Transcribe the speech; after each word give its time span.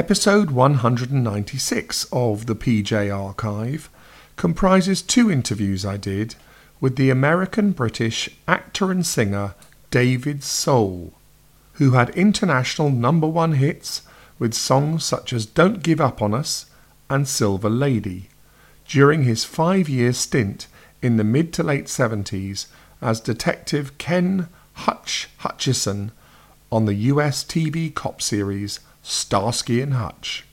Episode 0.00 0.50
196 0.50 2.06
of 2.10 2.46
the 2.46 2.54
PJ 2.54 3.14
Archive 3.14 3.90
comprises 4.36 5.02
two 5.02 5.30
interviews 5.30 5.84
I 5.84 5.98
did 5.98 6.36
with 6.80 6.96
the 6.96 7.10
American 7.10 7.72
British 7.72 8.30
actor 8.48 8.90
and 8.90 9.04
singer 9.04 9.54
David 9.90 10.42
Soul, 10.42 11.12
who 11.74 11.90
had 11.90 12.08
international 12.16 12.88
number 12.88 13.26
one 13.26 13.52
hits 13.52 14.00
with 14.38 14.54
songs 14.54 15.04
such 15.04 15.34
as 15.34 15.44
Don't 15.44 15.82
Give 15.82 16.00
Up 16.00 16.22
on 16.22 16.32
Us 16.32 16.64
and 17.10 17.28
Silver 17.28 17.68
Lady 17.68 18.30
during 18.88 19.24
his 19.24 19.44
five 19.44 19.86
year 19.86 20.14
stint 20.14 20.66
in 21.02 21.18
the 21.18 21.24
mid 21.24 21.52
to 21.52 21.62
late 21.62 21.88
70s 21.88 22.68
as 23.02 23.20
Detective 23.20 23.98
Ken 23.98 24.48
Hutch 24.72 25.28
Hutchinson 25.40 26.10
on 26.72 26.86
the 26.86 26.94
US 26.94 27.44
TV 27.44 27.94
cop 27.94 28.22
series 28.22 28.80
Starsky 29.02 29.80
and 29.80 29.94
Hutch. 29.94 30.44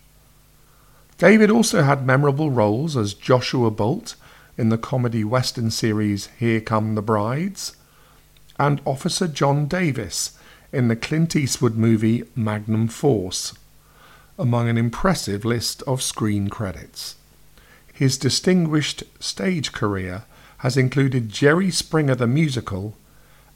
David 1.18 1.50
also 1.50 1.84
had 1.84 2.06
memorable 2.06 2.52
roles 2.52 2.96
as 2.96 3.14
Joshua 3.14 3.72
Bolt 3.72 4.16
in 4.58 4.70
the 4.70 4.78
comedy 4.78 5.24
western 5.24 5.72
series 5.72 6.30
Here 6.40 6.62
Come 6.62 6.96
the 6.96 7.02
Brides, 7.02 7.76
and 8.60 8.82
Officer 8.86 9.28
John 9.28 9.68
Davis 9.68 10.38
in 10.72 10.88
the 10.88 10.96
Clint 10.96 11.36
Eastwood 11.36 11.76
movie 11.76 12.24
Magnum 12.36 12.88
Force, 12.88 13.54
among 14.38 14.70
an 14.70 14.78
impressive 14.78 15.46
list 15.46 15.82
of 15.84 16.02
screen 16.02 16.50
credits. 16.50 17.16
His 17.92 18.18
distinguished 18.18 19.04
stage 19.20 19.72
career 19.72 20.26
has 20.60 20.78
included 20.78 21.30
Jerry 21.30 21.72
Springer 21.72 22.16
the 22.16 22.28
Musical 22.28 22.96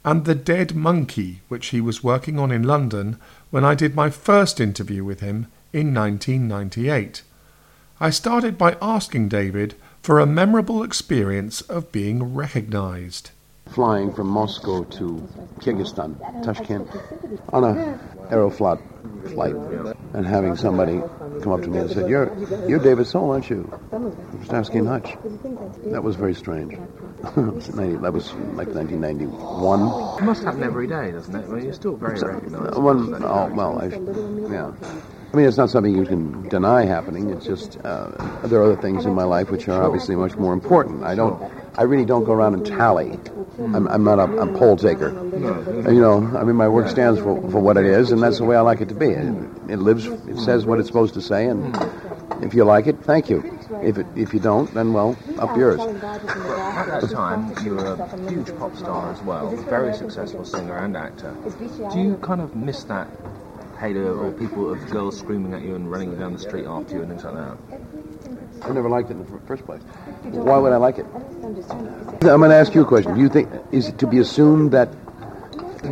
and 0.04 0.24
The 0.24 0.34
Dead 0.34 0.74
Monkey, 0.74 1.40
which 1.48 1.68
he 1.68 1.80
was 1.80 2.02
working 2.02 2.38
on 2.38 2.50
in 2.50 2.64
London 2.64 3.18
when 3.52 3.66
I 3.66 3.74
did 3.74 3.94
my 3.94 4.08
first 4.08 4.60
interview 4.60 5.04
with 5.04 5.20
him 5.20 5.46
in 5.74 5.92
1998. 5.92 7.20
I 8.00 8.08
started 8.08 8.56
by 8.56 8.78
asking 8.80 9.28
David 9.28 9.74
for 10.02 10.18
a 10.18 10.26
memorable 10.26 10.82
experience 10.82 11.60
of 11.60 11.92
being 11.92 12.34
recognized. 12.34 13.30
Flying 13.72 14.12
from 14.12 14.28
Moscow 14.28 14.84
to 14.84 15.28
Kyrgyzstan, 15.60 16.16
Tashkent, 16.44 16.88
on 17.52 17.64
a 17.64 17.98
Aeroflot 18.30 18.80
flight, 19.32 19.54
and 20.14 20.26
having 20.26 20.56
somebody 20.56 21.00
come 21.42 21.52
up 21.52 21.62
to 21.62 21.68
me 21.68 21.78
and 21.78 21.90
said, 21.90 22.08
"You're 22.08 22.30
you're 22.68 22.78
David 22.78 23.06
Soul, 23.06 23.30
aren't 23.30 23.48
you?" 23.48 23.70
Starsky 24.44 24.78
and 24.78 24.88
Hutch. 24.88 25.16
That 25.86 26.02
was 26.02 26.16
very 26.16 26.34
strange. 26.34 26.72
that 27.22 28.12
was 28.12 28.32
like 28.54 28.68
1991. 28.68 30.18
It 30.18 30.24
must 30.24 30.42
happen 30.42 30.62
every 30.62 30.86
day, 30.86 31.12
doesn't 31.12 31.34
it? 31.34 31.48
Mean, 31.48 31.64
you're 31.64 31.72
still 31.72 31.96
very 31.96 32.18
recognised. 32.18 32.76
One, 32.76 33.22
oh, 33.22 33.50
well, 33.54 33.80
I, 33.80 33.86
yeah. 34.52 34.72
I 35.32 35.36
mean, 35.36 35.46
it's 35.46 35.56
not 35.56 35.70
something 35.70 35.94
you 35.94 36.04
can 36.04 36.48
deny 36.48 36.84
happening. 36.84 37.30
It's 37.30 37.46
just 37.46 37.78
uh, 37.84 38.10
there 38.44 38.60
are 38.60 38.64
other 38.64 38.82
things 38.82 39.06
in 39.06 39.14
my 39.14 39.24
life 39.24 39.50
which 39.50 39.68
are 39.68 39.82
obviously 39.82 40.14
much 40.14 40.36
more 40.36 40.52
important. 40.52 41.04
I 41.04 41.14
don't, 41.14 41.40
I 41.78 41.84
really 41.84 42.04
don't 42.04 42.24
go 42.24 42.32
around 42.32 42.54
and 42.54 42.66
tally. 42.66 43.18
I'm, 43.58 43.86
I'm 43.88 44.04
not 44.04 44.18
a, 44.18 44.24
a 44.24 44.58
poll 44.58 44.76
taker. 44.76 45.10
You 45.10 46.00
know, 46.00 46.36
I 46.36 46.44
mean, 46.44 46.56
my 46.56 46.68
work 46.68 46.88
stands 46.88 47.20
for, 47.20 47.40
for 47.50 47.60
what 47.60 47.76
it 47.76 47.84
is, 47.84 48.10
and 48.10 48.22
that's 48.22 48.38
the 48.38 48.44
way 48.44 48.56
I 48.56 48.60
like 48.60 48.80
it 48.80 48.88
to 48.88 48.94
be. 48.94 49.06
It, 49.06 49.34
it 49.68 49.76
lives, 49.78 50.06
it 50.06 50.38
says 50.38 50.64
what 50.66 50.78
it's 50.78 50.88
supposed 50.88 51.14
to 51.14 51.22
say, 51.22 51.46
and 51.46 51.74
if 52.42 52.54
you 52.54 52.64
like 52.64 52.86
it, 52.86 52.98
thank 53.04 53.28
you. 53.28 53.60
If 53.82 53.98
it, 53.98 54.06
if 54.16 54.32
you 54.32 54.40
don't, 54.40 54.72
then 54.74 54.92
well, 54.92 55.16
up 55.38 55.56
yours. 55.56 55.80
At 55.80 57.00
that 57.00 57.10
time, 57.12 57.54
you 57.64 57.74
were 57.74 57.92
a 57.92 58.30
huge 58.30 58.56
pop 58.56 58.76
star 58.76 59.12
as 59.12 59.22
well, 59.22 59.50
very 59.56 59.94
successful 59.94 60.44
singer 60.44 60.76
and 60.78 60.96
actor. 60.96 61.36
Do 61.92 62.00
you 62.00 62.16
kind 62.22 62.40
of 62.40 62.54
miss 62.54 62.84
that 62.84 63.08
halo 63.78 64.14
or 64.14 64.32
people 64.32 64.72
of 64.72 64.88
girls 64.90 65.18
screaming 65.18 65.52
at 65.54 65.62
you 65.62 65.74
and 65.74 65.90
running 65.90 66.16
down 66.18 66.32
the 66.32 66.38
street 66.38 66.66
after 66.66 66.94
you 66.94 67.02
and 67.02 67.10
things 67.10 67.24
like 67.24 67.34
that? 67.34 68.11
I 68.64 68.72
never 68.72 68.88
liked 68.88 69.10
it 69.10 69.14
in 69.14 69.18
the 69.24 69.40
first 69.46 69.64
place. 69.64 69.80
Why 70.22 70.56
would 70.58 70.72
I 70.72 70.76
like 70.76 70.98
it? 70.98 71.06
I'm 71.14 72.20
going 72.20 72.50
to 72.50 72.54
ask 72.56 72.74
you 72.74 72.82
a 72.82 72.86
question. 72.86 73.14
Do 73.14 73.20
you 73.20 73.28
think 73.28 73.48
is 73.72 73.88
it 73.88 73.98
to 73.98 74.06
be 74.06 74.18
assumed 74.18 74.72
that 74.72 74.88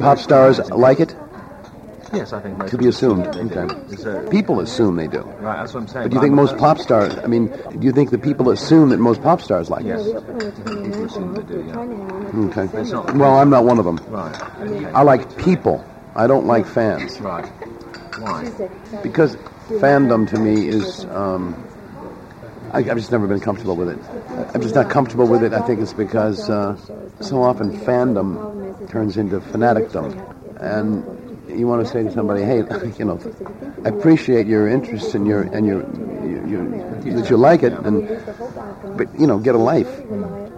pop 0.01 0.19
stars 0.19 0.61
like 0.71 1.01
it? 1.01 1.15
Yes, 2.13 2.33
I 2.33 2.41
think 2.41 2.59
most 2.59 2.71
To 2.71 2.79
be 2.79 2.89
assumed. 2.89 3.25
people. 3.25 3.63
Okay. 3.63 4.27
A- 4.27 4.31
People 4.31 4.59
assume 4.61 4.97
they 4.97 5.07
do. 5.07 5.21
right, 5.21 5.59
that's 5.61 5.75
what 5.75 5.81
I'm 5.83 5.89
saying. 5.89 6.05
But 6.07 6.11
do 6.11 6.17
you 6.17 6.21
think 6.23 6.35
most 6.35 6.57
pop 6.59 6.79
stars? 6.79 7.17
I 7.19 7.27
mean, 7.29 7.47
do 7.79 7.87
you 7.87 7.93
think 7.93 8.11
that 8.11 8.23
people 8.23 8.51
assume 8.51 8.89
that 8.91 8.99
most 8.99 9.23
pop 9.23 9.41
stars 9.41 9.71
like 9.71 9.85
Yes, 9.85 10.07
it? 10.07 10.27
people 10.27 11.05
assume 11.05 11.35
they 11.35 11.43
do. 11.43 11.63
Yeah. 11.67 11.79
Okay. 12.49 12.67
Well, 13.17 13.37
I'm 13.39 13.51
not 13.51 13.65
one 13.65 13.79
of 13.79 13.85
them. 13.85 13.97
Right. 14.09 14.35
Okay. 14.61 14.87
I 14.87 15.03
like 15.03 15.37
people. 15.39 15.85
I 16.17 16.27
don't 16.27 16.47
like 16.47 16.67
fans 16.67 17.21
Right. 17.21 17.47
Why? 18.19 18.51
because 19.03 19.37
fandom 19.69 20.29
to 20.31 20.39
me 20.39 20.67
is. 20.69 21.05
Um, 21.07 21.70
I, 22.73 22.79
I've 22.79 22.97
just 22.97 23.11
never 23.11 23.27
been 23.27 23.41
comfortable 23.41 23.77
with 23.77 23.89
it. 23.91 23.99
I'm 24.55 24.63
just 24.63 24.75
not 24.75 24.91
comfortable 24.91 25.27
with 25.27 25.43
it. 25.43 25.53
I 25.53 25.61
think 25.67 25.81
it's 25.81 25.93
because 25.93 26.49
uh, 26.49 26.77
so 27.21 27.43
often 27.43 27.73
fandom 27.81 28.89
turns 28.89 29.17
into 29.17 29.41
fanaticdom, 29.41 30.15
and 30.61 31.59
you 31.59 31.67
want 31.67 31.85
to 31.85 31.93
say 31.93 32.03
to 32.05 32.13
somebody, 32.13 32.43
"Hey, 32.43 32.59
you 32.99 33.05
know, 33.05 33.21
I 33.85 33.89
appreciate 33.89 34.47
your 34.47 34.69
interest 34.69 35.15
and 35.15 35.27
your 35.27 35.43
and 35.43 35.67
your, 35.67 35.83
your, 36.27 36.47
your 36.47 37.15
that 37.23 37.31
you 37.31 37.37
like 37.37 37.63
it, 37.63 37.73
and 37.73 38.07
but 38.97 39.09
you 39.19 39.27
know, 39.27 39.39
get 39.39 39.55
a 39.55 39.59
life. 39.59 39.89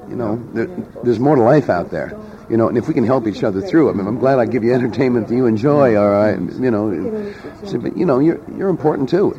You 0.08 0.16
know, 0.16 0.36
there, 0.52 0.66
there's 1.04 1.18
more 1.18 1.36
to 1.36 1.42
life 1.42 1.70
out 1.70 1.90
there. 1.90 2.12
You 2.52 2.58
know, 2.58 2.68
and 2.68 2.76
if 2.76 2.86
we 2.86 2.92
can 2.92 3.06
help 3.06 3.26
each 3.26 3.42
other 3.42 3.62
through 3.62 3.88
it, 3.88 3.92
I 3.92 3.94
mean, 3.94 4.06
I'm 4.06 4.18
glad 4.18 4.38
I 4.38 4.44
give 4.44 4.62
you 4.62 4.74
entertainment 4.74 5.28
that 5.28 5.34
you 5.34 5.46
enjoy, 5.46 5.96
or 5.96 6.14
I, 6.14 6.32
you 6.32 6.70
know, 6.70 7.32
so, 7.64 7.78
but 7.78 7.96
you 7.96 8.04
know, 8.04 8.18
you're 8.18 8.38
you're 8.54 8.68
important 8.68 9.08
too. 9.08 9.32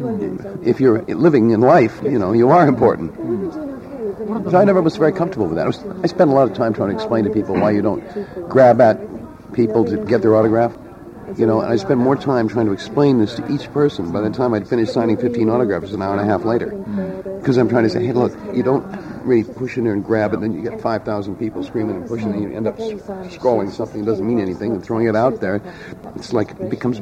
If 0.64 0.80
you're 0.82 1.04
living 1.04 1.52
in 1.52 1.62
life, 1.62 2.02
you 2.02 2.18
know, 2.18 2.34
you 2.34 2.50
are 2.50 2.68
important. 2.68 3.14
So 4.50 4.58
I 4.58 4.64
never 4.64 4.82
was 4.82 4.98
very 4.98 5.12
comfortable 5.14 5.46
with 5.46 5.58
that. 5.58 5.66
I, 5.66 5.68
was, 5.68 5.78
I 6.04 6.08
spent 6.08 6.32
a 6.32 6.34
lot 6.34 6.50
of 6.50 6.58
time 6.58 6.74
trying 6.74 6.90
to 6.90 6.96
explain 6.96 7.26
to 7.26 7.30
people 7.30 7.54
why 7.54 7.70
you 7.70 7.84
don't 7.84 8.04
grab 8.50 8.82
at 8.82 9.00
people 9.54 9.86
to 9.86 9.98
get 9.98 10.24
their 10.24 10.36
autograph. 10.36 10.76
You 11.38 11.46
know, 11.46 11.62
and 11.62 11.72
I 11.72 11.76
spent 11.76 12.00
more 12.00 12.16
time 12.16 12.48
trying 12.48 12.66
to 12.66 12.74
explain 12.74 13.20
this 13.20 13.36
to 13.36 13.52
each 13.54 13.72
person. 13.74 14.12
By 14.12 14.22
the 14.22 14.32
time 14.32 14.56
I'd 14.56 14.68
finished 14.68 14.92
signing 14.92 15.18
15 15.18 15.52
autographs, 15.52 15.92
an 15.92 16.02
hour 16.02 16.14
and 16.14 16.22
a 16.22 16.26
half 16.26 16.46
later. 16.46 16.72
Because 17.40 17.58
I'm 17.58 17.70
trying 17.70 17.84
to 17.84 17.92
say, 17.92 18.04
hey, 18.04 18.14
look, 18.14 18.34
you 18.56 18.64
don't 18.64 18.84
really 19.26 19.44
push 19.44 19.78
in 19.78 19.84
there 19.84 19.94
and 19.94 20.04
grab 20.04 20.34
it, 20.34 20.42
then 20.42 20.54
you 20.54 20.62
get 20.62 20.82
5,000 20.82 21.36
people 21.38 21.64
screaming 21.64 21.96
and 21.98 22.08
pushing, 22.08 22.34
and 22.34 22.44
you 22.44 22.56
end 22.56 22.68
up 22.68 22.78
scrolling 22.78 23.72
something 23.72 24.04
that 24.04 24.12
doesn't 24.12 24.28
mean 24.28 24.40
anything 24.40 24.72
and 24.74 24.84
throwing 24.84 25.08
it 25.08 25.16
out 25.16 25.40
there. 25.40 25.62
It's 26.16 26.34
like 26.34 26.52
it 26.52 26.70
becomes 26.70 27.00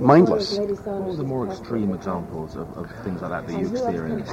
mindless. 0.00 0.58
What 0.58 1.02
were 1.02 1.16
the 1.16 1.24
more 1.24 1.46
extreme 1.48 1.94
examples 1.94 2.56
of, 2.56 2.76
of 2.76 2.90
things 3.04 3.22
like 3.22 3.30
that 3.30 3.46
that 3.46 3.60
you 3.60 3.68
experienced? 3.68 4.32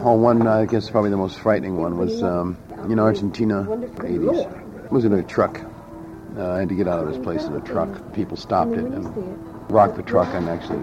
Oh, 0.00 0.14
one, 0.14 0.46
I 0.46 0.66
guess 0.66 0.90
probably 0.90 1.10
the 1.10 1.16
most 1.16 1.38
frightening 1.38 1.76
one 1.76 1.96
was 1.96 2.22
um, 2.22 2.58
in 2.90 2.98
Argentina, 2.98 3.64
80s. 3.64 4.84
I 4.84 4.88
was 4.92 5.04
in 5.04 5.12
a 5.12 5.22
truck. 5.22 5.60
Uh, 6.36 6.50
I 6.50 6.58
had 6.58 6.68
to 6.68 6.74
get 6.74 6.88
out 6.88 7.04
of 7.06 7.08
this 7.12 7.22
place 7.22 7.44
in 7.44 7.54
a 7.54 7.60
truck. 7.60 8.12
People 8.12 8.36
stopped 8.36 8.72
it 8.72 8.84
and 8.84 9.70
rocked 9.70 9.96
the 9.96 10.02
truck 10.02 10.28
and 10.34 10.48
actually 10.48 10.82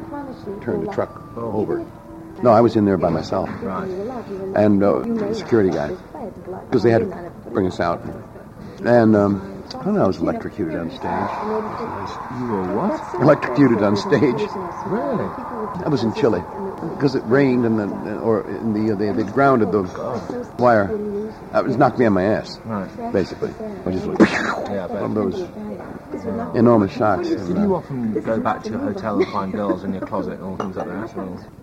turned 0.61 0.87
the 0.87 0.91
truck 0.93 1.37
over. 1.37 1.85
No, 2.43 2.51
I 2.51 2.61
was 2.61 2.75
in 2.75 2.85
there 2.85 2.97
by 2.97 3.09
myself. 3.09 3.49
Right. 3.61 3.89
And 4.55 4.83
uh, 4.83 4.99
the 4.99 5.33
security 5.35 5.69
guy, 5.69 5.89
because 6.69 6.83
they 6.83 6.91
had 6.91 7.01
to 7.01 7.31
bring 7.51 7.67
us 7.67 7.79
out. 7.79 8.01
And 8.83 9.15
um, 9.15 9.63
I 9.79 9.83
don't 9.83 9.93
know, 9.95 10.03
I 10.03 10.07
was 10.07 10.17
electrocuted 10.17 10.75
on 10.75 10.89
stage. 10.89 11.05
You 12.39 12.47
were 12.47 12.75
what? 12.75 13.13
Electrocuted 13.21 13.83
on 13.83 13.95
stage. 13.95 14.49
Really? 14.85 15.29
I 15.85 15.89
was 15.89 16.03
in 16.03 16.13
Chile 16.13 16.43
because 16.95 17.15
it 17.15 17.23
rained 17.25 17.65
and 17.65 17.79
then, 17.79 18.17
or 18.19 18.47
in 18.49 18.73
the 18.73 18.95
they 18.95 19.11
they 19.11 19.23
grounded 19.23 19.71
the 19.71 19.83
wire. 20.57 20.91
Uh, 21.53 21.59
It 21.59 21.65
was 21.65 21.77
knocked 21.77 21.99
me 21.99 22.05
on 22.05 22.13
my 22.13 22.23
ass, 22.23 22.59
Right. 22.65 23.13
basically. 23.13 23.53
I 23.85 23.91
just 23.91 24.05
went 24.07 24.19
Yeah, 24.19 24.87
one 24.87 25.03
of 25.03 25.15
those 25.15 26.55
enormous 26.55 26.91
shocks. 26.91 27.27
Did 27.29 27.57
you 27.57 27.75
often 27.75 28.13
go 28.21 28.39
back 28.39 28.63
to 28.63 28.69
your 28.71 28.79
hotel 28.79 29.17
and 29.21 29.27
find 29.31 29.51
girls 29.53 29.83
in 29.83 29.93
your 29.93 30.01
closet 30.01 30.33
and 30.33 30.43
all 30.43 30.57
things 30.57 30.75
like 30.75 30.87
that? 30.87 31.60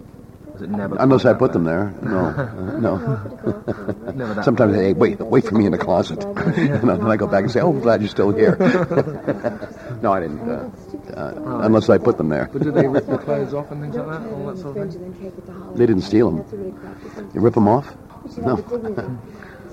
Was 0.58 0.68
it 0.68 0.70
never? 0.70 0.96
Unless 0.98 1.24
I 1.24 1.34
put 1.34 1.52
them 1.52 1.62
there. 1.62 1.94
No, 2.02 2.30
no. 2.80 2.96
Never 4.12 4.34
that. 4.34 4.44
Sometimes 4.44 4.74
they 4.74 4.86
hey, 4.86 4.92
wait, 4.92 5.20
wait 5.20 5.44
for 5.44 5.54
me 5.54 5.66
in 5.66 5.72
the 5.72 5.78
closet. 5.78 6.24
and 6.34 6.88
then 6.88 7.00
I 7.00 7.16
go 7.16 7.28
back 7.28 7.44
and 7.44 7.52
say, 7.52 7.60
oh, 7.60 7.70
I'm 7.70 7.78
glad 7.78 8.00
you're 8.00 8.10
still 8.10 8.32
here. 8.32 8.56
no, 10.02 10.12
I 10.12 10.20
didn't. 10.20 10.40
Uh, 10.40 10.70
uh, 11.16 11.60
unless 11.62 11.88
I 11.88 11.98
put 11.98 12.18
them 12.18 12.28
there. 12.28 12.50
But 12.52 12.62
did 12.62 12.74
they 12.74 12.88
rip 12.88 13.06
your 13.06 13.18
clothes 13.18 13.54
off 13.54 13.70
and 13.70 13.82
things 13.82 13.94
like 13.94 14.08
that? 14.08 14.32
All 14.32 14.46
that 14.46 14.58
sort 14.58 14.76
of 14.76 14.92
thing? 14.92 15.74
They 15.76 15.86
didn't 15.86 16.02
steal 16.02 16.32
them. 16.32 17.30
You 17.34 17.40
rip 17.40 17.54
them 17.54 17.68
off? 17.68 17.94
No. 18.38 18.56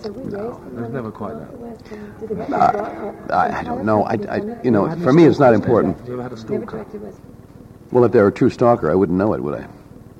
It 0.03 0.13
was 0.13 0.91
never 0.91 1.11
quite 1.11 1.33
that. 1.33 2.53
I, 3.31 3.59
I 3.59 3.63
don't 3.63 3.85
know. 3.85 4.03
I, 4.03 4.19
I, 4.29 4.61
you 4.63 4.69
know, 4.69 4.87
for 4.99 5.11
me, 5.11 5.25
it's 5.25 5.39
not 5.39 5.55
important. 5.55 5.97
Have 5.97 6.07
you 6.07 6.13
ever 6.13 6.23
had 6.23 6.33
a 6.33 6.37
stalker? 6.37 6.85
Well, 7.91 8.03
if 8.03 8.11
they're 8.11 8.27
a 8.27 8.31
true 8.31 8.51
stalker, 8.51 8.91
I 8.91 8.93
wouldn't 8.93 9.17
know 9.17 9.33
it, 9.33 9.41
would 9.41 9.61
I? 9.61 9.67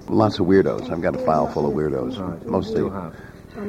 Lots 0.08 0.40
of 0.40 0.46
weirdos. 0.46 0.90
I've 0.92 1.02
got 1.02 1.16
a 1.16 1.20
file 1.20 1.48
full 1.48 1.68
of 1.68 1.74
weirdos. 1.74 2.20
Right. 2.20 2.46
Mostly. 2.46 2.82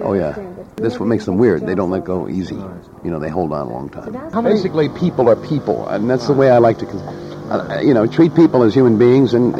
Oh 0.03 0.15
yeah. 0.15 0.37
That's 0.77 0.99
what 0.99 1.06
makes 1.06 1.25
them 1.25 1.38
weird. 1.38 1.67
They 1.67 1.75
don't 1.75 1.91
let 1.91 2.05
go 2.05 2.29
easy. 2.29 2.56
You 2.56 3.11
know, 3.11 3.19
they 3.19 3.29
hold 3.31 3.53
on 3.53 3.69
a 3.69 3.71
long 3.71 3.88
time. 3.88 4.44
Basically, 4.44 4.88
people 4.88 5.29
are 5.29 5.37
people, 5.37 5.87
and 5.88 6.11
that's 6.11 6.27
the 6.27 6.35
way 6.35 6.50
I 6.50 6.59
like 6.59 6.79
to, 6.79 6.87
uh, 6.87 7.81
you 7.81 7.94
know, 7.94 8.06
treat 8.06 8.35
people 8.35 8.62
as 8.65 8.75
human 8.75 8.99
beings, 8.99 9.33
and 9.35 9.55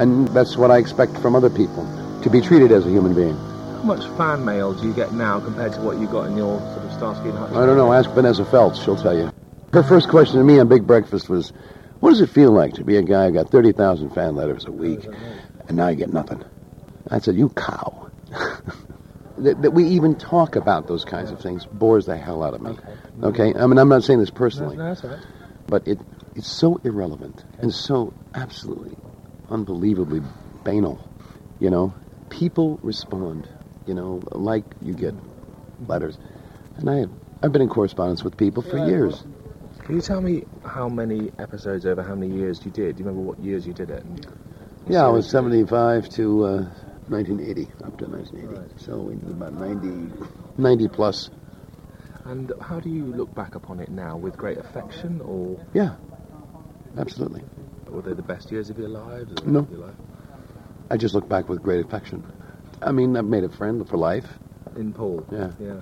And 0.00 0.28
that's 0.28 0.56
what 0.56 0.70
I 0.70 0.78
expect 0.78 1.18
from 1.18 1.34
other 1.34 1.50
people, 1.50 1.84
to 2.22 2.30
be 2.30 2.40
treated 2.40 2.70
as 2.70 2.86
a 2.86 2.88
human 2.88 3.14
being. 3.14 3.36
How 3.36 3.82
much 3.82 4.06
fan 4.16 4.44
mail 4.44 4.72
do 4.72 4.86
you 4.86 4.94
get 4.94 5.12
now 5.12 5.40
compared 5.40 5.72
to 5.72 5.80
what 5.80 5.98
you 5.98 6.06
got 6.06 6.28
in 6.28 6.36
your 6.36 6.58
sort 6.60 6.84
of 6.84 6.92
Starsky 6.92 7.28
and 7.28 7.38
Hutch? 7.38 7.52
I 7.52 7.66
don't 7.66 7.76
know. 7.76 7.92
Ask 7.92 8.10
Vanessa 8.10 8.44
Feltz. 8.44 8.82
She'll 8.82 8.96
tell 8.96 9.16
you. 9.16 9.32
Her 9.72 9.82
first 9.82 10.08
question 10.08 10.38
to 10.38 10.44
me 10.44 10.58
on 10.60 10.68
Big 10.68 10.86
Breakfast 10.86 11.28
was, 11.28 11.52
what 12.00 12.10
does 12.10 12.20
it 12.20 12.30
feel 12.30 12.52
like 12.52 12.74
to 12.74 12.84
be 12.84 12.96
a 12.96 13.02
guy 13.02 13.26
who 13.26 13.32
got 13.32 13.50
30,000 13.50 14.10
fan 14.10 14.36
letters 14.36 14.64
a 14.66 14.70
week, 14.72 15.04
and 15.68 15.76
now 15.76 15.88
you 15.88 15.96
get 15.96 16.12
nothing? 16.12 16.42
I 17.10 17.18
said, 17.20 17.36
you 17.36 17.50
cow. 17.50 18.10
that, 19.38 19.62
that 19.62 19.70
we 19.72 19.84
even 19.84 20.16
talk 20.16 20.56
about 20.56 20.88
those 20.88 21.04
kinds 21.04 21.30
of 21.30 21.40
things 21.40 21.66
bores 21.66 22.06
the 22.06 22.16
hell 22.16 22.42
out 22.42 22.54
of 22.54 22.62
me. 22.62 22.76
Okay? 23.22 23.54
I 23.54 23.66
mean, 23.66 23.78
I'm 23.78 23.88
not 23.88 24.04
saying 24.04 24.18
this 24.18 24.30
personally, 24.30 24.76
No, 24.76 24.88
that's 24.88 25.04
right. 25.04 25.18
but 25.66 25.86
it, 25.86 25.98
it's 26.34 26.48
so 26.48 26.80
irrelevant 26.84 27.44
and 27.58 27.72
so 27.72 28.12
absolutely, 28.34 28.96
unbelievably 29.50 30.22
banal. 30.64 31.00
You 31.60 31.70
know, 31.70 31.94
people 32.30 32.78
respond, 32.82 33.48
you 33.86 33.94
know, 33.94 34.20
like 34.32 34.64
you 34.80 34.94
get 34.94 35.14
letters. 35.86 36.18
And 36.76 36.88
I 36.88 36.96
have, 36.98 37.10
I've 37.42 37.52
been 37.52 37.62
in 37.62 37.68
correspondence 37.68 38.22
with 38.22 38.36
people 38.36 38.62
for 38.62 38.86
years. 38.86 39.24
Can 39.84 39.94
you 39.94 40.00
tell 40.00 40.20
me 40.20 40.44
how 40.64 40.88
many 40.88 41.30
episodes 41.38 41.86
over 41.86 42.02
how 42.02 42.14
many 42.14 42.34
years 42.34 42.64
you 42.64 42.70
did? 42.70 42.96
Do 42.96 43.02
you 43.02 43.08
remember 43.08 43.26
what 43.26 43.38
years 43.40 43.66
you 43.66 43.72
did 43.72 43.90
it? 43.90 44.04
And- 44.04 44.26
Yeah, 44.88 45.04
I 45.04 45.08
was 45.08 45.28
75 45.28 46.08
to 46.10 46.44
uh, 46.44 46.48
1980, 47.08 47.70
up 47.84 47.98
to 47.98 48.06
1980. 48.06 48.74
So 48.78 48.96
we 48.98 49.16
did 49.16 49.28
about 49.30 49.52
90, 49.54 50.12
90 50.58 50.88
plus. 50.88 51.30
And 52.24 52.52
how 52.60 52.80
do 52.80 52.88
you 52.88 53.04
look 53.04 53.34
back 53.34 53.54
upon 53.54 53.80
it 53.80 53.90
now? 53.90 54.16
With 54.16 54.36
great 54.36 54.58
affection, 54.58 55.20
or 55.20 55.60
Yeah, 55.74 55.94
absolutely. 56.96 57.42
were 57.88 58.02
they 58.02 58.14
the 58.14 58.22
best 58.22 58.50
years 58.50 58.70
of 58.70 58.78
your 58.78 58.88
lives? 58.88 59.32
or 59.42 59.46
No. 59.50 59.66
your 59.70 59.80
life? 59.80 59.94
I 60.90 60.96
just 60.96 61.14
look 61.14 61.28
back 61.28 61.48
with 61.48 61.62
great 61.62 61.84
affection. 61.84 62.24
I 62.80 62.92
mean, 62.92 63.16
I've 63.16 63.24
made 63.26 63.44
a 63.44 63.48
friend 63.50 63.86
for 63.86 63.96
life, 63.98 64.26
In 64.76 64.92
Paul. 64.94 65.26
Yeah. 65.30 65.50
Yeah. 65.60 65.80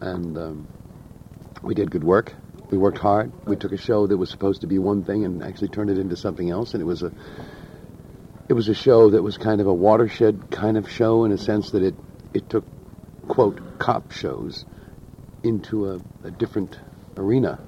and 0.00 0.36
um, 0.36 0.68
we 1.62 1.74
did 1.74 1.90
good 1.90 2.04
work. 2.04 2.34
We 2.70 2.76
worked 2.78 2.98
hard. 2.98 3.30
We 3.46 3.56
took 3.56 3.72
a 3.72 3.76
show 3.78 4.06
that 4.06 4.16
was 4.16 4.30
supposed 4.30 4.62
to 4.62 4.66
be 4.66 4.78
one 4.78 5.02
thing 5.04 5.24
and 5.24 5.42
actually 5.42 5.68
turned 5.68 5.90
it 5.90 5.98
into 5.98 6.16
something 6.16 6.50
else. 6.50 6.72
And 6.74 6.82
it 6.82 6.86
was 6.86 7.02
a, 7.02 7.12
it 8.48 8.52
was 8.52 8.68
a 8.68 8.74
show 8.74 9.10
that 9.10 9.22
was 9.22 9.38
kind 9.38 9.60
of 9.60 9.66
a 9.66 9.74
watershed 9.74 10.50
kind 10.50 10.76
of 10.76 10.90
show 10.90 11.24
in 11.24 11.32
a 11.32 11.38
sense 11.38 11.70
that 11.70 11.82
it, 11.82 11.94
it 12.32 12.48
took, 12.48 12.64
quote, 13.28 13.78
cop 13.78 14.12
shows 14.12 14.64
into 15.42 15.90
a, 15.90 16.00
a 16.24 16.30
different 16.30 16.78
arena. 17.16 17.58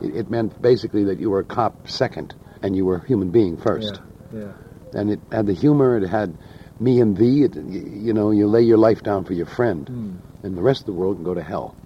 It, 0.00 0.16
it 0.16 0.30
meant 0.30 0.60
basically 0.60 1.04
that 1.04 1.20
you 1.20 1.30
were 1.30 1.40
a 1.40 1.44
cop 1.44 1.88
second 1.88 2.34
and 2.62 2.74
you 2.74 2.84
were 2.84 2.96
a 2.96 3.06
human 3.06 3.30
being 3.30 3.56
first. 3.56 4.00
Yeah. 4.32 4.40
Yeah. 4.40 4.52
and 4.94 5.10
it 5.10 5.20
had 5.30 5.46
the 5.46 5.52
humor. 5.52 5.96
It 5.96 6.08
had 6.08 6.36
me 6.80 7.00
and 7.00 7.16
thee. 7.16 7.44
It, 7.44 7.56
you 7.56 8.12
know, 8.12 8.30
you 8.30 8.46
lay 8.46 8.62
your 8.62 8.78
life 8.78 9.02
down 9.02 9.24
for 9.24 9.32
your 9.32 9.46
friend, 9.46 9.88
hmm. 9.88 10.16
and 10.42 10.56
the 10.56 10.62
rest 10.62 10.80
of 10.80 10.86
the 10.86 10.92
world 10.92 11.16
can 11.16 11.24
go 11.24 11.34
to 11.34 11.42
hell. 11.42 11.76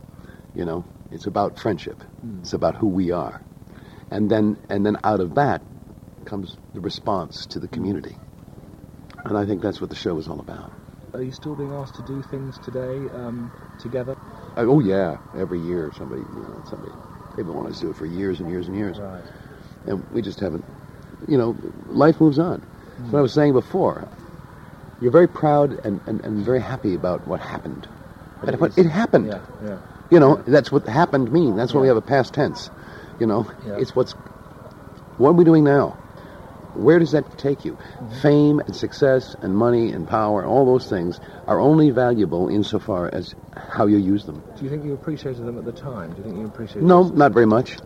You 0.54 0.64
know, 0.64 0.84
it's 1.10 1.26
about 1.26 1.58
friendship. 1.58 2.02
Hmm. 2.20 2.38
It's 2.40 2.52
about 2.52 2.76
who 2.76 2.88
we 2.88 3.10
are, 3.10 3.42
and 4.10 4.30
then 4.30 4.56
and 4.68 4.84
then 4.84 4.96
out 5.04 5.20
of 5.20 5.34
that 5.34 5.62
comes 6.24 6.56
the 6.74 6.80
response 6.80 7.46
to 7.46 7.58
the 7.58 7.68
community, 7.68 8.16
and 9.24 9.36
I 9.36 9.44
think 9.46 9.62
that's 9.62 9.80
what 9.80 9.90
the 9.90 9.96
show 9.96 10.18
is 10.18 10.28
all 10.28 10.40
about. 10.40 10.72
Are 11.14 11.22
you 11.22 11.32
still 11.32 11.54
being 11.54 11.72
asked 11.72 11.94
to 11.96 12.02
do 12.02 12.22
things 12.22 12.58
today 12.58 13.08
um, 13.14 13.50
together? 13.80 14.16
I, 14.56 14.62
oh 14.62 14.80
yeah, 14.80 15.18
every 15.36 15.58
year 15.60 15.92
somebody, 15.96 16.22
you 16.22 16.42
know, 16.42 16.62
somebody 16.68 16.92
they've 17.36 17.46
been 17.46 17.54
wanting 17.54 17.72
us 17.72 17.78
to 17.80 17.86
do 17.86 17.90
it 17.90 17.96
for 17.96 18.06
years 18.06 18.40
and 18.40 18.50
years 18.50 18.68
and 18.68 18.76
years. 18.76 18.98
Right. 18.98 19.22
and 19.86 20.08
we 20.10 20.22
just 20.22 20.40
haven't. 20.40 20.64
You 21.26 21.38
know, 21.38 21.56
life 21.88 22.20
moves 22.20 22.38
on. 22.38 22.64
That's 22.98 23.12
what 23.12 23.18
I 23.18 23.22
was 23.22 23.32
saying 23.32 23.52
before. 23.54 24.06
You're 25.00 25.12
very 25.12 25.28
proud 25.28 25.72
and, 25.84 26.00
and, 26.06 26.20
and 26.24 26.44
very 26.44 26.60
happy 26.60 26.94
about 26.94 27.26
what 27.26 27.40
happened. 27.40 27.88
But 28.40 28.54
it 28.54 28.60
what 28.60 28.76
it 28.78 28.86
happened. 28.86 29.26
Yeah. 29.28 29.40
Yeah. 29.64 29.78
You 30.10 30.20
know, 30.20 30.36
that's 30.36 30.72
what 30.72 30.86
happened 30.88 31.32
mean. 31.32 31.56
That's 31.56 31.74
why 31.74 31.80
we 31.80 31.88
have 31.88 31.96
a 31.96 32.02
past 32.02 32.34
tense. 32.34 32.70
You 33.20 33.26
know, 33.26 33.50
Yeah. 33.66 33.76
it's 33.78 33.94
what's. 33.96 34.12
What 35.18 35.30
are 35.30 35.32
we 35.34 35.44
doing 35.44 35.64
now? 35.64 35.96
Where 36.78 36.98
does 36.98 37.12
that 37.12 37.38
take 37.38 37.64
you? 37.64 37.76
Fame 38.22 38.60
and 38.60 38.74
success 38.74 39.34
and 39.42 39.56
money 39.56 39.90
and 39.92 40.06
power, 40.06 40.44
all 40.44 40.64
those 40.64 40.88
things 40.88 41.20
are 41.46 41.58
only 41.60 41.90
valuable 41.90 42.48
insofar 42.48 43.10
as 43.12 43.34
how 43.56 43.86
you 43.86 43.98
use 43.98 44.24
them. 44.24 44.42
Do 44.56 44.64
you 44.64 44.70
think 44.70 44.84
you 44.84 44.94
appreciated 44.94 45.44
them 45.44 45.58
at 45.58 45.64
the 45.64 45.72
time? 45.72 46.10
Do 46.12 46.18
you 46.18 46.22
think 46.24 46.36
you 46.38 46.46
appreciated? 46.46 46.84
No, 46.84 47.04
them? 47.04 47.18
not 47.18 47.32
very 47.32 47.46
much. 47.46 47.76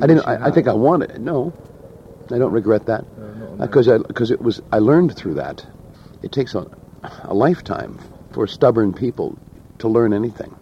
I 0.00 0.06
didn't. 0.06 0.26
I, 0.26 0.46
I 0.46 0.50
think 0.50 0.68
I 0.68 0.74
wanted 0.74 1.10
it. 1.12 1.20
No, 1.20 1.52
I 2.30 2.38
don't 2.38 2.52
regret 2.52 2.86
that 2.86 3.04
No, 3.16 3.56
because 3.66 3.86
because 3.86 4.30
it 4.30 4.42
was. 4.42 4.60
I 4.72 4.78
learned 4.78 5.16
through 5.16 5.34
that. 5.34 5.64
It 6.22 6.32
takes 6.32 6.54
a, 6.54 6.66
a 7.22 7.34
lifetime 7.34 7.98
for 8.32 8.46
stubborn 8.46 8.92
people 8.92 9.38
to 9.78 9.88
learn 9.88 10.12
anything, 10.12 10.54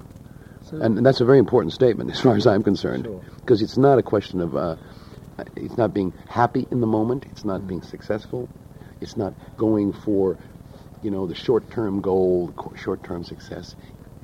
So- 0.62 0.76
and 0.76 1.04
that's 1.04 1.20
a 1.20 1.24
very 1.24 1.38
important 1.38 1.72
statement 1.72 2.10
as 2.10 2.20
far 2.20 2.36
as 2.36 2.46
I'm 2.46 2.62
concerned. 2.62 3.06
Sure. 3.06 3.24
Because 3.40 3.62
it's 3.62 3.78
not 3.78 3.98
a 3.98 4.02
question 4.02 4.40
of. 4.40 4.54
Uh, 4.54 4.76
it's 5.56 5.76
not 5.76 5.94
being 5.94 6.12
happy 6.28 6.66
in 6.70 6.80
the 6.80 6.86
moment. 6.86 7.26
It's 7.30 7.44
not 7.44 7.66
being 7.66 7.82
successful. 7.82 8.48
It's 9.00 9.16
not 9.16 9.34
going 9.56 9.92
for, 9.92 10.38
you 11.02 11.10
know, 11.10 11.26
the 11.26 11.34
short-term 11.34 12.00
goal, 12.00 12.54
short-term 12.76 13.24
success. 13.24 13.74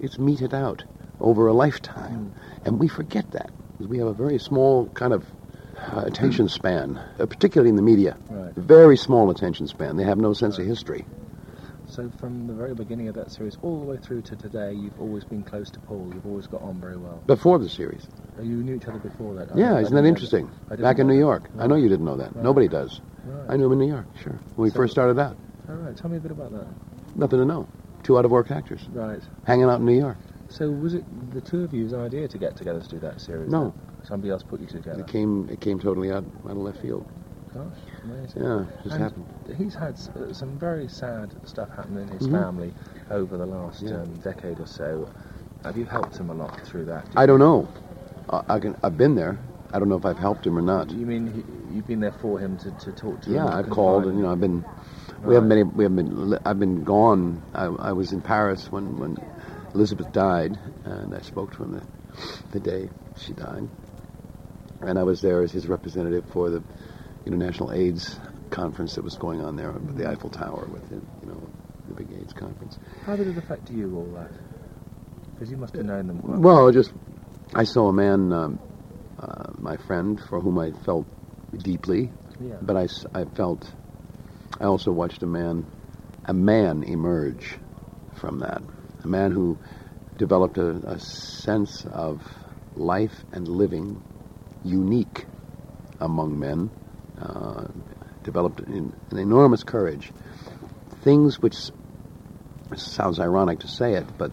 It's 0.00 0.18
meted 0.18 0.54
out 0.54 0.84
over 1.20 1.48
a 1.48 1.52
lifetime, 1.52 2.32
and 2.64 2.78
we 2.78 2.88
forget 2.88 3.30
that. 3.32 3.50
We 3.80 3.98
have 3.98 4.08
a 4.08 4.12
very 4.12 4.38
small 4.38 4.86
kind 4.88 5.12
of 5.12 5.24
uh, 5.76 6.02
attention 6.06 6.48
span, 6.48 7.00
uh, 7.18 7.26
particularly 7.26 7.70
in 7.70 7.76
the 7.76 7.82
media. 7.82 8.16
Right. 8.28 8.54
Very 8.54 8.96
small 8.96 9.30
attention 9.30 9.66
span. 9.66 9.96
They 9.96 10.04
have 10.04 10.18
no 10.18 10.32
sense 10.32 10.58
of 10.58 10.66
history. 10.66 11.04
So 11.98 12.08
from 12.20 12.46
the 12.46 12.52
very 12.52 12.74
beginning 12.76 13.08
of 13.08 13.16
that 13.16 13.28
series 13.32 13.58
all 13.60 13.80
the 13.80 13.84
way 13.84 13.96
through 13.96 14.22
to 14.22 14.36
today, 14.36 14.72
you've 14.72 15.00
always 15.00 15.24
been 15.24 15.42
close 15.42 15.68
to 15.70 15.80
Paul. 15.80 16.08
You've 16.14 16.26
always 16.26 16.46
got 16.46 16.62
on 16.62 16.80
very 16.80 16.96
well. 16.96 17.20
Before 17.26 17.58
the 17.58 17.68
series. 17.68 18.06
Uh, 18.38 18.42
You 18.42 18.62
knew 18.62 18.76
each 18.76 18.86
other 18.86 19.00
before 19.00 19.34
that. 19.34 19.50
I- 19.50 19.58
Yeah, 19.58 19.80
isn't 19.80 19.92
that 19.96 20.04
interesting? 20.04 20.48
Back 20.78 21.00
in 21.00 21.08
New 21.08 21.14
that. 21.14 21.18
York. 21.18 21.50
I 21.58 21.66
know 21.66 21.74
you 21.74 21.88
didn't 21.88 22.04
know 22.06 22.14
that. 22.14 22.36
Right. 22.36 22.44
Nobody 22.44 22.68
does. 22.68 23.00
Right. 23.26 23.46
I 23.50 23.56
knew 23.56 23.66
him 23.66 23.72
in 23.72 23.78
New 23.80 23.88
York, 23.88 24.06
sure. 24.14 24.38
When 24.54 24.62
we 24.66 24.70
So- 24.70 24.76
first 24.76 24.92
started 24.92 25.18
out. 25.18 25.36
All 25.68 25.74
right. 25.74 25.96
Tell 25.96 26.08
me 26.08 26.18
a 26.18 26.20
bit 26.20 26.30
about 26.30 26.52
that. 26.52 26.68
Nothing 27.16 27.40
to 27.40 27.44
know. 27.44 27.66
Two 28.04 28.16
out 28.16 28.24
of 28.24 28.30
work 28.30 28.52
actors. 28.52 28.88
Right. 28.94 29.20
Hanging 29.42 29.64
out 29.64 29.80
in 29.80 29.86
New 29.86 29.98
York. 29.98 30.18
So 30.50 30.70
was 30.70 30.94
it 30.94 31.04
the 31.32 31.40
two 31.40 31.64
of 31.64 31.74
you's 31.74 31.92
idea 31.92 32.28
to 32.28 32.38
get 32.38 32.54
together 32.54 32.78
to 32.78 32.88
do 32.88 33.00
that 33.00 33.20
series? 33.20 33.50
No. 33.50 33.60
then? 33.64 33.72
Somebody 34.04 34.30
else 34.30 34.44
put 34.44 34.60
you 34.60 34.66
together. 34.68 35.00
It 35.00 35.08
came 35.08 35.48
it 35.50 35.58
came 35.60 35.80
totally 35.80 36.12
out, 36.12 36.24
out 36.44 36.52
of 36.52 36.58
left 36.58 36.78
field. 36.78 37.04
Gosh, 37.54 37.64
amazing. 38.04 38.42
Yeah, 38.44 38.64
just 38.82 38.94
And 38.94 39.02
happened. 39.04 39.26
He's 39.56 39.74
had 39.74 39.94
s- 39.94 40.10
uh, 40.10 40.32
some 40.32 40.58
very 40.58 40.86
sad 40.88 41.32
stuff 41.44 41.70
happen 41.70 41.96
in 41.96 42.08
his 42.08 42.28
Mhm. 42.28 42.32
family 42.32 42.74
over 43.10 43.38
the 43.38 43.46
last 43.46 43.82
Yeah. 43.82 44.02
um, 44.02 44.14
decade 44.22 44.60
or 44.60 44.66
so. 44.66 45.08
Have 45.64 45.76
you 45.76 45.86
helped 45.86 46.16
him 46.18 46.30
a 46.30 46.34
lot 46.34 46.60
through 46.60 46.84
that? 46.86 47.10
do 47.10 47.18
I 47.18 47.26
don't 47.26 47.40
know. 47.40 47.66
I, 48.28 48.42
I 48.48 48.58
can 48.60 48.76
I've 48.82 48.96
been 48.98 49.14
there. 49.14 49.38
I 49.72 49.78
don't 49.78 49.88
know 49.88 49.96
if 49.96 50.04
I've 50.06 50.18
helped 50.18 50.46
him 50.46 50.56
or 50.58 50.62
not. 50.62 50.90
You 50.90 51.06
mean 51.06 51.26
he, 51.26 51.74
you've 51.74 51.86
been 51.86 52.00
there 52.00 52.12
for 52.12 52.38
him 52.38 52.56
to, 52.58 52.70
to 52.70 52.92
talk 52.92 53.22
to? 53.22 53.30
Yeah, 53.30 53.46
him 53.46 53.52
I've 53.52 53.70
called 53.70 54.06
and 54.06 54.16
you 54.18 54.24
know 54.24 54.32
I've 54.32 54.40
been. 54.40 54.64
We 55.24 55.34
haven't 55.34 55.48
been. 55.48 55.74
We 55.76 55.84
haven't 55.84 55.96
been. 55.96 56.38
I've 56.44 56.58
been 56.58 56.84
gone. 56.84 57.42
I, 57.54 57.64
I 57.64 57.92
was 57.92 58.12
in 58.12 58.20
Paris 58.20 58.70
when 58.70 58.98
when 58.98 59.16
Elizabeth 59.74 60.12
died, 60.12 60.58
and 60.84 61.14
I 61.14 61.20
spoke 61.20 61.54
to 61.56 61.64
him 61.64 61.72
the, 61.72 61.82
the 62.52 62.60
day 62.60 62.90
she 63.16 63.32
died, 63.32 63.68
and 64.80 64.98
I 64.98 65.02
was 65.02 65.20
there 65.22 65.42
as 65.42 65.50
his 65.50 65.66
representative 65.66 66.24
for 66.26 66.50
the 66.50 66.62
international 67.28 67.72
AIDS 67.72 68.18
conference 68.50 68.94
that 68.94 69.04
was 69.04 69.16
going 69.16 69.40
on 69.42 69.56
there 69.56 69.70
at 69.70 69.96
the 69.96 70.08
Eiffel 70.08 70.30
Tower 70.30 70.66
with 70.72 70.88
the, 70.88 70.96
you 70.96 71.26
know 71.26 71.48
the 71.86 71.94
big 71.94 72.10
AIDS 72.12 72.32
conference. 72.32 72.78
How 73.04 73.14
did 73.16 73.28
it 73.28 73.36
affect 73.38 73.70
you 73.70 73.94
all 73.96 74.10
that? 74.16 74.30
Because 75.34 75.50
you 75.50 75.56
must 75.56 75.76
have 75.76 75.84
known 75.84 76.06
them 76.08 76.18
quite 76.20 76.38
Well, 76.38 76.72
just 76.72 76.92
I 77.54 77.64
saw 77.64 77.88
a 77.88 77.92
man, 77.92 78.32
um, 78.32 78.58
uh, 79.18 79.52
my 79.58 79.76
friend, 79.76 80.20
for 80.20 80.40
whom 80.40 80.58
I 80.58 80.72
felt 80.72 81.06
deeply, 81.56 82.10
Yeah. 82.40 82.56
but 82.60 82.76
I, 82.76 82.88
I 83.14 83.24
felt 83.24 83.70
I 84.60 84.64
also 84.64 84.90
watched 84.90 85.22
a 85.22 85.26
man, 85.26 85.66
a 86.24 86.34
man 86.34 86.82
emerge 86.82 87.58
from 88.14 88.40
that, 88.40 88.62
a 89.04 89.08
man 89.08 89.30
who 89.30 89.58
developed 90.16 90.58
a, 90.58 90.70
a 90.70 90.98
sense 90.98 91.84
of 91.86 92.22
life 92.74 93.24
and 93.32 93.46
living 93.46 94.02
unique 94.64 95.26
among 96.00 96.38
men, 96.38 96.70
uh, 97.20 97.66
developed 98.22 98.60
an, 98.60 98.94
an 99.10 99.18
enormous 99.18 99.62
courage, 99.64 100.12
things 101.02 101.40
which 101.40 101.56
sounds 102.76 103.18
ironic 103.18 103.60
to 103.60 103.68
say 103.68 103.94
it, 103.94 104.06
but 104.18 104.30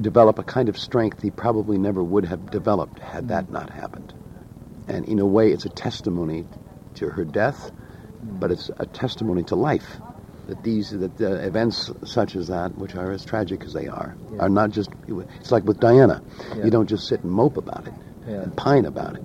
develop 0.00 0.38
a 0.38 0.42
kind 0.42 0.68
of 0.68 0.78
strength 0.78 1.22
he 1.22 1.30
probably 1.30 1.78
never 1.78 2.02
would 2.02 2.24
have 2.26 2.50
developed 2.50 2.98
had 2.98 3.28
that 3.28 3.50
not 3.50 3.70
happened. 3.70 4.12
And 4.88 5.04
in 5.08 5.18
a 5.18 5.26
way, 5.26 5.50
it's 5.50 5.64
a 5.64 5.70
testimony 5.70 6.46
to 6.94 7.08
her 7.08 7.24
death, 7.24 7.70
but 8.22 8.50
it's 8.52 8.70
a 8.78 8.86
testimony 8.86 9.42
to 9.44 9.56
life. 9.56 9.96
That 10.46 10.62
these 10.62 10.90
that 10.90 11.20
uh, 11.20 11.26
events 11.44 11.90
such 12.04 12.36
as 12.36 12.46
that, 12.48 12.76
which 12.78 12.94
are 12.94 13.10
as 13.10 13.24
tragic 13.24 13.64
as 13.64 13.72
they 13.72 13.88
are, 13.88 14.14
Yeah. 14.32 14.42
are 14.42 14.48
not 14.48 14.70
just. 14.70 14.90
It's 15.40 15.50
like 15.50 15.64
with 15.64 15.80
Diana. 15.80 16.22
Yeah. 16.54 16.66
You 16.66 16.70
don't 16.70 16.86
just 16.88 17.08
sit 17.08 17.24
and 17.24 17.32
mope 17.32 17.56
about 17.56 17.88
it 17.88 17.94
Yeah. 18.28 18.42
and 18.42 18.56
pine 18.56 18.84
about 18.84 19.16
it. 19.16 19.22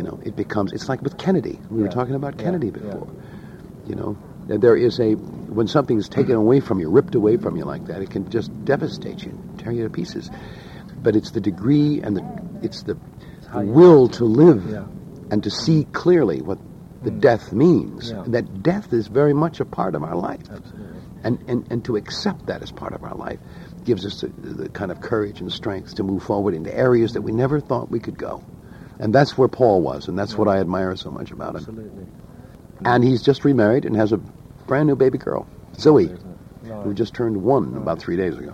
You 0.00 0.06
know, 0.06 0.18
it 0.24 0.34
becomes. 0.34 0.72
It's 0.72 0.88
like 0.88 1.02
with 1.02 1.18
Kennedy. 1.18 1.58
We 1.68 1.82
were 1.82 1.90
talking 1.90 2.14
about 2.14 2.38
Kennedy 2.38 2.68
Yeah. 2.68 2.72
before. 2.80 3.08
You 3.86 3.94
know, 3.96 4.16
There 4.46 4.74
is 4.74 4.98
a 4.98 5.12
when 5.12 5.66
something's 5.68 6.08
taken 6.08 6.36
away 6.36 6.60
from 6.60 6.80
you, 6.80 6.88
ripped 6.88 7.14
away 7.14 7.36
from 7.36 7.56
you 7.58 7.64
like 7.66 7.84
that, 7.88 8.00
it 8.00 8.08
can 8.08 8.30
just 8.30 8.50
devastate 8.64 9.22
you, 9.26 9.38
tear 9.58 9.72
you 9.72 9.84
to 9.84 9.90
pieces. 9.90 10.30
But 11.02 11.16
it's 11.16 11.32
the 11.32 11.40
degree 11.42 12.00
and 12.00 12.16
the 12.16 12.24
it's 12.62 12.82
the 12.84 12.96
will 13.52 14.08
to 14.08 14.24
live 14.24 14.70
Yeah. 14.70 14.84
and 15.30 15.42
to 15.44 15.50
see 15.50 15.86
clearly 15.92 16.40
what 16.40 16.58
the 17.02 17.10
death 17.10 17.52
means. 17.52 18.10
Yeah. 18.10 18.24
That 18.28 18.62
death 18.62 18.94
is 18.94 19.06
very 19.08 19.34
much 19.34 19.60
a 19.60 19.66
part 19.66 19.94
of 19.94 20.02
our 20.02 20.16
life. 20.16 20.40
Absolutely. 20.50 20.98
And, 21.22 21.38
and, 21.46 21.66
and 21.70 21.84
to 21.84 21.96
accept 21.96 22.46
that 22.46 22.62
as 22.62 22.72
part 22.72 22.94
of 22.94 23.04
our 23.04 23.14
life 23.14 23.38
gives 23.84 24.06
us 24.06 24.22
the, 24.22 24.28
the 24.28 24.68
kind 24.70 24.90
of 24.90 25.00
courage 25.02 25.40
and 25.42 25.52
strength 25.52 25.96
to 25.96 26.02
move 26.02 26.22
forward 26.22 26.54
into 26.54 26.74
areas 26.74 27.12
that 27.12 27.20
we 27.22 27.32
never 27.32 27.60
thought 27.60 27.90
we 27.90 28.00
could 28.00 28.16
go. 28.18 28.42
And 29.00 29.14
that's 29.14 29.38
where 29.38 29.48
Paul 29.48 29.80
was, 29.80 30.08
and 30.08 30.18
that's 30.18 30.36
what 30.36 30.46
I 30.46 30.58
admire 30.58 30.94
so 30.94 31.10
much 31.10 31.30
about 31.30 31.50
him. 31.50 31.56
Absolutely. 31.56 32.06
And 32.84 33.02
he's 33.02 33.22
just 33.22 33.46
remarried 33.46 33.86
and 33.86 33.96
has 33.96 34.12
a 34.12 34.18
brand 34.66 34.88
new 34.88 34.94
baby 34.94 35.16
girl, 35.16 35.46
Zoe? 35.76 36.14
Right. 36.62 36.84
who 36.84 36.92
just 36.92 37.14
turned 37.14 37.42
one 37.42 37.74
about 37.76 37.98
three 37.98 38.16
days 38.16 38.36
ago. 38.36 38.52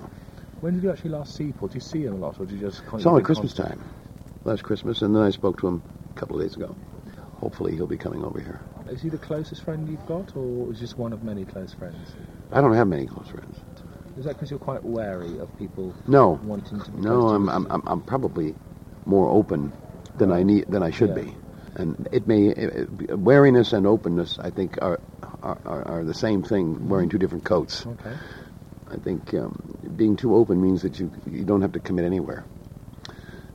When 0.61 0.75
did 0.75 0.85
you 0.85 0.91
actually 0.93 1.11
last 1.11 1.35
see 1.35 1.51
Paul? 1.51 1.69
Do 1.69 1.75
you 1.75 1.81
see 1.81 2.05
him 2.05 2.15
a 2.15 2.17
lot, 2.17 2.39
or 2.39 2.47
do 2.47 2.55
you 2.55 2.61
just? 2.61 2.81
Saw 2.99 3.11
him 3.11 3.19
at 3.19 3.25
Christmas 3.25 3.53
time, 3.53 3.83
last 4.45 4.63
Christmas, 4.63 5.03
and 5.03 5.15
then 5.15 5.23
I 5.23 5.31
spoke 5.31 5.59
to 5.61 5.67
him 5.67 5.83
a 6.15 6.19
couple 6.19 6.37
of 6.37 6.43
days 6.43 6.55
ago. 6.55 6.75
Hopefully 7.35 7.75
he'll 7.75 7.89
be 7.89 7.99
coming 7.99 8.25
over 8.25 8.41
here. 8.41 8.61
Is 8.89 9.03
he 9.03 9.09
the 9.09 9.19
closest 9.19 9.63
friend 9.65 9.89
you've 9.89 10.07
got, 10.07 10.37
or 10.37 10.71
is 10.71 10.79
he 10.79 10.85
just 10.85 10.97
one 10.97 11.13
of 11.13 11.25
many 11.25 11.45
close 11.45 11.75
friends? 11.75 12.15
I 12.53 12.61
don't 12.61 12.73
have 12.73 12.87
many 12.87 13.07
close 13.07 13.27
friends. 13.27 13.59
Is 14.17 14.25
that 14.25 14.35
because 14.35 14.51
you're 14.51 14.61
quite 14.61 14.85
wary 14.85 15.39
of 15.41 15.55
people 15.59 15.93
No, 16.07 16.41
wanting 16.45 16.81
to? 16.81 17.01
No, 17.01 17.21
close 17.21 17.31
to 17.31 17.35
I'm, 17.35 17.45
you? 17.45 17.51
I'm, 17.51 17.67
I'm, 17.71 17.83
I'm 17.87 18.03
probably 18.03 18.55
more 19.05 19.29
open 19.29 19.73
than 20.19 20.33
I 20.33 20.43
need 20.43 20.67
than 20.69 20.83
I 20.83 20.91
should 20.91 21.11
Yeah. 21.11 21.23
be, 21.23 21.37
and 21.75 22.09
it 22.13 22.27
may 22.27 22.53
uh, 22.55 23.17
wariness 23.17 23.73
and 23.73 23.87
openness. 23.87 24.39
I 24.39 24.51
think 24.51 24.79
are 24.83 25.01
are, 25.43 25.59
are, 25.65 26.05
the 26.05 26.15
same 26.15 26.43
thing. 26.43 26.89
Wearing 26.89 27.09
two 27.09 27.19
different 27.19 27.45
coats. 27.45 27.87
Okay. 27.87 28.15
I 28.89 28.97
think 28.97 29.35
um, 29.35 29.59
being 29.97 30.17
too 30.17 30.35
open 30.35 30.61
means 30.61 30.83
that 30.83 30.99
you 30.99 31.11
you 31.27 31.45
don't 31.45 31.63
have 31.63 31.73
to 31.73 31.81
commit 31.81 32.05
anywhere, 32.05 32.45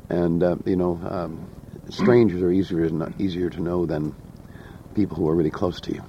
and 0.10 0.44
uh, 0.44 0.56
you 0.66 0.76
know, 0.76 1.00
um, 1.04 1.50
strangers 1.90 2.42
are 2.42 2.52
easier 2.52 2.88
to 2.90 2.96
know, 2.96 3.10
easier 3.18 3.50
to 3.50 3.62
know 3.62 3.86
than 3.86 4.14
people 4.94 5.18
who 5.18 5.28
are 5.30 5.36
really 5.36 5.52
close 5.52 5.80
to 5.82 5.94
you. 5.94 6.04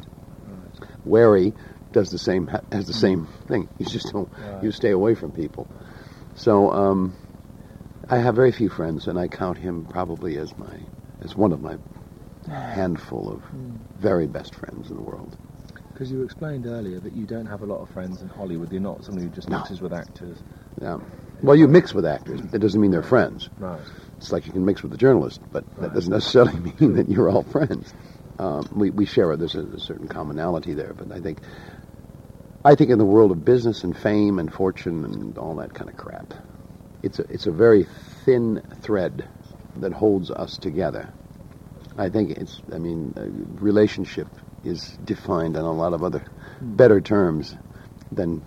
Wary 1.04 1.54
does 1.92 2.10
the 2.10 2.18
same 2.18 2.48
has 2.72 2.86
the 2.86 2.94
same 2.94 3.28
thing. 3.46 3.68
You 3.78 3.86
just 3.86 4.12
don't 4.12 4.28
Right. 4.38 4.62
you 4.62 4.72
stay 4.72 4.90
away 4.90 5.14
from 5.14 5.32
people. 5.32 5.68
So 6.34 6.72
um, 6.72 7.16
I 8.12 8.18
have 8.18 8.34
very 8.34 8.52
few 8.52 8.68
friends, 8.68 9.06
and 9.06 9.18
I 9.18 9.26
count 9.26 9.56
him 9.56 9.86
probably 9.86 10.36
as 10.36 10.54
my 10.58 10.80
as 11.22 11.34
one 11.34 11.50
of 11.50 11.62
my 11.62 11.78
handful 12.46 13.32
of 13.32 13.42
very 13.98 14.26
best 14.26 14.54
friends 14.54 14.90
in 14.90 14.96
the 14.96 15.02
world. 15.02 15.34
Because 15.94 16.12
you 16.12 16.22
explained 16.22 16.66
earlier 16.66 17.00
that 17.00 17.14
you 17.14 17.24
don't 17.24 17.46
have 17.46 17.62
a 17.62 17.64
lot 17.64 17.80
of 17.80 17.88
friends 17.88 18.20
in 18.20 18.28
Hollywood. 18.28 18.70
You're 18.70 18.82
not 18.82 19.02
somebody 19.02 19.28
who 19.28 19.32
just 19.32 19.48
No. 19.48 19.56
mixes 19.60 19.80
with 19.80 19.94
actors. 19.94 20.36
Yeah. 20.78 20.98
Well, 21.42 21.56
you 21.56 21.68
mix 21.68 21.94
with 21.94 22.04
actors. 22.04 22.42
It 22.52 22.58
doesn't 22.58 22.78
mean 22.78 22.90
they're 22.90 23.02
friends. 23.02 23.48
Right. 23.58 23.80
It's 24.18 24.30
like 24.30 24.46
you 24.46 24.52
can 24.52 24.66
mix 24.66 24.82
with 24.82 24.92
a 24.92 24.98
journalist, 24.98 25.40
but 25.50 25.64
that 25.80 25.94
doesn't 25.94 26.12
necessarily 26.12 26.58
mean 26.80 26.96
that 26.96 27.08
you're 27.08 27.30
all 27.30 27.44
friends. 27.44 27.94
Um, 28.38 28.68
we, 28.74 28.90
we 28.90 29.06
share 29.06 29.32
a, 29.32 29.38
there's 29.38 29.54
a, 29.54 29.62
a 29.62 29.80
certain 29.80 30.08
commonality 30.08 30.74
there, 30.74 30.92
but 30.92 31.10
I 31.12 31.20
think 31.20 31.40
I 32.62 32.74
think 32.74 32.90
in 32.90 32.98
the 32.98 33.06
world 33.06 33.30
of 33.30 33.42
business 33.42 33.84
and 33.84 33.96
fame 33.96 34.38
and 34.38 34.52
fortune 34.52 35.06
and 35.06 35.38
all 35.38 35.56
that 35.56 35.72
kind 35.72 35.88
of 35.88 35.96
crap, 35.96 36.34
it's 37.02 37.18
a, 37.18 37.22
it's 37.28 37.46
a 37.46 37.52
very 37.52 37.86
thin 38.24 38.62
thread 38.82 39.28
that 39.76 39.92
holds 39.92 40.30
us 40.30 40.58
together. 40.58 41.12
I 41.96 42.08
think 42.08 42.30
it's 42.30 42.60
I 42.72 42.78
mean 42.78 43.14
uh, 43.16 43.26
relationship 43.60 44.28
is 44.64 44.96
defined 45.04 45.56
in 45.56 45.62
a 45.62 45.72
lot 45.72 45.92
of 45.92 46.02
other 46.02 46.24
better 46.60 47.00
terms 47.00 47.56
than 48.10 48.42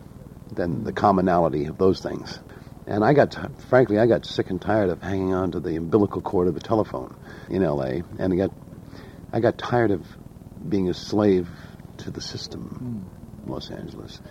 than 0.51 0.83
the 0.83 0.93
commonality 0.93 1.65
of 1.65 1.77
those 1.77 1.99
things. 1.99 2.39
And 2.87 3.03
I 3.03 3.13
got, 3.13 3.35
frankly, 3.63 3.97
I 3.97 4.05
got 4.05 4.25
sick 4.25 4.49
and 4.49 4.61
tired 4.61 4.89
of 4.89 5.01
hanging 5.01 5.33
on 5.33 5.51
to 5.51 5.59
the 5.59 5.75
umbilical 5.75 6.21
cord 6.21 6.47
of 6.47 6.53
the 6.53 6.59
telephone 6.59 7.15
in 7.49 7.63
L.A. 7.63 8.03
And 8.19 8.33
I 8.33 8.35
got, 8.35 8.51
I 9.33 9.39
got 9.39 9.57
tired 9.57 9.91
of 9.91 10.05
being 10.67 10.89
a 10.89 10.93
slave 10.93 11.49
to 11.99 12.11
the 12.11 12.21
system, 12.21 13.07
in 13.43 13.51
Los 13.51 13.71
Angeles. 13.71 14.21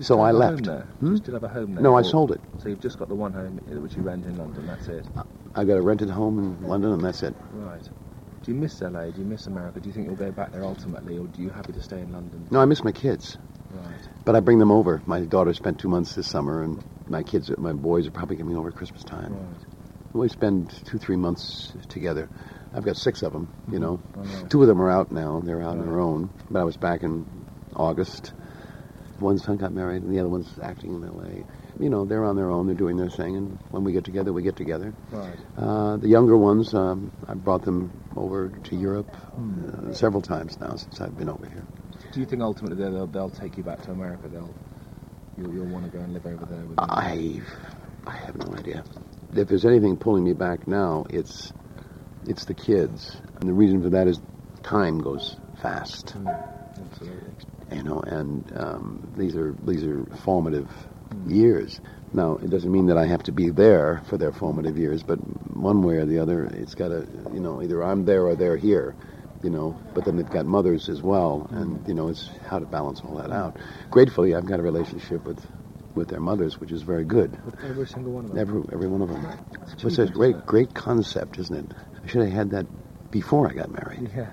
So 0.00 0.20
I 0.20 0.30
left. 0.32 0.66
Home 0.66 0.76
there? 0.76 0.86
Hmm? 1.00 1.10
You 1.12 1.16
still 1.18 1.34
have 1.34 1.44
a 1.44 1.48
home 1.48 1.74
there? 1.74 1.82
No, 1.82 1.96
I 1.96 2.02
sold 2.02 2.32
it. 2.32 2.40
So 2.58 2.68
you've 2.68 2.80
just 2.80 2.98
got 2.98 3.08
the 3.08 3.14
one 3.14 3.32
home 3.32 3.58
which 3.82 3.96
you 3.96 4.02
rent 4.02 4.24
in 4.26 4.36
London. 4.36 4.66
That's 4.66 4.88
it. 4.88 5.06
I 5.54 5.64
got 5.64 5.74
a 5.78 5.82
rented 5.82 6.10
home 6.10 6.38
in 6.38 6.68
London, 6.68 6.92
and 6.92 7.02
that's 7.02 7.22
it. 7.22 7.34
Right. 7.52 7.82
Do 7.82 8.52
you 8.52 8.54
miss 8.58 8.80
LA? 8.80 9.10
Do 9.10 9.20
you 9.20 9.24
miss 9.26 9.46
America? 9.46 9.80
Do 9.80 9.88
you 9.88 9.92
think 9.94 10.06
you'll 10.06 10.16
go 10.16 10.30
back 10.30 10.52
there 10.52 10.64
ultimately, 10.64 11.18
or 11.18 11.26
do 11.26 11.42
you 11.42 11.48
happy 11.50 11.72
to 11.72 11.82
stay 11.82 12.00
in 12.00 12.12
London? 12.12 12.46
No, 12.50 12.60
I 12.60 12.64
miss 12.66 12.84
my 12.84 12.92
kids, 12.92 13.38
Right. 13.72 14.08
but 14.24 14.36
I 14.36 14.40
bring 14.40 14.58
them 14.58 14.70
over. 14.70 15.02
My 15.06 15.20
daughter 15.20 15.52
spent 15.54 15.78
two 15.80 15.88
months 15.88 16.14
this 16.14 16.26
summer, 16.28 16.62
and 16.62 16.84
my 17.08 17.22
kids, 17.22 17.50
my 17.58 17.72
boys, 17.72 18.06
are 18.06 18.10
probably 18.12 18.36
coming 18.36 18.56
over 18.56 18.68
at 18.68 18.74
Christmas 18.76 19.02
time. 19.02 19.32
Right. 19.32 19.66
We 20.12 20.28
spend 20.28 20.70
two, 20.84 20.98
three 20.98 21.16
months 21.16 21.72
together. 21.88 22.28
I've 22.72 22.84
got 22.84 22.96
six 22.96 23.22
of 23.22 23.32
them, 23.32 23.48
you 23.70 23.78
know. 23.78 24.00
Oh, 24.16 24.20
right. 24.20 24.50
Two 24.50 24.62
of 24.62 24.68
them 24.68 24.80
are 24.80 24.90
out 24.90 25.10
now. 25.10 25.40
They're 25.44 25.62
out 25.62 25.78
on 25.78 25.86
their 25.86 25.98
own. 26.00 26.30
But 26.50 26.60
I 26.60 26.64
was 26.64 26.76
back 26.76 27.02
in 27.02 27.26
August. 27.74 28.32
One 29.18 29.38
son 29.38 29.56
got 29.56 29.72
married, 29.72 30.02
and 30.02 30.12
the 30.14 30.20
other 30.20 30.28
one's 30.28 30.58
acting 30.62 30.94
in 30.94 31.04
L.A. 31.04 31.44
You 31.82 31.90
know, 31.90 32.04
they're 32.04 32.24
on 32.24 32.36
their 32.36 32.50
own. 32.50 32.66
They're 32.66 32.74
doing 32.74 32.96
their 32.96 33.08
thing, 33.08 33.36
and 33.36 33.58
when 33.70 33.84
we 33.84 33.92
get 33.92 34.04
together, 34.04 34.32
we 34.32 34.42
get 34.42 34.56
together. 34.56 34.92
Right. 35.10 35.36
Uh, 35.56 35.96
the 35.96 36.08
younger 36.08 36.36
ones, 36.36 36.74
um, 36.74 37.12
I 37.26 37.34
brought 37.34 37.62
them 37.62 37.90
over 38.16 38.48
to 38.48 38.76
Europe 38.76 39.14
Hmm. 39.34 39.90
uh, 39.90 39.92
several 39.92 40.22
times 40.22 40.58
now 40.60 40.76
since 40.76 41.00
I've 41.00 41.16
been 41.16 41.28
over 41.28 41.46
here. 41.46 41.64
Do 42.12 42.20
you 42.20 42.26
think 42.26 42.42
ultimately 42.42 42.82
they'll, 42.82 43.06
they'll, 43.06 43.30
take 43.30 43.56
you 43.56 43.62
back 43.62 43.82
to 43.82 43.90
America? 43.90 44.28
They'll 44.28 44.54
you'll, 45.36 45.52
you'll 45.52 45.66
want 45.66 45.84
to 45.84 45.90
go 45.90 46.02
and 46.02 46.12
live 46.12 46.26
over 46.26 46.44
there 46.46 46.64
with 46.64 46.76
them? 46.76 46.86
I, 46.88 47.40
I 48.06 48.16
have 48.16 48.36
no 48.36 48.54
idea. 48.56 48.84
If 49.34 49.48
there's 49.48 49.66
anything 49.66 49.96
pulling 49.96 50.24
me 50.24 50.32
back 50.32 50.66
now, 50.66 51.04
it's, 51.10 51.52
it's 52.26 52.44
the 52.46 52.54
kids, 52.54 53.16
and 53.40 53.48
the 53.48 53.52
reason 53.52 53.82
for 53.82 53.90
that 53.90 54.08
is 54.08 54.20
time 54.62 54.98
goes 54.98 55.36
fast. 55.60 56.14
Mm, 56.16 56.86
absolutely. 56.90 57.32
You 57.72 57.82
know, 57.82 58.00
and 58.00 58.52
um, 58.56 59.12
these 59.16 59.36
are 59.36 59.54
these 59.64 59.84
are 59.84 60.04
formative 60.24 60.68
years. 61.26 61.80
Now, 62.12 62.36
it 62.36 62.50
doesn't 62.50 62.70
mean 62.70 62.86
that 62.86 62.96
I 62.96 63.06
have 63.06 63.24
to 63.24 63.32
be 63.32 63.50
there 63.50 64.02
for 64.08 64.16
their 64.16 64.32
formative 64.32 64.78
years, 64.78 65.02
but 65.02 65.16
one 65.56 65.82
way 65.82 65.96
or 65.96 66.06
the 66.06 66.20
other, 66.20 66.44
it's 66.44 66.74
got 66.74 66.88
to, 66.88 67.06
you 67.32 67.40
know, 67.40 67.62
either 67.62 67.82
I'm 67.82 68.04
there 68.04 68.24
or 68.24 68.36
they're 68.36 68.56
here, 68.56 68.94
you 69.42 69.50
know. 69.50 69.78
But 69.92 70.04
then 70.04 70.16
they've 70.16 70.30
got 70.30 70.46
mothers 70.46 70.88
as 70.88 71.02
well, 71.02 71.48
and 71.50 71.86
you 71.86 71.94
know, 71.94 72.08
it's 72.08 72.30
how 72.48 72.58
to 72.58 72.66
balance 72.66 73.00
all 73.04 73.16
that 73.16 73.32
out. 73.32 73.56
Gratefully, 73.90 74.34
I've 74.34 74.46
got 74.46 74.60
a 74.60 74.62
relationship 74.62 75.24
with 75.24 75.44
with 75.94 76.08
their 76.08 76.20
mothers, 76.20 76.60
which 76.60 76.72
is 76.72 76.82
very 76.82 77.04
good. 77.04 77.38
With 77.44 77.64
every 77.64 77.86
single 77.86 78.12
one 78.12 78.26
of 78.26 78.30
them. 78.30 78.38
Every 78.38 78.62
every 78.72 78.88
one 78.88 79.02
of 79.02 79.08
them. 79.08 79.26
It's 79.72 79.84
It's 79.84 79.98
a 79.98 80.06
great 80.06 80.46
great 80.46 80.74
concept, 80.74 81.38
isn't 81.38 81.56
it? 81.56 81.76
I 82.04 82.06
should 82.06 82.22
have 82.22 82.32
had 82.32 82.50
that 82.50 82.66
before 83.10 83.48
I 83.48 83.54
got 83.54 83.70
married. 83.70 84.10
Yeah. 84.14 84.30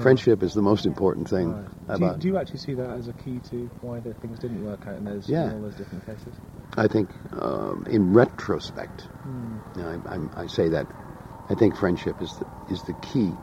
Friendship 0.00 0.42
is 0.42 0.54
the 0.54 0.62
most 0.62 0.86
important 0.86 1.28
thing. 1.28 1.68
Do, 1.86 2.04
you, 2.04 2.14
do 2.18 2.28
you 2.28 2.38
actually 2.38 2.60
see 2.60 2.74
that 2.74 2.90
as 2.90 3.08
a 3.08 3.12
key 3.12 3.40
to 3.50 3.70
why 3.80 4.00
the 4.00 4.14
things 4.14 4.38
didn't 4.38 4.64
work 4.64 4.86
out 4.86 4.96
in 4.96 5.04
those 5.04 5.28
Yeah. 5.28 5.46
in 5.46 5.52
all 5.52 5.60
those 5.62 5.74
different 5.76 6.06
cases? 6.06 6.34
I 6.76 6.88
think, 6.88 7.10
um, 7.40 7.84
in 7.88 8.12
retrospect, 8.12 9.08
Hmm. 9.22 9.58
you 9.76 9.82
know, 9.82 10.02
I, 10.06 10.42
I 10.42 10.46
say 10.46 10.68
that 10.70 10.86
I 11.50 11.54
think 11.54 11.76
friendship 11.76 12.22
is 12.22 12.36
the, 12.38 12.46
is 12.72 12.82
the 12.84 12.94
key. 12.94 13.36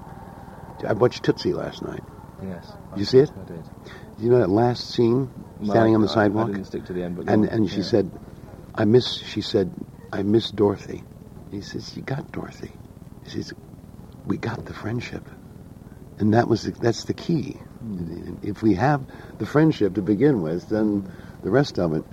I 0.87 0.93
watched 0.93 1.23
Tootsie 1.23 1.53
last 1.53 1.83
night. 1.83 2.03
Yes. 2.41 2.73
Did 2.93 2.99
you 2.99 3.05
see 3.05 3.19
it? 3.19 3.31
I 3.37 3.43
did. 3.43 3.63
You 4.17 4.31
know 4.31 4.39
that 4.39 4.49
last 4.49 4.89
scene, 4.89 5.29
standing 5.63 5.93
No, 5.93 5.95
on 5.95 6.01
the 6.01 6.09
I- 6.09 6.13
sidewalk, 6.13 6.49
I 6.49 6.53
didn't 6.53 6.65
stick 6.67 6.85
to 6.85 6.93
the 6.93 7.03
end, 7.03 7.15
but 7.15 7.29
and 7.29 7.45
and 7.45 7.69
she 7.69 7.77
Yeah. 7.77 7.83
said, 7.83 8.11
"I 8.73 8.85
miss." 8.85 9.07
She 9.17 9.41
said, 9.41 9.71
"I 10.11 10.23
miss 10.23 10.49
Dorothy." 10.49 11.03
He 11.51 11.61
says, 11.61 11.95
"You 11.95 12.01
got 12.01 12.31
Dorothy." 12.31 12.71
He 13.23 13.29
says, 13.29 13.53
"We 14.25 14.37
got 14.37 14.65
the 14.65 14.73
friendship," 14.73 15.29
and 16.17 16.33
that 16.33 16.47
was 16.47 16.63
the, 16.63 16.71
that's 16.71 17.03
the 17.03 17.13
key. 17.13 17.61
If 18.43 18.61
we 18.61 18.75
have 18.75 19.01
the 19.37 19.45
friendship 19.45 19.95
to 19.95 20.01
begin 20.01 20.41
with, 20.41 20.69
then 20.69 21.11
the 21.43 21.49
rest 21.49 21.79
of 21.79 21.93
it. 21.93 22.03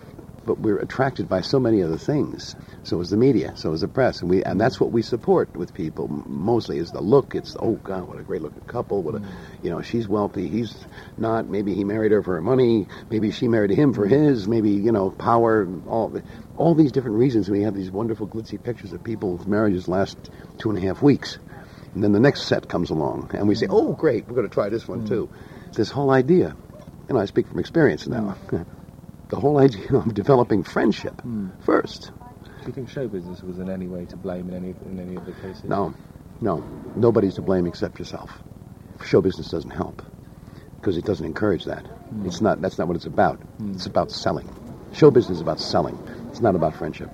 But 0.46 0.60
we're 0.60 0.78
attracted 0.78 1.28
by 1.28 1.42
so 1.42 1.60
many 1.60 1.82
other 1.82 1.98
things. 1.98 2.56
So 2.82 3.02
is 3.02 3.10
the 3.10 3.18
media. 3.18 3.52
So 3.56 3.74
is 3.74 3.82
the 3.82 3.88
press, 3.88 4.22
and 4.22 4.30
we 4.30 4.42
and 4.42 4.58
that's 4.58 4.80
what 4.80 4.92
we 4.92 5.02
support 5.02 5.54
with 5.54 5.74
people. 5.74 6.08
Mostly 6.08 6.78
is 6.78 6.90
the 6.90 7.02
look. 7.02 7.34
It's 7.34 7.54
oh 7.60 7.72
God, 7.74 8.08
what 8.08 8.18
a 8.18 8.22
great 8.22 8.40
looking 8.40 8.62
couple. 8.62 9.02
What 9.02 9.16
a, 9.16 9.18
mm. 9.18 9.26
you 9.62 9.68
know, 9.68 9.82
she's 9.82 10.08
wealthy. 10.08 10.48
He's 10.48 10.74
not. 11.18 11.46
Maybe 11.46 11.74
he 11.74 11.84
married 11.84 12.12
her 12.12 12.22
for 12.22 12.36
her 12.36 12.40
money. 12.40 12.86
Maybe 13.10 13.30
she 13.30 13.46
married 13.46 13.72
him 13.72 13.92
for 13.92 14.06
mm. 14.06 14.10
his. 14.10 14.48
Maybe 14.48 14.70
you 14.70 14.90
know, 14.90 15.10
power. 15.10 15.68
All 15.86 16.18
all 16.56 16.74
these 16.74 16.92
different 16.92 17.18
reasons. 17.18 17.50
We 17.50 17.62
have 17.62 17.74
these 17.74 17.90
wonderful 17.90 18.26
glitzy 18.26 18.62
pictures 18.62 18.94
of 18.94 19.04
people 19.04 19.36
whose 19.36 19.46
marriages 19.46 19.86
last 19.86 20.16
two 20.56 20.70
and 20.70 20.78
a 20.78 20.80
half 20.80 21.02
weeks. 21.02 21.38
And 21.94 22.02
then 22.02 22.12
the 22.12 22.20
next 22.20 22.44
set 22.44 22.68
comes 22.68 22.88
along, 22.88 23.32
and 23.34 23.48
we 23.48 23.54
say, 23.54 23.66
mm. 23.66 23.74
"Oh, 23.74 23.92
great, 23.92 24.26
we're 24.26 24.34
going 24.34 24.48
to 24.48 24.54
try 24.54 24.70
this 24.70 24.88
one 24.88 25.06
too." 25.06 25.28
This 25.72 25.90
whole 25.90 26.10
idea, 26.10 26.56
and 27.08 27.18
I 27.18 27.24
speak 27.26 27.48
from 27.48 27.58
experience 27.58 28.06
now, 28.06 28.30
hmm. 28.50 28.62
the 29.28 29.36
whole 29.36 29.58
idea 29.58 29.94
of 29.94 30.12
developing 30.14 30.62
friendship 30.64 31.20
hmm. 31.20 31.48
first. 31.60 32.10
Do 32.42 32.66
you 32.66 32.72
think 32.72 32.88
show 32.90 33.08
business 33.08 33.42
was 33.42 33.58
in 33.58 33.70
any 33.70 33.86
way 33.86 34.04
to 34.06 34.16
blame 34.16 34.48
in 34.50 34.54
any 34.54 34.74
in 34.86 34.98
any 35.00 35.16
of 35.16 35.24
the 35.24 35.32
cases? 35.32 35.64
No, 35.64 35.94
no, 36.40 36.64
nobody's 36.96 37.34
to 37.34 37.42
blame 37.42 37.66
except 37.66 37.98
yourself. 37.98 38.30
Show 39.04 39.20
business 39.20 39.50
doesn't 39.50 39.70
help. 39.70 40.02
because 40.80 40.96
it 40.96 41.04
doesn't 41.04 41.26
encourage 41.26 41.64
that. 41.64 41.84
Hmm. 41.86 42.26
It's 42.26 42.40
not. 42.40 42.60
That's 42.60 42.78
not 42.78 42.86
what 42.88 42.96
it's 42.96 43.06
about. 43.06 43.40
It's 43.74 43.86
about 43.86 44.10
selling. 44.10 44.48
Show 44.92 45.10
business 45.10 45.36
is 45.36 45.42
about 45.42 45.60
selling. 45.60 45.98
It's 46.30 46.40
not 46.40 46.54
about 46.54 46.74
friendship. 46.76 47.10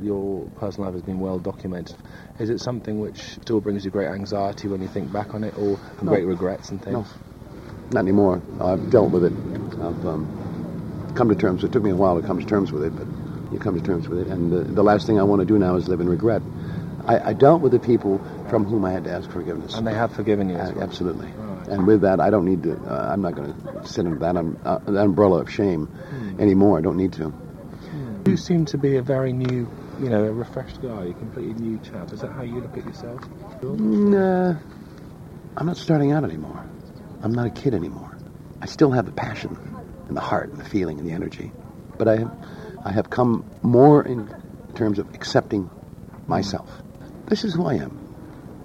Your 0.00 0.46
personal 0.58 0.86
life 0.86 0.94
has 0.94 1.02
been 1.02 1.20
well 1.20 1.38
documented. 1.38 1.96
Is 2.38 2.50
it 2.50 2.60
something 2.60 3.00
which 3.00 3.20
still 3.40 3.60
brings 3.60 3.84
you 3.84 3.90
great 3.90 4.08
anxiety 4.08 4.68
when 4.68 4.82
you 4.82 4.88
think 4.88 5.12
back 5.12 5.34
on 5.34 5.44
it, 5.44 5.56
or 5.56 5.78
No. 6.02 6.10
great 6.12 6.26
regrets 6.26 6.70
and 6.70 6.82
things? 6.82 6.94
No, 6.94 7.06
not 7.92 8.00
anymore. 8.00 8.40
I've 8.60 8.90
dealt 8.90 9.10
with 9.10 9.24
it. 9.24 9.32
I've 9.32 10.06
um, 10.06 11.12
come 11.14 11.28
to 11.28 11.34
terms. 11.34 11.64
It 11.64 11.72
took 11.72 11.82
me 11.82 11.90
a 11.90 11.96
while 11.96 12.20
to 12.20 12.26
come 12.26 12.38
to 12.40 12.46
terms 12.46 12.72
with 12.72 12.84
it, 12.84 12.96
but 12.96 13.06
you 13.52 13.58
come 13.58 13.78
to 13.78 13.84
terms 13.84 14.08
with 14.08 14.20
it. 14.20 14.28
And 14.28 14.52
the, 14.52 14.60
the 14.62 14.82
last 14.82 15.06
thing 15.06 15.18
I 15.20 15.22
want 15.22 15.40
to 15.40 15.46
do 15.46 15.58
now 15.58 15.76
is 15.76 15.88
live 15.88 16.00
in 16.00 16.08
regret. 16.08 16.42
I, 17.06 17.30
I 17.30 17.32
dealt 17.34 17.60
with 17.60 17.72
the 17.72 17.78
people 17.78 18.18
from 18.48 18.64
whom 18.64 18.84
I 18.84 18.90
had 18.92 19.04
to 19.04 19.10
ask 19.12 19.30
forgiveness. 19.30 19.74
And 19.74 19.86
they 19.86 19.92
have 19.94 20.12
forgiven 20.14 20.48
you 20.48 20.56
Uh, 20.56 20.72
well. 20.74 20.82
absolutely. 20.82 21.28
Right. 21.28 21.68
And 21.68 21.86
with 21.86 22.00
that, 22.00 22.18
I 22.20 22.30
don't 22.30 22.46
need 22.46 22.62
to. 22.64 22.76
Uh, 22.76 23.10
I'm 23.12 23.20
not 23.22 23.34
going 23.34 23.52
to 23.52 23.86
sit 23.86 24.06
under 24.06 24.18
that, 24.20 24.36
um, 24.36 24.58
uh, 24.64 24.78
that 24.78 25.04
umbrella 25.04 25.40
of 25.40 25.50
shame 25.50 25.88
anymore. 26.38 26.78
I 26.78 26.80
don't 26.80 26.96
need 26.96 27.12
to. 27.14 27.32
You 28.26 28.38
seem 28.38 28.64
to 28.66 28.78
be 28.78 28.96
a 28.96 29.02
very 29.02 29.34
new, 29.34 29.68
you 30.00 30.08
know, 30.08 30.24
a 30.24 30.32
refreshed 30.32 30.80
guy, 30.80 31.04
a 31.04 31.12
completely 31.12 31.52
new 31.54 31.78
chap. 31.80 32.10
Is 32.10 32.22
that 32.22 32.32
how 32.32 32.42
you 32.42 32.60
look 32.60 32.76
at 32.78 32.86
yourself? 32.86 33.20
Nah, 33.62 34.54
I'm 35.58 35.66
not 35.66 35.76
starting 35.76 36.12
out 36.12 36.24
anymore. 36.24 36.64
I'm 37.22 37.32
not 37.32 37.46
a 37.46 37.50
kid 37.50 37.74
anymore. 37.74 38.16
I 38.60 38.66
still 38.66 38.90
have 38.92 39.06
the 39.06 39.12
passion 39.12 39.56
and 40.08 40.16
the 40.16 40.20
heart 40.20 40.50
and 40.50 40.58
the 40.58 40.64
feeling 40.64 40.98
and 40.98 41.08
the 41.08 41.12
energy, 41.12 41.52
but 41.98 42.08
I, 42.08 42.24
I 42.84 42.92
have 42.92 43.10
come 43.10 43.44
more 43.62 44.02
in 44.02 44.28
terms 44.74 44.98
of 44.98 45.14
accepting 45.14 45.70
myself. 46.26 46.70
This 47.26 47.44
is 47.44 47.54
who 47.54 47.66
I 47.66 47.74
am. 47.74 48.00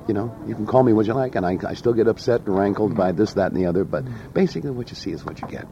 You 0.07 0.13
know, 0.13 0.35
you 0.47 0.55
can 0.55 0.65
call 0.65 0.81
me 0.81 0.91
what 0.91 1.05
you 1.05 1.13
like, 1.13 1.35
and 1.35 1.45
I, 1.45 1.57
I 1.67 1.75
still 1.75 1.93
get 1.93 2.07
upset 2.07 2.47
and 2.47 2.57
rankled 2.57 2.95
by 2.95 3.11
this, 3.11 3.33
that, 3.33 3.51
and 3.51 3.61
the 3.61 3.67
other. 3.67 3.83
But 3.83 4.05
basically, 4.33 4.71
what 4.71 4.89
you 4.89 4.95
see 4.95 5.11
is 5.11 5.23
what 5.23 5.39
you 5.41 5.47
get. 5.47 5.67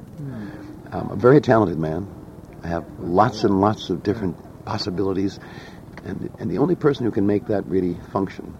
I'm 0.92 1.12
a 1.12 1.16
very 1.16 1.42
talented 1.42 1.80
man. 1.80 2.08
I 2.64 2.68
have 2.68 2.86
lots 3.00 3.44
and 3.44 3.60
lots 3.60 3.90
of 3.90 4.04
different 4.04 4.38
possibilities, 4.66 5.40
and 6.04 6.30
and 6.40 6.52
the 6.52 6.60
only 6.60 6.76
person 6.76 7.06
who 7.06 7.12
can 7.12 7.26
make 7.26 7.48
that 7.48 7.66
really 7.66 7.98
function, 8.14 8.56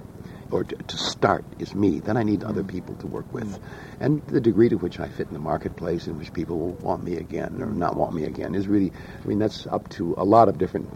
or 0.52 0.64
to, 0.64 0.76
to 0.76 0.98
start, 0.98 1.46
is 1.60 1.76
me. 1.76 2.00
Then 2.00 2.18
I 2.18 2.24
need 2.24 2.44
other 2.44 2.64
mm. 2.64 2.68
people 2.68 2.96
to 2.96 3.08
work 3.08 3.32
with, 3.34 3.48
mm. 3.48 3.62
and 4.00 4.26
the 4.28 4.42
degree 4.42 4.70
to 4.70 4.78
which 4.78 5.00
I 5.00 5.08
fit 5.08 5.28
in 5.28 5.34
the 5.34 5.40
marketplace, 5.40 6.08
in 6.08 6.18
which 6.18 6.34
people 6.34 6.58
will 6.58 6.74
want 6.74 7.04
me 7.04 7.18
again 7.18 7.62
or 7.62 7.68
not 7.68 7.96
want 7.96 8.14
me 8.14 8.24
again, 8.24 8.56
is 8.56 8.68
really. 8.68 8.92
I 9.24 9.28
mean, 9.28 9.40
that's 9.40 9.68
up 9.68 9.90
to 9.92 10.16
a 10.18 10.24
lot 10.24 10.50
of 10.50 10.58
different. 10.58 10.90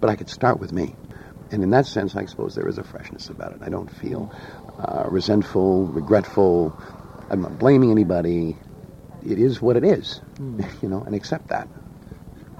But 0.00 0.10
I 0.10 0.16
could 0.16 0.30
start 0.30 0.60
with 0.60 0.72
me. 0.72 0.94
And 1.50 1.62
in 1.62 1.70
that 1.70 1.86
sense, 1.86 2.14
I 2.14 2.26
suppose 2.26 2.54
there 2.54 2.68
is 2.68 2.78
a 2.78 2.84
freshness 2.84 3.30
about 3.30 3.52
it. 3.52 3.62
I 3.62 3.68
don't 3.68 3.90
feel 3.90 4.32
uh, 4.78 5.04
resentful, 5.08 5.86
regretful. 5.86 6.78
I'm 7.30 7.42
not 7.42 7.58
blaming 7.58 7.90
anybody. 7.90 8.56
It 9.26 9.38
is 9.38 9.60
what 9.60 9.76
it 9.76 9.84
is, 9.84 10.20
mm. 10.34 10.64
you 10.82 10.88
know, 10.88 11.02
and 11.02 11.14
accept 11.14 11.48
that. 11.48 11.68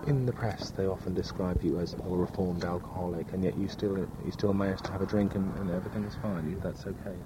In 0.08 0.24
the 0.24 0.32
press, 0.32 0.70
they 0.70 0.86
often 0.86 1.12
describe 1.12 1.62
you 1.62 1.78
as 1.78 1.92
a 1.92 2.08
reformed 2.08 2.64
alcoholic, 2.64 3.34
and 3.34 3.44
yet 3.44 3.58
you 3.58 3.68
still 3.68 4.08
you 4.24 4.32
still 4.32 4.54
manage 4.54 4.80
to 4.82 4.92
have 4.92 5.02
a 5.02 5.06
drink 5.06 5.34
and, 5.34 5.54
and 5.56 5.70
everything 5.70 6.04
is 6.04 6.14
fine. 6.14 6.48
You, 6.48 6.58
that's 6.62 6.86
okay. 6.86 7.16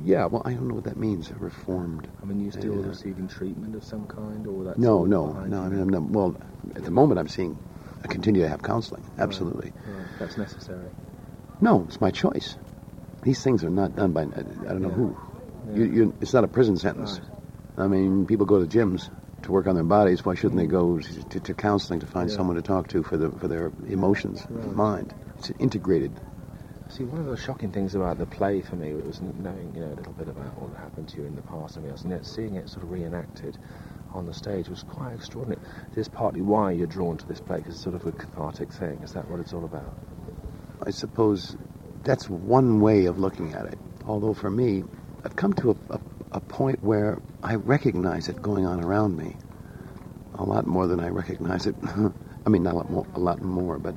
Yeah, 0.00 0.26
well, 0.26 0.42
I 0.44 0.54
don't 0.54 0.66
know 0.68 0.74
what 0.74 0.84
that 0.84 0.96
means. 0.96 1.30
Reformed. 1.38 2.08
I 2.20 2.26
mean, 2.26 2.40
you're 2.40 2.50
still 2.50 2.74
Yeah. 2.74 2.88
receiving 2.88 3.28
treatment 3.28 3.76
of 3.76 3.84
some 3.84 4.06
kind, 4.06 4.46
or 4.48 4.64
that's 4.64 4.78
No, 4.78 5.04
no, 5.04 5.32
no. 5.46 5.60
I 5.62 5.68
mean, 5.68 5.80
I'm 5.80 5.88
not, 5.88 6.02
well, 6.10 6.36
at 6.74 6.84
the 6.84 6.90
moment, 6.90 7.20
I'm 7.20 7.28
seeing. 7.28 7.56
I 8.02 8.08
continue 8.08 8.42
to 8.42 8.48
have 8.48 8.62
counseling. 8.62 9.02
Absolutely. 9.18 9.72
Right, 9.86 10.06
that's 10.18 10.36
necessary. 10.36 10.90
No, 11.60 11.84
it's 11.88 12.00
my 12.00 12.10
choice. 12.10 12.56
These 13.22 13.42
things 13.42 13.62
are 13.64 13.70
not 13.70 13.94
done 13.96 14.12
by 14.12 14.22
I 14.22 14.24
don't 14.26 14.82
know 14.82 14.88
Yeah. 14.88 14.94
who. 14.94 15.16
Yeah. 15.68 15.76
You, 15.76 15.84
you, 15.84 16.14
it's 16.20 16.32
not 16.34 16.44
a 16.44 16.48
prison 16.48 16.76
sentence. 16.76 17.20
Right. 17.20 17.84
I 17.84 17.86
mean, 17.88 18.26
people 18.26 18.46
go 18.46 18.64
to 18.64 18.66
gyms 18.66 19.08
to 19.42 19.52
work 19.52 19.66
on 19.66 19.74
their 19.74 19.84
bodies. 19.84 20.24
Why 20.24 20.34
shouldn't 20.34 20.60
they 20.60 20.66
go 20.66 20.98
to, 20.98 21.40
to 21.40 21.54
counseling 21.54 22.00
to 22.00 22.06
find 22.06 22.28
Yeah. 22.30 22.36
someone 22.36 22.56
to 22.56 22.62
talk 22.62 22.88
to 22.88 23.02
for 23.02 23.16
the 23.16 23.30
for 23.30 23.48
their 23.48 23.72
emotions, 23.86 24.46
Right. 24.50 24.74
mind? 24.74 25.14
It's 25.38 25.50
integrated. 25.58 26.12
See, 26.88 27.04
one 27.04 27.20
of 27.20 27.26
the 27.26 27.36
shocking 27.36 27.70
things 27.70 27.94
about 27.94 28.18
the 28.18 28.26
play 28.26 28.62
for 28.62 28.76
me 28.76 28.94
was 28.94 29.20
knowing, 29.20 29.72
you 29.74 29.82
know, 29.82 29.92
a 29.92 29.94
little 29.94 30.14
bit 30.14 30.28
about 30.28 30.60
what 30.60 30.74
happened 30.80 31.08
to 31.08 31.20
you 31.20 31.26
in 31.26 31.36
the 31.36 31.42
past 31.42 31.76
and 31.76 31.86
else, 31.86 32.02
and 32.02 32.10
yet 32.10 32.24
seeing 32.24 32.54
it 32.54 32.68
sort 32.68 32.82
of 32.82 32.90
reenacted 32.90 33.58
on 34.14 34.24
the 34.24 34.32
stage 34.32 34.70
was 34.70 34.82
quite 34.84 35.12
extraordinary. 35.12 35.60
This 35.90 36.06
is 36.06 36.08
partly 36.08 36.40
why 36.40 36.72
you're 36.72 36.86
drawn 36.86 37.18
to 37.18 37.28
this 37.28 37.40
play, 37.40 37.58
because 37.58 37.74
it's 37.74 37.82
sort 37.82 37.94
of 37.94 38.06
a 38.06 38.12
cathartic 38.12 38.72
thing. 38.72 38.98
Is 39.02 39.12
that 39.12 39.30
what 39.30 39.38
it's 39.38 39.52
all 39.52 39.66
about? 39.66 39.94
I 40.86 40.90
suppose 40.90 41.56
that's 42.04 42.28
one 42.30 42.80
way 42.80 43.04
of 43.04 43.18
looking 43.18 43.52
at 43.52 43.66
it. 43.66 43.78
Although 44.06 44.32
for 44.32 44.50
me, 44.50 44.82
I've 45.24 45.36
come 45.36 45.52
to 45.54 45.72
a, 45.72 45.94
a, 45.94 46.00
a 46.32 46.40
point 46.40 46.82
where 46.82 47.20
I 47.42 47.54
recognize 47.56 48.28
it 48.28 48.42
going 48.42 48.66
on 48.66 48.82
around 48.82 49.16
me 49.16 49.36
a 50.34 50.44
lot 50.44 50.66
more 50.66 50.86
than 50.86 51.00
I 51.00 51.08
recognize 51.08 51.66
it. 51.66 51.74
I 52.46 52.48
mean, 52.50 52.62
not 52.62 52.74
a 52.74 52.76
lot 52.78 52.90
more, 52.90 53.06
a 53.14 53.20
lot 53.20 53.42
more 53.42 53.78
but 53.78 53.94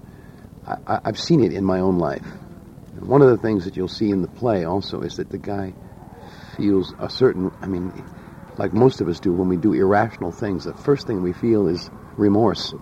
I, 0.65 0.99
I've 1.05 1.19
seen 1.19 1.43
it 1.43 1.53
in 1.53 1.63
my 1.63 1.79
own 1.79 1.97
life. 1.97 2.25
And 2.95 3.07
one 3.07 3.21
of 3.21 3.29
the 3.29 3.37
things 3.37 3.65
that 3.65 3.75
you'll 3.77 3.87
see 3.87 4.09
in 4.09 4.21
the 4.21 4.27
play 4.27 4.65
also 4.65 5.01
is 5.01 5.17
that 5.17 5.29
the 5.29 5.37
guy 5.37 5.73
feels 6.57 6.93
a 6.99 7.09
certain, 7.09 7.51
I 7.61 7.67
mean, 7.67 8.03
like 8.57 8.73
most 8.73 9.01
of 9.01 9.07
us 9.07 9.19
do 9.19 9.31
when 9.33 9.47
we 9.47 9.57
do 9.57 9.73
irrational 9.73 10.31
things, 10.31 10.65
the 10.65 10.73
first 10.73 11.07
thing 11.07 11.21
we 11.21 11.33
feel 11.33 11.67
is 11.67 11.89
remorse 12.17 12.73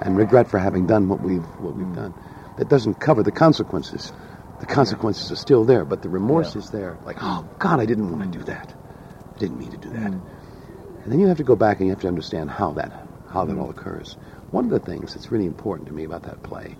and 0.00 0.16
regret 0.16 0.48
for 0.48 0.58
having 0.58 0.86
done 0.86 1.08
what 1.08 1.20
we've, 1.20 1.44
what 1.60 1.74
we've 1.74 1.94
done. 1.94 2.14
That 2.56 2.68
doesn't 2.68 2.94
cover 2.98 3.22
the 3.22 3.32
consequences. 3.32 4.12
The 4.60 4.66
consequences 4.66 5.30
are 5.30 5.36
still 5.36 5.64
there, 5.64 5.84
but 5.84 6.02
the 6.02 6.08
remorse 6.08 6.54
Yeah. 6.54 6.62
is 6.62 6.70
there. 6.70 6.98
Like, 7.04 7.18
oh, 7.20 7.46
God, 7.58 7.78
I 7.78 7.86
didn't 7.86 8.10
want 8.10 8.32
to 8.32 8.38
do 8.38 8.44
that. 8.46 8.74
Didn't 9.38 9.58
mean 9.58 9.70
to 9.70 9.76
do 9.76 9.90
that. 9.90 10.12
Hmm. 10.12 11.02
And 11.02 11.12
then 11.12 11.20
you 11.20 11.28
have 11.28 11.38
to 11.38 11.44
go 11.44 11.56
back 11.56 11.78
and 11.78 11.86
you 11.86 11.92
have 11.92 12.02
to 12.02 12.08
understand 12.08 12.50
how 12.50 12.72
that 12.72 12.92
how 13.30 13.44
that 13.44 13.58
all 13.58 13.70
occurs. 13.70 14.16
One 14.50 14.64
of 14.64 14.70
the 14.70 14.80
things 14.80 15.14
that's 15.14 15.30
really 15.30 15.46
important 15.46 15.88
to 15.88 15.94
me 15.94 16.04
about 16.04 16.22
that 16.24 16.42
play 16.42 16.76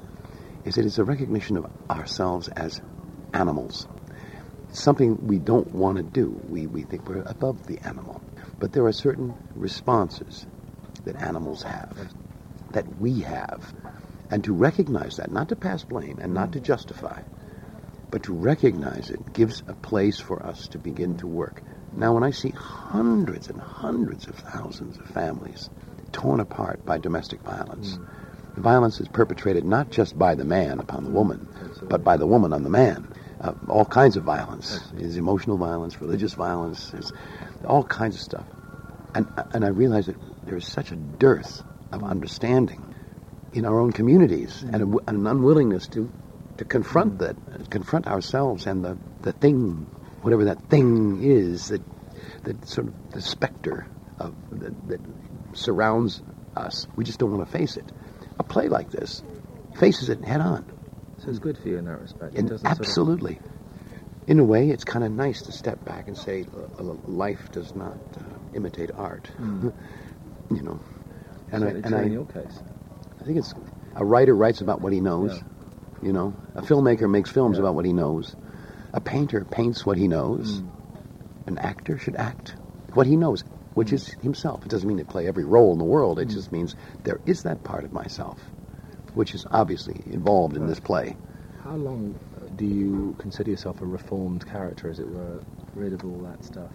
is 0.64 0.74
that 0.74 0.86
it's 0.86 0.98
a 0.98 1.04
recognition 1.04 1.56
of 1.56 1.66
ourselves 1.90 2.48
as 2.48 2.80
animals. 3.32 3.86
It's 4.70 4.82
something 4.82 5.26
we 5.26 5.38
don't 5.38 5.72
want 5.74 5.96
to 5.98 6.02
do. 6.02 6.40
We, 6.48 6.66
we 6.66 6.82
think 6.82 7.08
we're 7.08 7.22
above 7.22 7.66
the 7.66 7.78
animal. 7.86 8.22
But 8.58 8.72
there 8.72 8.84
are 8.86 8.92
certain 8.92 9.34
responses 9.54 10.46
that 11.04 11.16
animals 11.16 11.62
have, 11.62 11.96
that 12.72 12.98
we 12.98 13.20
have. 13.20 13.72
And 14.30 14.44
to 14.44 14.52
recognize 14.52 15.16
that, 15.16 15.30
not 15.30 15.48
to 15.50 15.56
pass 15.56 15.84
blame 15.84 16.18
and 16.20 16.34
not 16.34 16.52
to 16.52 16.60
justify, 16.60 17.22
but 18.10 18.24
to 18.24 18.32
recognize 18.32 19.10
it 19.10 19.32
gives 19.32 19.62
a 19.68 19.74
place 19.74 20.18
for 20.18 20.44
us 20.44 20.68
to 20.68 20.78
begin 20.78 21.16
to 21.18 21.26
work. 21.26 21.62
Now, 21.98 22.14
when 22.14 22.22
I 22.22 22.30
see 22.30 22.50
hundreds 22.50 23.48
and 23.48 23.60
hundreds 23.60 24.28
of 24.28 24.36
thousands 24.36 24.98
of 24.98 25.06
families 25.08 25.68
torn 26.12 26.38
apart 26.38 26.86
by 26.86 26.98
domestic 26.98 27.40
violence, 27.40 27.98
the 28.54 28.60
violence 28.60 29.00
is 29.00 29.08
perpetrated 29.08 29.64
not 29.64 29.90
just 29.90 30.16
by 30.16 30.36
the 30.36 30.44
man 30.44 30.78
upon 30.78 31.02
the 31.02 31.10
woman, 31.10 31.48
but 31.82 32.04
by 32.04 32.16
the 32.16 32.26
woman 32.26 32.52
on 32.52 32.62
the 32.62 32.70
man. 32.70 33.12
Uh, 33.40 33.52
all 33.68 33.84
kinds 33.84 34.16
of 34.16 34.22
violence. 34.22 34.80
There's 34.92 35.16
emotional 35.16 35.56
violence, 35.56 36.00
religious 36.00 36.34
violence, 36.34 36.90
there's 36.90 37.12
all 37.64 37.82
kinds 37.82 38.14
of 38.14 38.20
stuff. 38.20 38.46
And, 39.14 39.26
and 39.52 39.64
I 39.64 39.68
realize 39.68 40.06
that 40.06 40.16
there 40.44 40.56
is 40.56 40.66
such 40.66 40.92
a 40.92 40.96
dearth 40.96 41.62
of 41.90 42.04
understanding 42.04 42.94
in 43.52 43.64
our 43.64 43.80
own 43.80 43.92
communities 43.92 44.62
and 44.62 44.94
a, 44.94 45.10
an 45.10 45.26
unwillingness 45.26 45.88
to, 45.88 46.08
to 46.58 46.64
confront 46.64 47.18
that, 47.18 47.36
confront 47.70 48.06
ourselves 48.06 48.66
and 48.66 48.84
the, 48.84 48.96
the 49.22 49.32
thing, 49.32 49.86
whatever 50.22 50.46
that 50.46 50.68
thing 50.68 51.22
is, 51.22 51.68
that, 51.68 51.82
that 52.44 52.66
sort 52.68 52.88
of 52.88 53.12
the 53.12 53.20
specter 53.20 53.86
of, 54.18 54.34
that, 54.58 54.88
that 54.88 55.00
surrounds 55.52 56.22
us. 56.56 56.86
We 56.96 57.04
just 57.04 57.18
don't 57.18 57.32
want 57.32 57.46
to 57.50 57.58
face 57.58 57.76
it. 57.76 57.90
A 58.38 58.42
play 58.44 58.68
like 58.68 58.90
this 58.90 59.22
faces 59.78 60.08
it 60.08 60.24
head 60.24 60.40
on. 60.40 60.64
So 61.18 61.30
it's 61.30 61.38
good 61.38 61.58
for 61.58 61.68
you 61.68 61.78
in 61.78 61.84
that 61.86 62.00
respect. 62.00 62.34
It 62.34 62.40
And 62.40 62.48
doesn't 62.48 62.66
sort 62.66 62.72
of- 62.72 62.80
absolutely. 62.80 63.40
In 64.26 64.38
a 64.40 64.44
way, 64.44 64.68
it's 64.68 64.84
kind 64.84 65.04
of 65.04 65.10
nice 65.12 65.42
to 65.42 65.52
step 65.52 65.84
back 65.86 66.06
and 66.06 66.16
say, 66.16 66.44
life 67.06 67.50
does 67.50 67.74
not 67.74 67.96
uh, 68.16 68.22
imitate 68.54 68.90
art. 68.94 69.30
you 69.40 69.72
know. 70.62 70.78
And, 71.50 71.64
I, 71.64 71.68
and 71.68 71.94
I, 71.94 72.02
in 72.02 72.12
your 72.12 72.26
case. 72.26 72.60
I 73.20 73.24
think 73.24 73.38
it's 73.38 73.54
a 73.96 74.04
writer 74.04 74.34
writes 74.34 74.60
about 74.60 74.80
what 74.82 74.92
he 74.92 75.00
knows. 75.00 75.34
Yeah. 75.34 75.42
You 76.02 76.12
know, 76.12 76.36
a 76.54 76.60
filmmaker 76.62 77.10
makes 77.10 77.30
films 77.30 77.56
Yeah. 77.56 77.62
about 77.62 77.74
what 77.74 77.84
he 77.86 77.92
knows. 77.94 78.36
A 78.98 79.00
painter 79.00 79.44
paints 79.44 79.86
what 79.86 79.96
he 79.96 80.08
knows. 80.08 80.58
Hmm. 80.58 80.68
An 81.46 81.58
actor 81.58 81.98
should 81.98 82.16
act 82.16 82.56
what 82.94 83.06
he 83.06 83.14
knows, 83.14 83.44
which 83.74 83.90
hmm. 83.90 83.94
is 83.94 84.08
himself. 84.22 84.64
It 84.64 84.70
doesn't 84.70 84.88
mean 84.88 84.98
to 84.98 85.04
play 85.04 85.28
every 85.28 85.44
role 85.44 85.70
in 85.70 85.78
the 85.78 85.84
world. 85.84 86.18
It 86.18 86.24
hmm. 86.24 86.34
just 86.34 86.50
means 86.50 86.74
there 87.04 87.20
is 87.24 87.44
that 87.44 87.62
part 87.62 87.84
of 87.84 87.92
myself, 87.92 88.40
which 89.14 89.36
is 89.36 89.46
obviously 89.52 90.02
involved 90.06 90.56
in 90.56 90.66
this 90.66 90.80
play. 90.80 91.16
How 91.62 91.76
long 91.76 92.18
uh, 92.36 92.48
do 92.56 92.66
you 92.66 93.14
consider 93.20 93.52
yourself 93.52 93.80
a 93.82 93.86
reformed 93.86 94.44
character, 94.48 94.90
as 94.90 94.98
it 94.98 95.08
were, 95.08 95.44
rid 95.76 95.92
of 95.92 96.04
all 96.04 96.18
that 96.22 96.44
stuff? 96.44 96.72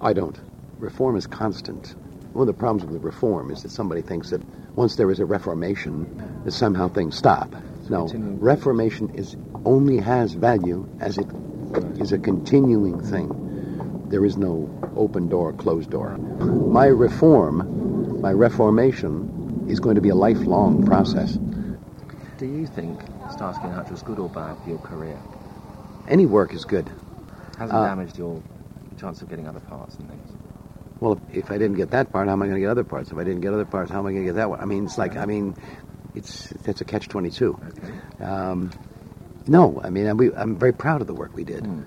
I 0.00 0.14
don't. 0.14 0.40
Reform 0.80 1.14
is 1.14 1.28
constant. 1.28 1.94
One 2.32 2.48
of 2.48 2.52
the 2.52 2.58
problems 2.58 2.84
with 2.84 3.04
reform 3.04 3.52
is 3.52 3.62
that 3.62 3.70
somebody 3.70 4.02
thinks 4.02 4.30
that 4.30 4.42
once 4.74 4.96
there 4.96 5.12
is 5.12 5.20
a 5.20 5.24
reformation, 5.24 6.42
that 6.44 6.50
somehow 6.50 6.88
things 6.88 7.16
stop. 7.16 7.54
No, 7.88 8.08
reformation 8.12 9.10
is 9.14 9.36
only 9.64 9.98
has 9.98 10.32
value 10.34 10.86
as 11.00 11.18
it 11.18 11.26
is 11.98 12.12
a 12.12 12.18
continuing 12.18 13.00
thing. 13.02 14.06
There 14.08 14.24
is 14.24 14.36
no 14.36 14.70
open 14.96 15.28
door, 15.28 15.52
closed 15.52 15.90
door. 15.90 16.16
My 16.16 16.86
reform, 16.86 18.20
my 18.20 18.32
reformation, 18.32 19.66
is 19.68 19.80
going 19.80 19.96
to 19.96 20.00
be 20.00 20.08
a 20.08 20.14
lifelong 20.14 20.84
process. 20.86 21.38
Do 22.38 22.46
you 22.46 22.66
think 22.66 23.00
Starsky 23.30 23.64
and 23.64 23.74
Hutch 23.74 23.90
was 23.90 24.02
good 24.02 24.18
or 24.18 24.28
bad 24.28 24.56
for 24.62 24.68
your 24.70 24.78
career? 24.78 25.20
Any 26.08 26.24
work 26.24 26.54
is 26.54 26.64
good. 26.64 26.90
Has 27.58 27.70
it 27.70 27.74
Uh, 27.74 27.84
damaged 27.84 28.16
your 28.16 28.40
chance 28.98 29.20
of 29.20 29.28
getting 29.28 29.46
other 29.46 29.60
parts 29.60 29.96
and 29.96 30.08
things? 30.08 30.32
Well, 31.00 31.20
if, 31.32 31.50
I 31.50 31.58
didn't 31.58 31.76
get 31.76 31.90
that 31.90 32.10
part, 32.10 32.26
how 32.28 32.32
am 32.32 32.42
I 32.42 32.46
going 32.46 32.56
to 32.56 32.60
get 32.60 32.70
other 32.70 32.84
parts? 32.84 33.10
If 33.10 33.18
I 33.18 33.24
didn't 33.24 33.40
get 33.42 33.52
other 33.52 33.64
parts, 33.66 33.90
how 33.90 33.98
am 33.98 34.06
I 34.06 34.12
going 34.12 34.22
to 34.22 34.28
get 34.30 34.36
that 34.36 34.48
one? 34.50 34.60
I 34.60 34.64
mean, 34.64 34.84
it's 34.84 34.98
like, 34.98 35.16
I 35.16 35.26
mean, 35.26 35.54
it's 36.14 36.48
that's 36.64 36.80
a 36.80 36.84
catch 36.84 37.08
twenty 37.08 37.30
two. 37.30 37.58
Okay. 37.68 38.24
Um, 38.24 38.70
no, 39.48 39.80
I 39.82 39.90
mean, 39.90 40.06
I'm, 40.06 40.16
we, 40.16 40.32
I'm 40.34 40.56
very 40.56 40.72
proud 40.72 41.00
of 41.00 41.06
the 41.06 41.14
work 41.14 41.34
we 41.34 41.44
did. 41.44 41.64
Mm. 41.64 41.84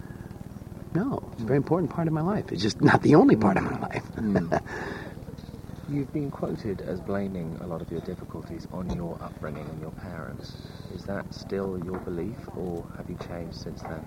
No, 0.93 1.23
it's 1.33 1.43
a 1.43 1.45
very 1.45 1.57
important 1.57 1.91
part 1.91 2.07
of 2.07 2.13
my 2.13 2.21
life. 2.21 2.51
It's 2.51 2.61
just 2.61 2.81
not 2.81 3.01
the 3.01 3.15
only 3.15 3.35
part 3.35 3.57
of 3.57 3.63
my 3.63 3.79
life. 3.79 4.03
Mm. 4.15 4.61
You've 5.89 6.11
been 6.13 6.31
quoted 6.31 6.81
as 6.81 7.01
blaming 7.01 7.57
a 7.61 7.67
lot 7.67 7.81
of 7.81 7.91
your 7.91 8.01
difficulties 8.01 8.67
on 8.71 8.89
your 8.95 9.17
upbringing 9.21 9.67
and 9.67 9.81
your 9.81 9.91
parents. 9.91 10.55
Is 10.95 11.03
that 11.05 11.33
still 11.33 11.81
your 11.83 11.97
belief, 11.99 12.37
or 12.55 12.85
have 12.97 13.09
you 13.09 13.17
changed 13.27 13.57
since 13.57 13.81
then? 13.81 14.05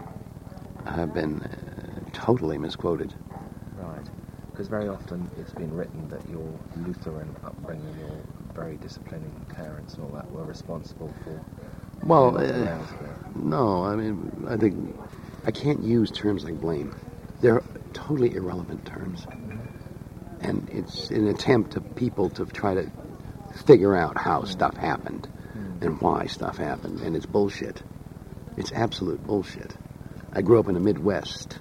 I've 0.87 1.13
been 1.13 1.41
uh, 1.43 2.01
totally 2.13 2.59
misquoted. 2.59 3.15
Right. 3.77 4.07
Because 4.51 4.69
very 4.69 4.89
often 4.89 5.31
it's 5.37 5.53
been 5.53 5.75
written 5.75 6.09
that 6.09 6.27
your 6.31 6.49
Lutheran 6.87 7.35
upbringing, 7.45 7.99
your 7.99 8.17
very 8.55 8.77
disciplining 8.77 9.33
parents 9.49 9.95
and 9.95 10.05
all 10.05 10.11
that 10.11 10.31
were 10.31 10.45
responsible 10.45 11.13
for. 11.25 11.41
Well, 12.03 12.37
uh, 12.39 12.79
no, 13.35 13.85
I 13.85 13.97
mean, 13.97 14.47
I 14.49 14.57
think 14.57 14.97
I 15.47 15.51
can't 15.51 15.83
use 15.83 16.11
terms 16.11 16.45
like 16.45 16.61
blame. 16.61 16.95
They're 17.41 17.63
totally 17.93 18.35
irrelevant 18.35 18.85
terms. 18.87 19.27
And 20.41 20.69
it's 20.71 21.11
an 21.11 21.27
attempt 21.29 21.77
of 21.77 21.97
people 21.97 22.31
to 22.31 22.45
try 22.47 22.75
to 22.75 22.91
figure 23.67 23.97
out 23.97 24.19
how 24.19 24.45
stuff 24.45 24.77
happened 24.77 25.29
and 25.81 26.01
why 26.01 26.27
stuff 26.27 26.59
happened. 26.59 27.01
And 27.01 27.17
it's 27.17 27.27
bullshit. 27.27 27.83
It's 28.57 28.73
absolute 28.73 29.25
bullshit. 29.27 29.75
I 30.33 30.43
grew 30.43 30.61
up 30.61 30.69
in 30.69 30.75
the 30.75 30.81
Midwest. 30.81 31.59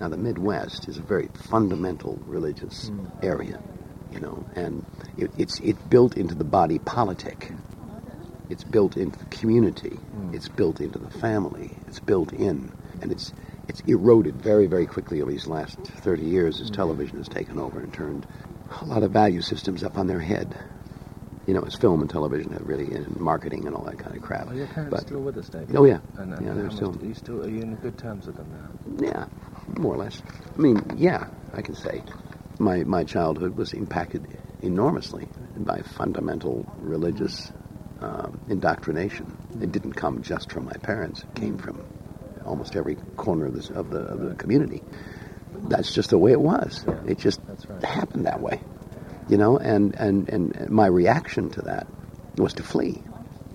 Now, 0.00 0.08
the 0.08 0.16
Midwest 0.16 0.88
is 0.88 0.98
a 0.98 1.02
very 1.02 1.28
fundamental 1.50 2.18
religious 2.26 2.90
area, 3.22 3.60
you 4.12 4.20
know, 4.20 4.44
and 4.54 4.84
it, 5.16 5.30
it's 5.38 5.58
it's 5.60 5.80
built 5.82 6.16
into 6.16 6.34
the 6.34 6.44
body 6.44 6.78
politic. 6.78 7.50
It's 8.50 8.64
built 8.64 8.96
into 8.96 9.18
the 9.18 9.26
community. 9.26 9.96
Hmm. 9.96 10.34
It's 10.34 10.48
built 10.48 10.80
into 10.80 10.98
the 10.98 11.10
family. 11.10 11.76
It's 11.86 12.00
built 12.00 12.32
in, 12.32 12.72
and 13.02 13.12
it's 13.12 13.32
it's 13.68 13.80
eroded 13.82 14.40
very 14.40 14.66
very 14.66 14.86
quickly 14.86 15.20
over 15.20 15.30
these 15.30 15.46
last 15.46 15.78
30 15.78 16.22
years 16.22 16.60
as 16.60 16.68
hmm. 16.68 16.74
television 16.74 17.18
has 17.18 17.28
taken 17.28 17.58
over 17.58 17.80
and 17.80 17.92
turned 17.92 18.26
a 18.80 18.84
lot 18.84 19.02
of 19.02 19.10
value 19.10 19.42
systems 19.42 19.82
up 19.82 19.98
on 19.98 20.06
their 20.06 20.20
head. 20.20 20.56
You 21.46 21.54
know, 21.54 21.62
as 21.62 21.74
film 21.74 22.02
and 22.02 22.10
television 22.10 22.52
have 22.52 22.68
really, 22.68 22.94
and 22.94 23.18
marketing 23.18 23.66
and 23.66 23.74
all 23.74 23.84
that 23.84 23.98
kind 23.98 24.14
of 24.14 24.20
crap. 24.20 24.50
Are 24.50 24.54
your 24.54 24.66
parents 24.66 24.90
But- 24.90 25.06
still 25.06 25.22
with 25.22 25.38
us, 25.38 25.48
David? 25.48 25.74
Oh 25.76 25.84
yeah, 25.84 26.00
And, 26.18 26.34
and 26.34 26.46
yeah, 26.46 26.52
they're 26.52 26.70
still. 26.70 26.92
do 26.92 27.06
you 27.06 27.14
still 27.14 27.42
are 27.42 27.48
you 27.48 27.62
in 27.62 27.74
good 27.76 27.96
terms 27.96 28.26
with 28.26 28.36
them 28.36 28.48
now? 28.50 29.06
Yeah, 29.06 29.26
more 29.78 29.94
or 29.94 29.96
less. 29.96 30.22
I 30.54 30.60
mean, 30.60 30.82
yeah, 30.96 31.26
I 31.54 31.62
can 31.62 31.74
say. 31.74 32.02
My, 32.58 32.82
my 32.84 33.04
childhood 33.04 33.56
was 33.56 33.72
impacted 33.72 34.26
enormously 34.60 35.28
by 35.56 35.80
fundamental 35.80 36.70
religious 36.80 37.50
um, 38.00 38.40
indoctrination. 38.48 39.36
It 39.60 39.72
didn't 39.72 39.94
come 39.94 40.22
just 40.22 40.52
from 40.52 40.64
my 40.66 40.72
parents, 40.72 41.22
it 41.22 41.34
came 41.34 41.58
from 41.58 41.84
almost 42.44 42.76
every 42.76 42.96
corner 43.16 43.46
of, 43.46 43.54
this, 43.54 43.70
of, 43.70 43.90
the, 43.90 44.00
of 44.00 44.20
the 44.20 44.34
community. 44.34 44.82
That's 45.68 45.92
just 45.92 46.10
the 46.10 46.18
way 46.18 46.32
it 46.32 46.40
was. 46.40 46.84
Yeah, 46.86 47.00
It 47.08 47.18
just 47.18 47.40
right. 47.68 47.84
happened 47.84 48.26
that 48.26 48.40
way. 48.40 48.60
You 49.28 49.36
know, 49.36 49.58
and, 49.58 49.94
and, 49.96 50.28
and 50.28 50.70
my 50.70 50.86
reaction 50.86 51.50
to 51.50 51.62
that 51.62 51.86
was 52.36 52.54
to 52.54 52.62
flee. 52.62 53.02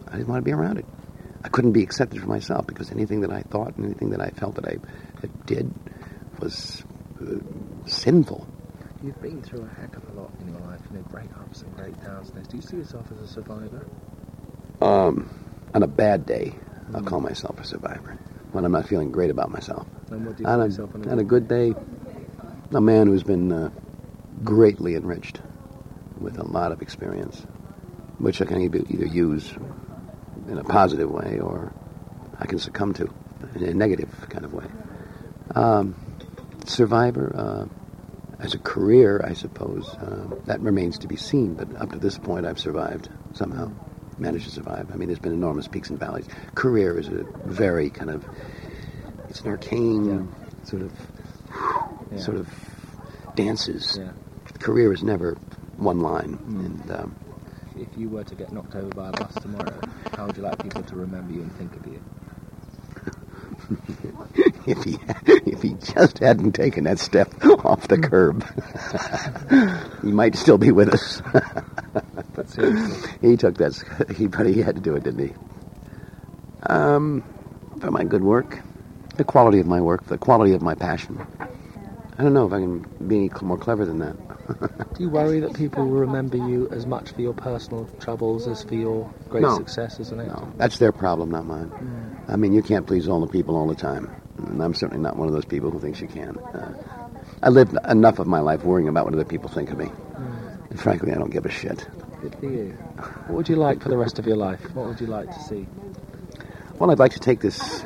I 0.07 0.17
didn't 0.17 0.27
want 0.27 0.43
to 0.43 0.45
be 0.45 0.51
around 0.51 0.77
it. 0.77 0.85
I 1.43 1.49
couldn't 1.49 1.71
be 1.71 1.83
accepted 1.83 2.21
for 2.21 2.27
myself 2.27 2.67
because 2.67 2.91
anything 2.91 3.21
that 3.21 3.31
I 3.31 3.41
thought 3.41 3.75
and 3.77 3.85
anything 3.85 4.11
that 4.11 4.21
I 4.21 4.29
felt 4.29 4.55
that 4.55 4.65
I 4.67 4.77
that 5.21 5.45
did 5.45 5.73
was 6.39 6.83
uh, 7.21 7.35
sinful. 7.85 8.47
You've 9.03 9.21
been 9.21 9.41
through 9.41 9.63
a 9.69 9.81
heck 9.81 9.95
of 9.97 10.07
a 10.09 10.21
lot 10.21 10.31
in 10.39 10.51
your 10.51 10.61
life, 10.61 10.79
you 10.91 10.97
know, 10.97 11.03
breakups 11.05 11.63
and 11.63 11.75
breakdowns. 11.75 12.29
Do 12.31 12.55
you 12.55 12.61
see 12.61 12.77
yourself 12.77 13.05
as 13.11 13.19
a 13.21 13.27
survivor? 13.27 13.85
Um, 14.83 15.29
on 15.73 15.81
a 15.81 15.87
bad 15.87 16.25
day, 16.25 16.53
I'll 16.93 17.03
call 17.03 17.21
myself 17.21 17.57
a 17.59 17.63
survivor. 17.63 18.17
When 18.51 18.65
I'm 18.65 18.73
not 18.73 18.87
feeling 18.87 19.11
great 19.11 19.31
about 19.31 19.49
myself. 19.49 19.87
And 20.11 20.25
what 20.25 20.35
do 20.35 20.43
you 20.43 20.49
On 20.49 20.59
a, 20.59 20.65
on 20.65 21.09
on 21.09 21.19
a 21.19 21.23
good 21.23 21.47
day, 21.47 21.73
a 22.71 22.81
man 22.81 23.07
who's 23.07 23.23
been 23.23 23.51
uh, 23.51 23.69
greatly 24.43 24.95
enriched 24.95 25.41
with 26.19 26.37
a 26.37 26.43
lot 26.43 26.71
of 26.73 26.81
experience, 26.81 27.41
which 28.19 28.41
I 28.41 28.45
can 28.45 28.61
either, 28.61 28.79
either 28.89 29.05
use 29.05 29.53
in 30.49 30.57
a 30.57 30.63
positive 30.63 31.09
way 31.09 31.39
or 31.39 31.73
I 32.37 32.45
can 32.45 32.59
succumb 32.59 32.93
to 32.95 33.09
in 33.55 33.63
a 33.63 33.73
negative 33.73 34.09
kind 34.29 34.43
of 34.43 34.53
way. 34.53 34.65
Um, 35.55 35.95
survivor, 36.65 37.33
uh, 37.35 37.65
as 38.43 38.53
a 38.53 38.59
career, 38.59 39.21
I 39.25 39.33
suppose, 39.33 39.87
uh, 39.95 40.27
that 40.45 40.59
remains 40.59 40.99
to 40.99 41.07
be 41.07 41.15
seen, 41.15 41.53
but 41.53 41.73
up 41.81 41.93
to 41.93 41.99
this 41.99 42.17
point, 42.17 42.45
I've 42.45 42.59
survived 42.59 43.07
somehow. 43.33 43.71
Managed 44.17 44.45
to 44.45 44.51
survive. 44.51 44.89
I 44.93 44.95
mean, 44.95 45.07
there's 45.07 45.19
been 45.19 45.33
enormous 45.33 45.67
peaks 45.67 45.89
and 45.89 45.99
valleys. 45.99 46.25
Career 46.55 46.97
is 46.99 47.07
a 47.07 47.25
very 47.45 47.89
kind 47.89 48.09
of, 48.11 48.25
it's 49.29 49.41
an 49.41 49.47
arcane 49.49 50.31
sort 50.63 50.83
of, 50.83 50.91
Yeah. 52.11 52.19
sort 52.19 52.37
of 52.37 52.47
dances. 53.35 53.97
Yeah. 53.99 54.11
Career 54.59 54.93
is 54.93 55.03
never 55.03 55.33
one 55.77 55.99
line, 56.01 56.37
and 56.47 56.91
um, 56.91 57.15
If 57.75 57.87
you 57.97 58.07
were 58.09 58.23
to 58.23 58.35
get 58.35 58.51
knocked 58.53 58.75
over 58.75 58.89
by 58.89 59.09
a 59.09 59.11
bus 59.11 59.33
tomorrow, 59.41 59.79
how 60.15 60.27
would 60.27 60.37
you 60.37 60.43
like 60.43 60.61
people 60.61 60.83
to 60.83 60.95
remember 60.95 61.33
you 61.33 61.41
and 61.41 61.51
think 61.57 61.75
of 61.75 61.85
you? 61.87 62.01
if 64.67 64.83
he 64.83 64.97
if 65.51 65.61
he 65.61 65.73
just 65.75 66.19
hadn't 66.19 66.51
taken 66.53 66.83
that 66.83 66.99
step 66.99 67.33
off 67.65 67.87
the 67.87 67.97
curb, 67.97 68.45
he 70.03 70.11
might 70.11 70.35
still 70.35 70.57
be 70.57 70.71
with 70.71 70.93
us. 70.93 71.21
Seriously, 72.53 73.11
he 73.21 73.35
took 73.37 73.55
that. 73.57 73.73
He 74.15 74.27
but 74.27 74.45
he 74.45 74.61
had 74.61 74.75
to 74.75 74.81
do 74.81 74.95
it, 74.95 75.03
didn't 75.03 75.27
he? 75.27 75.33
Um, 76.67 77.23
for 77.79 77.91
my 77.91 78.03
good 78.03 78.23
work, 78.23 78.61
the 79.17 79.23
quality 79.23 79.59
of 79.59 79.67
my 79.67 79.81
work, 79.81 80.05
the 80.05 80.17
quality 80.17 80.53
of 80.53 80.61
my 80.61 80.75
passion. 80.75 81.25
I 81.39 82.21
don't 82.21 82.33
know 82.33 82.45
if 82.45 82.53
I 82.53 82.59
can 82.59 82.85
be 83.07 83.17
any 83.17 83.31
more 83.41 83.57
clever 83.57 83.85
than 83.85 83.99
that. 83.99 84.15
do 84.95 85.03
you 85.03 85.09
worry 85.09 85.39
that 85.39 85.55
people 85.55 85.83
will 85.85 85.99
remember 85.99 86.37
you 86.37 86.69
as 86.71 86.85
much 86.85 87.09
for 87.11 87.21
your 87.21 87.33
personal 87.33 87.89
troubles 87.99 88.47
as 88.47 88.63
for 88.63 88.75
your 88.75 89.11
great 89.29 89.41
No. 89.41 89.57
success 89.57 89.99
as 89.99 90.11
an? 90.11 90.19
No, 90.27 90.53
that's 90.57 90.77
their 90.77 90.91
problem, 90.91 91.31
not 91.31 91.45
mine. 91.45 91.71
I 92.27 92.35
mean, 92.35 92.53
you 92.53 92.61
can't 92.61 92.85
please 92.85 93.07
all 93.07 93.19
the 93.19 93.27
people 93.27 93.55
all 93.55 93.67
the 93.67 93.75
time, 93.75 94.11
and 94.37 94.61
I'm 94.61 94.75
certainly 94.75 95.01
not 95.01 95.17
one 95.17 95.27
of 95.27 95.33
those 95.33 95.45
people 95.45 95.71
who 95.71 95.79
thinks 95.79 95.99
you 96.01 96.07
can. 96.07 96.37
Uh, 96.37 96.73
I 97.41 97.49
lived 97.49 97.75
enough 97.89 98.19
of 98.19 98.27
my 98.27 98.39
life 98.39 98.63
worrying 98.63 98.87
about 98.87 99.05
what 99.05 99.13
other 99.15 99.25
people 99.25 99.49
think 99.49 99.71
of 99.71 99.77
me, 99.79 99.89
and 100.69 100.79
frankly, 100.79 101.11
I 101.11 101.15
don't 101.15 101.31
give 101.31 101.45
a 101.45 101.51
shit. 101.51 101.87
What 102.23 103.29
would 103.29 103.49
you 103.49 103.55
like 103.55 103.81
for 103.81 103.89
the 103.89 103.97
rest 103.97 104.19
of 104.19 104.25
your 104.25 104.37
life? 104.37 104.61
What 104.73 104.87
would 104.87 105.01
you 105.01 105.07
like 105.07 105.31
to 105.31 105.39
see? 105.41 105.67
Well, 106.79 106.91
I'd 106.91 106.99
like 106.99 107.13
to 107.13 107.19
take 107.19 107.41
this 107.41 107.83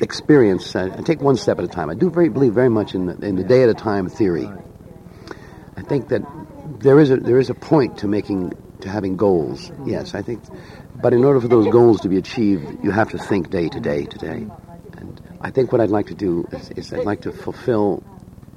experience 0.00 0.74
uh, 0.76 0.90
and 0.94 1.04
take 1.04 1.20
one 1.20 1.36
step 1.36 1.58
at 1.58 1.64
a 1.64 1.68
time. 1.68 1.90
I 1.90 1.94
do 1.94 2.10
very 2.10 2.28
believe 2.28 2.54
very 2.54 2.68
much 2.68 2.94
in 2.94 3.06
the, 3.06 3.26
in 3.26 3.36
the 3.36 3.44
day 3.44 3.62
at 3.62 3.68
a 3.68 3.74
time 3.74 4.08
theory. 4.08 4.48
I 5.76 5.82
think 5.82 6.08
that 6.08 6.22
there 6.80 7.00
is 7.00 7.10
a 7.10 7.16
there 7.16 7.38
is 7.38 7.50
a 7.50 7.54
point 7.54 7.98
to 7.98 8.08
making 8.08 8.52
to 8.80 8.88
having 8.88 9.16
goals. 9.16 9.72
Yes, 9.84 10.14
I 10.14 10.22
think, 10.22 10.42
but 11.00 11.12
in 11.12 11.24
order 11.24 11.40
for 11.40 11.48
those 11.48 11.68
goals 11.72 12.00
to 12.02 12.08
be 12.08 12.16
achieved, 12.16 12.84
you 12.84 12.90
have 12.90 13.10
to 13.10 13.18
think 13.18 13.50
day 13.50 13.68
to 13.68 13.80
day 13.80 14.04
to 14.04 14.18
day. 14.18 14.46
And 14.96 15.20
I 15.40 15.50
think 15.50 15.72
what 15.72 15.80
I'd 15.80 15.90
like 15.90 16.06
to 16.06 16.14
do 16.14 16.46
is, 16.52 16.70
is 16.70 16.92
I'd 16.92 17.04
like 17.04 17.22
to 17.22 17.32
fulfill 17.32 18.02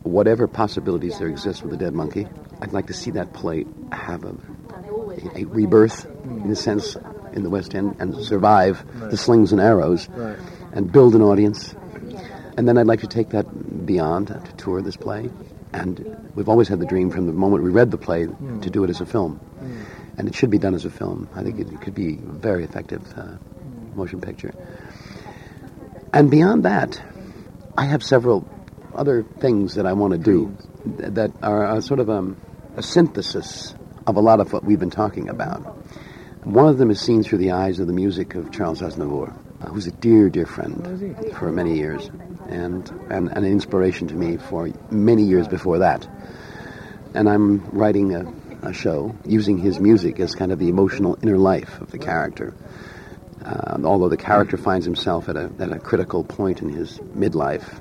whatever 0.03 0.47
possibilities 0.47 1.19
there 1.19 1.27
exist 1.27 1.61
with 1.61 1.71
the 1.71 1.77
Dead 1.77 1.93
Monkey. 1.93 2.27
I'd 2.61 2.73
like 2.73 2.87
to 2.87 2.93
see 2.93 3.11
that 3.11 3.33
play 3.33 3.65
have 3.91 4.23
a, 4.23 4.35
a, 5.35 5.45
rebirth, 5.45 6.05
in 6.25 6.49
a 6.51 6.55
sense, 6.55 6.97
in 7.33 7.43
the 7.43 7.49
West 7.49 7.73
End, 7.75 7.95
and 7.99 8.15
survive 8.23 8.83
the 9.09 9.17
slings 9.17 9.51
and 9.51 9.61
arrows, 9.61 10.07
Right. 10.09 10.37
and 10.73 10.91
build 10.91 11.15
an 11.15 11.21
audience. 11.21 11.73
And 12.57 12.67
then 12.67 12.77
I'd 12.77 12.87
like 12.87 13.01
to 13.01 13.07
take 13.07 13.29
that 13.29 13.85
beyond, 13.85 14.29
uh, 14.31 14.39
to 14.39 14.53
tour 14.57 14.81
this 14.81 14.97
play. 14.97 15.29
And 15.73 16.29
we've 16.35 16.49
always 16.49 16.67
had 16.67 16.79
the 16.79 16.85
dream 16.85 17.11
from 17.11 17.25
the 17.27 17.31
moment 17.33 17.63
we 17.63 17.69
read 17.71 17.91
the 17.91 17.97
play 17.97 18.25
to 18.27 18.69
do 18.69 18.83
it 18.83 18.89
as 18.89 18.99
a 18.99 19.05
film. 19.05 19.39
And 20.17 20.27
it 20.27 20.35
should 20.35 20.49
be 20.49 20.57
done 20.57 20.75
as 20.75 20.83
a 20.83 20.89
film. 20.89 21.29
I 21.33 21.43
think 21.43 21.59
it, 21.59 21.71
it 21.71 21.79
could 21.81 21.95
be 21.95 22.15
a 22.15 22.17
very 22.17 22.65
effective 22.65 23.01
uh, 23.17 23.37
motion 23.95 24.19
picture. 24.19 24.53
And 26.13 26.29
beyond 26.29 26.65
that, 26.65 27.01
I 27.77 27.85
have 27.85 28.03
several 28.03 28.45
other 28.93 29.23
things 29.23 29.75
that 29.75 29.85
I 29.85 29.93
want 29.93 30.11
to 30.11 30.19
do 30.19 30.55
that 30.97 31.31
are, 31.41 31.65
are 31.65 31.81
sort 31.81 32.01
of 32.01 32.09
um, 32.09 32.35
a 32.75 32.83
synthesis 32.83 33.73
of 34.07 34.15
a 34.15 34.19
lot 34.19 34.39
of 34.39 34.53
what 34.53 34.63
we've 34.63 34.79
been 34.79 34.89
talking 34.89 35.29
about. 35.29 35.59
One 36.43 36.67
of 36.67 36.77
them 36.77 36.89
is 36.89 36.99
seen 36.99 37.23
through 37.23 37.37
the 37.37 37.51
eyes 37.51 37.79
of 37.79 37.87
the 37.87 37.93
music 37.93 38.33
of 38.35 38.51
Charles 38.51 38.81
Aznavour. 38.81 39.31
who's 39.67 39.85
a 39.85 39.91
dear, 39.91 40.29
dear 40.29 40.47
friend 40.47 41.15
for 41.35 41.51
many 41.51 41.77
years, 41.77 42.09
and, 42.49 42.89
and, 43.09 43.27
and 43.29 43.37
an 43.37 43.45
inspiration 43.45 44.07
to 44.07 44.15
me 44.15 44.37
for 44.37 44.69
many 44.89 45.23
years 45.23 45.47
before 45.47 45.79
that. 45.79 46.07
And 47.13 47.29
I'm 47.29 47.63
writing 47.69 48.15
a, 48.15 48.33
a 48.63 48.73
show 48.73 49.15
using 49.23 49.59
his 49.59 49.79
music 49.79 50.19
as 50.19 50.33
kind 50.33 50.51
of 50.51 50.57
the 50.57 50.69
emotional 50.69 51.17
inner 51.21 51.37
life 51.37 51.79
of 51.79 51.91
the 51.91 51.99
character. 51.99 52.55
Um, 53.43 53.85
although 53.85 54.09
the 54.09 54.17
character 54.17 54.57
finds 54.57 54.85
himself 54.85 55.29
at 55.29 55.35
a, 55.35 55.51
at 55.59 55.71
a 55.71 55.79
critical 55.79 56.23
point 56.23 56.61
in 56.61 56.69
his 56.69 56.97
midlife 57.15 57.79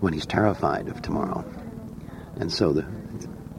when 0.00 0.12
he's 0.12 0.26
terrified 0.26 0.88
of 0.88 1.02
tomorrow. 1.02 1.44
And 2.36 2.52
so 2.52 2.72
the, 2.72 2.86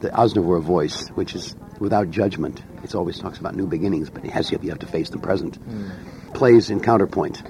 the 0.00 0.10
Aznavour 0.10 0.62
voice, 0.62 1.08
which 1.08 1.34
is 1.34 1.54
without 1.84 2.10
judgment, 2.10 2.62
it 2.82 2.94
always 2.94 3.18
talks 3.18 3.38
about 3.38 3.54
new 3.54 3.66
beginnings, 3.66 4.10
but 4.10 4.24
it 4.24 4.30
has 4.32 4.50
you 4.50 4.58
have 4.70 4.78
to 4.80 4.86
face 4.86 5.10
the 5.10 5.18
present, 5.18 5.60
mm. 5.68 6.34
plays 6.34 6.70
in 6.70 6.80
counterpoint 6.80 7.42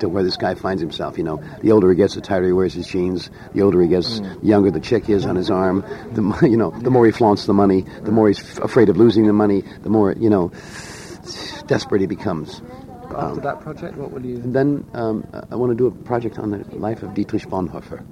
to 0.00 0.08
where 0.08 0.22
this 0.22 0.36
guy 0.36 0.54
finds 0.54 0.82
himself. 0.82 1.16
You 1.16 1.24
know, 1.24 1.42
the 1.62 1.72
older 1.72 1.90
he 1.90 1.96
gets, 1.96 2.14
the 2.14 2.20
tighter 2.20 2.46
he 2.46 2.52
wears 2.52 2.74
his 2.74 2.86
jeans. 2.86 3.30
The 3.54 3.62
older 3.62 3.80
he 3.80 3.88
gets, 3.88 4.20
mm. 4.20 4.40
the 4.40 4.46
younger 4.46 4.70
the 4.70 4.80
chick 4.80 5.08
is 5.08 5.24
on 5.24 5.36
his 5.36 5.50
arm. 5.50 5.82
The 6.12 6.22
you 6.50 6.56
know, 6.56 6.70
the 6.70 6.90
more 6.90 7.06
he 7.06 7.12
flaunts 7.12 7.46
the 7.46 7.54
money, 7.54 7.86
the 8.02 8.12
more 8.12 8.28
he's 8.28 8.40
f- 8.40 8.58
afraid 8.64 8.88
of 8.88 8.96
losing 8.96 9.26
the 9.26 9.32
money. 9.32 9.62
The 9.82 9.88
more 9.88 10.12
you 10.12 10.28
know, 10.28 10.52
desperate 11.66 12.00
he 12.00 12.06
becomes. 12.06 12.60
After 13.04 13.16
um, 13.16 13.40
that 13.40 13.60
project, 13.60 13.96
what 13.96 14.10
will 14.10 14.26
you? 14.26 14.38
Then 14.38 14.84
um, 14.92 15.26
I 15.50 15.54
want 15.54 15.70
to 15.70 15.76
do 15.76 15.86
a 15.86 15.90
project 15.92 16.38
on 16.38 16.50
the 16.50 16.58
life 16.76 17.02
of 17.02 17.14
Dietrich 17.14 17.44
Bonhoeffer, 17.44 18.04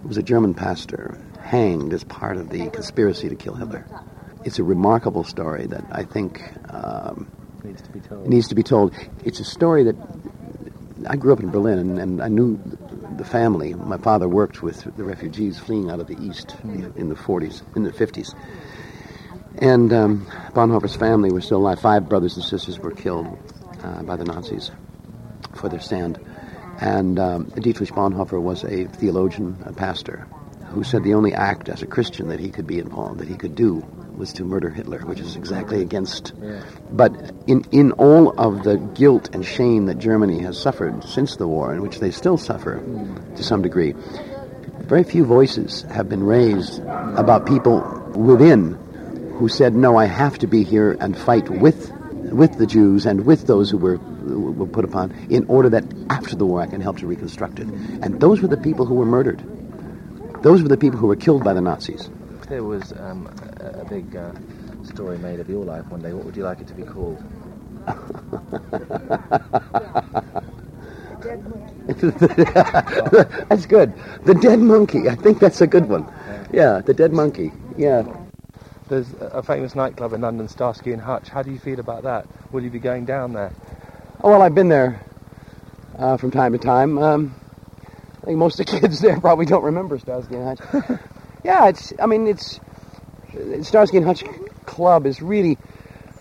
who 0.00 0.08
was 0.08 0.16
a 0.16 0.22
German 0.22 0.54
pastor 0.54 1.20
hanged 1.42 1.92
as 1.92 2.04
part 2.04 2.36
of 2.36 2.50
the 2.50 2.70
conspiracy 2.70 3.28
to 3.28 3.34
kill 3.34 3.54
Hitler. 3.54 3.84
It's 4.46 4.60
a 4.60 4.64
remarkable 4.64 5.24
story 5.24 5.66
that 5.66 5.84
I 5.90 6.04
think 6.04 6.40
um, 6.72 7.28
needs 7.64 7.82
to 7.82 7.90
be 7.90 7.98
told. 7.98 8.28
Needs 8.28 8.48
to 8.48 8.54
be 8.54 8.62
told. 8.62 8.94
It's 9.24 9.40
a 9.40 9.44
story 9.44 9.82
that 9.82 9.96
I 11.08 11.16
grew 11.16 11.32
up 11.32 11.40
in 11.40 11.50
Berlin, 11.50 11.80
and, 11.80 11.98
and 11.98 12.22
I 12.22 12.28
knew 12.28 12.56
the 13.16 13.24
family. 13.24 13.74
My 13.74 13.98
father 13.98 14.28
worked 14.28 14.62
with 14.62 14.84
the 14.96 15.02
refugees 15.02 15.58
fleeing 15.58 15.90
out 15.90 15.98
of 15.98 16.06
the 16.06 16.16
East 16.22 16.54
mm. 16.62 16.96
in 16.96 17.08
the 17.08 17.16
40s, 17.16 17.62
in 17.74 17.82
the 17.82 17.90
50s. 17.90 18.36
And 19.58 19.92
um, 19.92 20.26
Bonhoeffer's 20.52 20.94
family 20.94 21.32
was 21.32 21.44
still 21.44 21.58
alive. 21.58 21.80
Five 21.80 22.08
brothers 22.08 22.36
and 22.36 22.44
sisters 22.44 22.78
were 22.78 22.92
killed 22.92 23.26
uh, 23.82 24.04
by 24.04 24.14
the 24.14 24.24
Nazis 24.24 24.70
for 25.56 25.68
their 25.68 25.80
stand. 25.80 26.24
And 26.80 27.18
um, 27.18 27.44
Dietrich 27.46 27.90
Bonhoeffer 27.90 28.40
was 28.40 28.62
a 28.62 28.84
theologian, 28.84 29.60
a 29.66 29.72
pastor, 29.72 30.28
who 30.68 30.84
said 30.84 31.02
the 31.02 31.14
only 31.14 31.34
act 31.34 31.68
as 31.68 31.82
a 31.82 31.86
Christian 31.86 32.28
that 32.28 32.38
he 32.38 32.50
could 32.50 32.68
be 32.68 32.78
involved, 32.78 33.18
that 33.18 33.28
he 33.28 33.34
could 33.34 33.56
do, 33.56 33.84
was 34.16 34.32
to 34.34 34.44
murder 34.44 34.70
Hitler, 34.70 35.00
which 35.00 35.20
is 35.20 35.36
exactly 35.36 35.82
against. 35.82 36.32
Yeah. 36.40 36.62
But 36.90 37.32
in, 37.46 37.64
in 37.72 37.92
all 37.92 38.30
of 38.38 38.64
the 38.64 38.76
guilt 38.76 39.30
and 39.34 39.44
shame 39.44 39.86
that 39.86 39.98
Germany 39.98 40.40
has 40.40 40.60
suffered 40.60 41.04
since 41.04 41.36
the 41.36 41.46
war, 41.46 41.74
in 41.74 41.82
which 41.82 42.00
they 42.00 42.10
still 42.10 42.38
suffer 42.38 42.82
to 43.36 43.42
some 43.42 43.62
degree, 43.62 43.94
very 44.86 45.04
few 45.04 45.24
voices 45.24 45.82
have 45.82 46.08
been 46.08 46.22
raised 46.22 46.80
about 46.80 47.46
people 47.46 47.80
within 48.14 48.74
who 49.38 49.48
said, 49.48 49.74
no, 49.74 49.96
I 49.96 50.06
have 50.06 50.38
to 50.38 50.46
be 50.46 50.64
here 50.64 50.96
and 51.00 51.16
fight 51.16 51.48
with, 51.50 51.92
with 52.32 52.56
the 52.56 52.66
Jews 52.66 53.04
and 53.04 53.26
with 53.26 53.46
those 53.46 53.70
who 53.70 53.76
were, 53.76 53.96
were 53.96 54.66
put 54.66 54.84
upon 54.84 55.12
in 55.28 55.44
order 55.46 55.68
that 55.70 55.84
after 56.08 56.36
the 56.36 56.46
war 56.46 56.62
I 56.62 56.66
can 56.66 56.80
help 56.80 56.98
to 56.98 57.06
reconstruct 57.06 57.58
it. 57.58 57.66
And 57.66 58.20
those 58.20 58.40
were 58.40 58.48
the 58.48 58.56
people 58.56 58.86
who 58.86 58.94
were 58.94 59.04
murdered. 59.04 59.42
Those 60.42 60.62
were 60.62 60.68
the 60.68 60.76
people 60.76 60.98
who 60.98 61.08
were 61.08 61.16
killed 61.16 61.44
by 61.44 61.52
the 61.52 61.60
Nazis. 61.60 62.08
There 62.48 62.62
was 62.62 62.92
um, 62.92 63.28
a, 63.90 63.94
a, 63.94 64.00
big 64.00 64.16
uh, 64.16 64.32
story 64.84 65.18
made 65.18 65.40
of 65.40 65.48
your 65.48 65.64
life 65.64 65.88
one 65.90 66.02
day. 66.02 66.12
What 66.12 66.24
would 66.24 66.36
you 66.36 66.44
like 66.44 66.60
it 66.60 66.68
to 66.68 66.74
be 66.74 66.82
called? 66.82 67.22
Dead 71.22 71.48
Monkey. 71.48 71.74
That's 73.48 73.66
good. 73.66 73.92
The 74.24 74.34
Dead 74.34 74.58
Monkey. 74.58 75.08
I 75.08 75.14
think 75.14 75.40
that's 75.40 75.60
a 75.60 75.66
good 75.66 75.88
one. 75.88 76.10
Yeah, 76.52 76.80
The 76.80 76.94
Dead 76.94 77.12
Monkey. 77.12 77.52
Yeah. 77.76 78.04
There's 78.88 79.12
a 79.20 79.42
famous 79.42 79.74
nightclub 79.74 80.12
in 80.12 80.20
London, 80.20 80.48
Starsky 80.48 80.92
and 80.92 81.02
Hutch. 81.02 81.28
How 81.28 81.42
do 81.42 81.50
you 81.50 81.58
feel 81.58 81.80
about 81.80 82.04
that? 82.04 82.26
Will 82.52 82.62
you 82.62 82.70
be 82.70 82.78
going 82.78 83.04
down 83.04 83.32
there? 83.32 83.52
Oh, 84.22 84.30
well, 84.30 84.42
I've 84.42 84.54
been 84.54 84.68
there 84.68 85.04
uh, 85.98 86.16
from 86.16 86.30
time 86.30 86.52
to 86.52 86.58
time. 86.58 86.98
Um, 86.98 87.34
I 88.22 88.26
think 88.26 88.38
most 88.38 88.60
of 88.60 88.66
the 88.66 88.72
kids 88.80 89.00
there 89.00 89.20
probably 89.20 89.46
don't 89.46 89.64
remember 89.64 89.98
Starsky 89.98 90.36
and 90.36 90.58
Hutch. 90.58 91.00
yeah, 91.44 91.68
it's. 91.68 91.92
I 92.00 92.06
mean, 92.06 92.28
it's 92.28 92.60
Starsky 93.62 93.98
and 93.98 94.06
Hutch 94.06 94.24
Club 94.64 95.06
is 95.06 95.22
really 95.22 95.58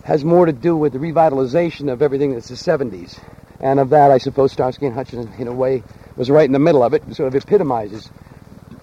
has 0.04 0.23
more 0.23 0.45
to 0.45 0.54
do 0.54 0.75
with 0.78 0.93
the 0.93 0.99
revitalization 0.99 1.91
of 1.91 2.01
everything 2.01 2.34
that's 2.34 2.49
the 2.49 2.56
70s, 2.56 3.19
and 3.60 3.80
of 3.80 3.89
that, 3.89 4.12
I 4.12 4.19
suppose 4.19 4.51
Starsky 4.51 4.86
and 4.86 4.93
Hutch, 4.93 5.13
in, 5.13 5.47
a 5.47 5.54
way, 5.54 5.84
was 6.15 6.30
right 6.30 6.45
in 6.45 6.51
the 6.51 6.60
middle 6.60 6.84
of 6.84 6.93
it. 6.93 7.01
Sort 7.15 7.34
of 7.34 7.36
epitomizes 7.36 8.12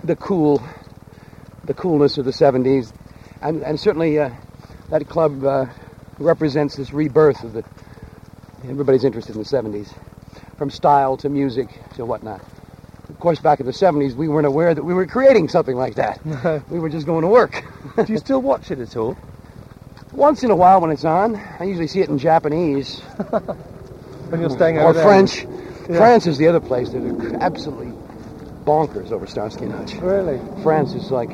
the 0.02 0.16
cool, 0.16 0.60
the 1.64 1.74
coolness 1.74 2.18
of 2.18 2.24
the 2.24 2.32
70s, 2.32 2.92
and 3.40 3.62
and 3.62 3.78
certainly 3.78 4.18
uh, 4.18 4.30
that 4.90 5.08
club 5.08 5.44
uh, 5.44 5.66
represents 6.18 6.76
this 6.76 6.92
rebirth 6.92 7.44
of 7.44 7.52
the. 7.52 7.64
Everybody's 8.64 9.04
interested 9.04 9.34
in 9.34 9.42
the 9.42 9.48
70s, 9.48 9.92
from 10.56 10.70
style 10.70 11.16
to 11.18 11.28
music 11.28 11.68
to 11.96 12.04
whatnot 12.04 12.40
course, 13.18 13.40
back 13.40 13.60
in 13.60 13.66
the 13.66 13.72
70s, 13.72 14.14
we 14.14 14.28
weren't 14.28 14.46
aware 14.46 14.74
that 14.74 14.82
we 14.82 14.94
were 14.94 15.06
creating 15.06 15.48
something 15.48 15.76
like 15.76 15.94
that. 15.96 16.20
we 16.70 16.78
were 16.78 16.88
just 16.88 17.06
going 17.06 17.22
to 17.22 17.28
work. 17.28 17.64
Do 17.96 18.12
you 18.12 18.18
still 18.18 18.42
watch 18.42 18.70
it 18.70 18.78
at 18.78 18.96
all? 18.96 19.16
Once 20.12 20.42
in 20.42 20.50
a 20.50 20.56
while 20.56 20.80
when 20.80 20.90
it's 20.90 21.04
on. 21.04 21.36
I 21.36 21.64
usually 21.64 21.86
see 21.86 22.00
it 22.00 22.10
in 22.10 22.18
Japanese. 22.18 23.00
when 24.28 24.40
you're 24.40 24.50
staying 24.50 24.78
Or 24.78 24.92
French. 24.94 25.44
Yeah. 25.88 25.96
France 25.96 26.26
is 26.26 26.38
the 26.38 26.48
other 26.48 26.60
place. 26.60 26.90
that 26.90 27.02
are 27.02 27.36
absolutely 27.42 27.92
bonkers 28.64 29.10
over 29.10 29.26
Starsky 29.26 29.64
and 29.64 29.72
Hutch. 29.72 29.94
Really? 29.94 30.38
France 30.62 30.92
is 30.94 31.10
like, 31.10 31.30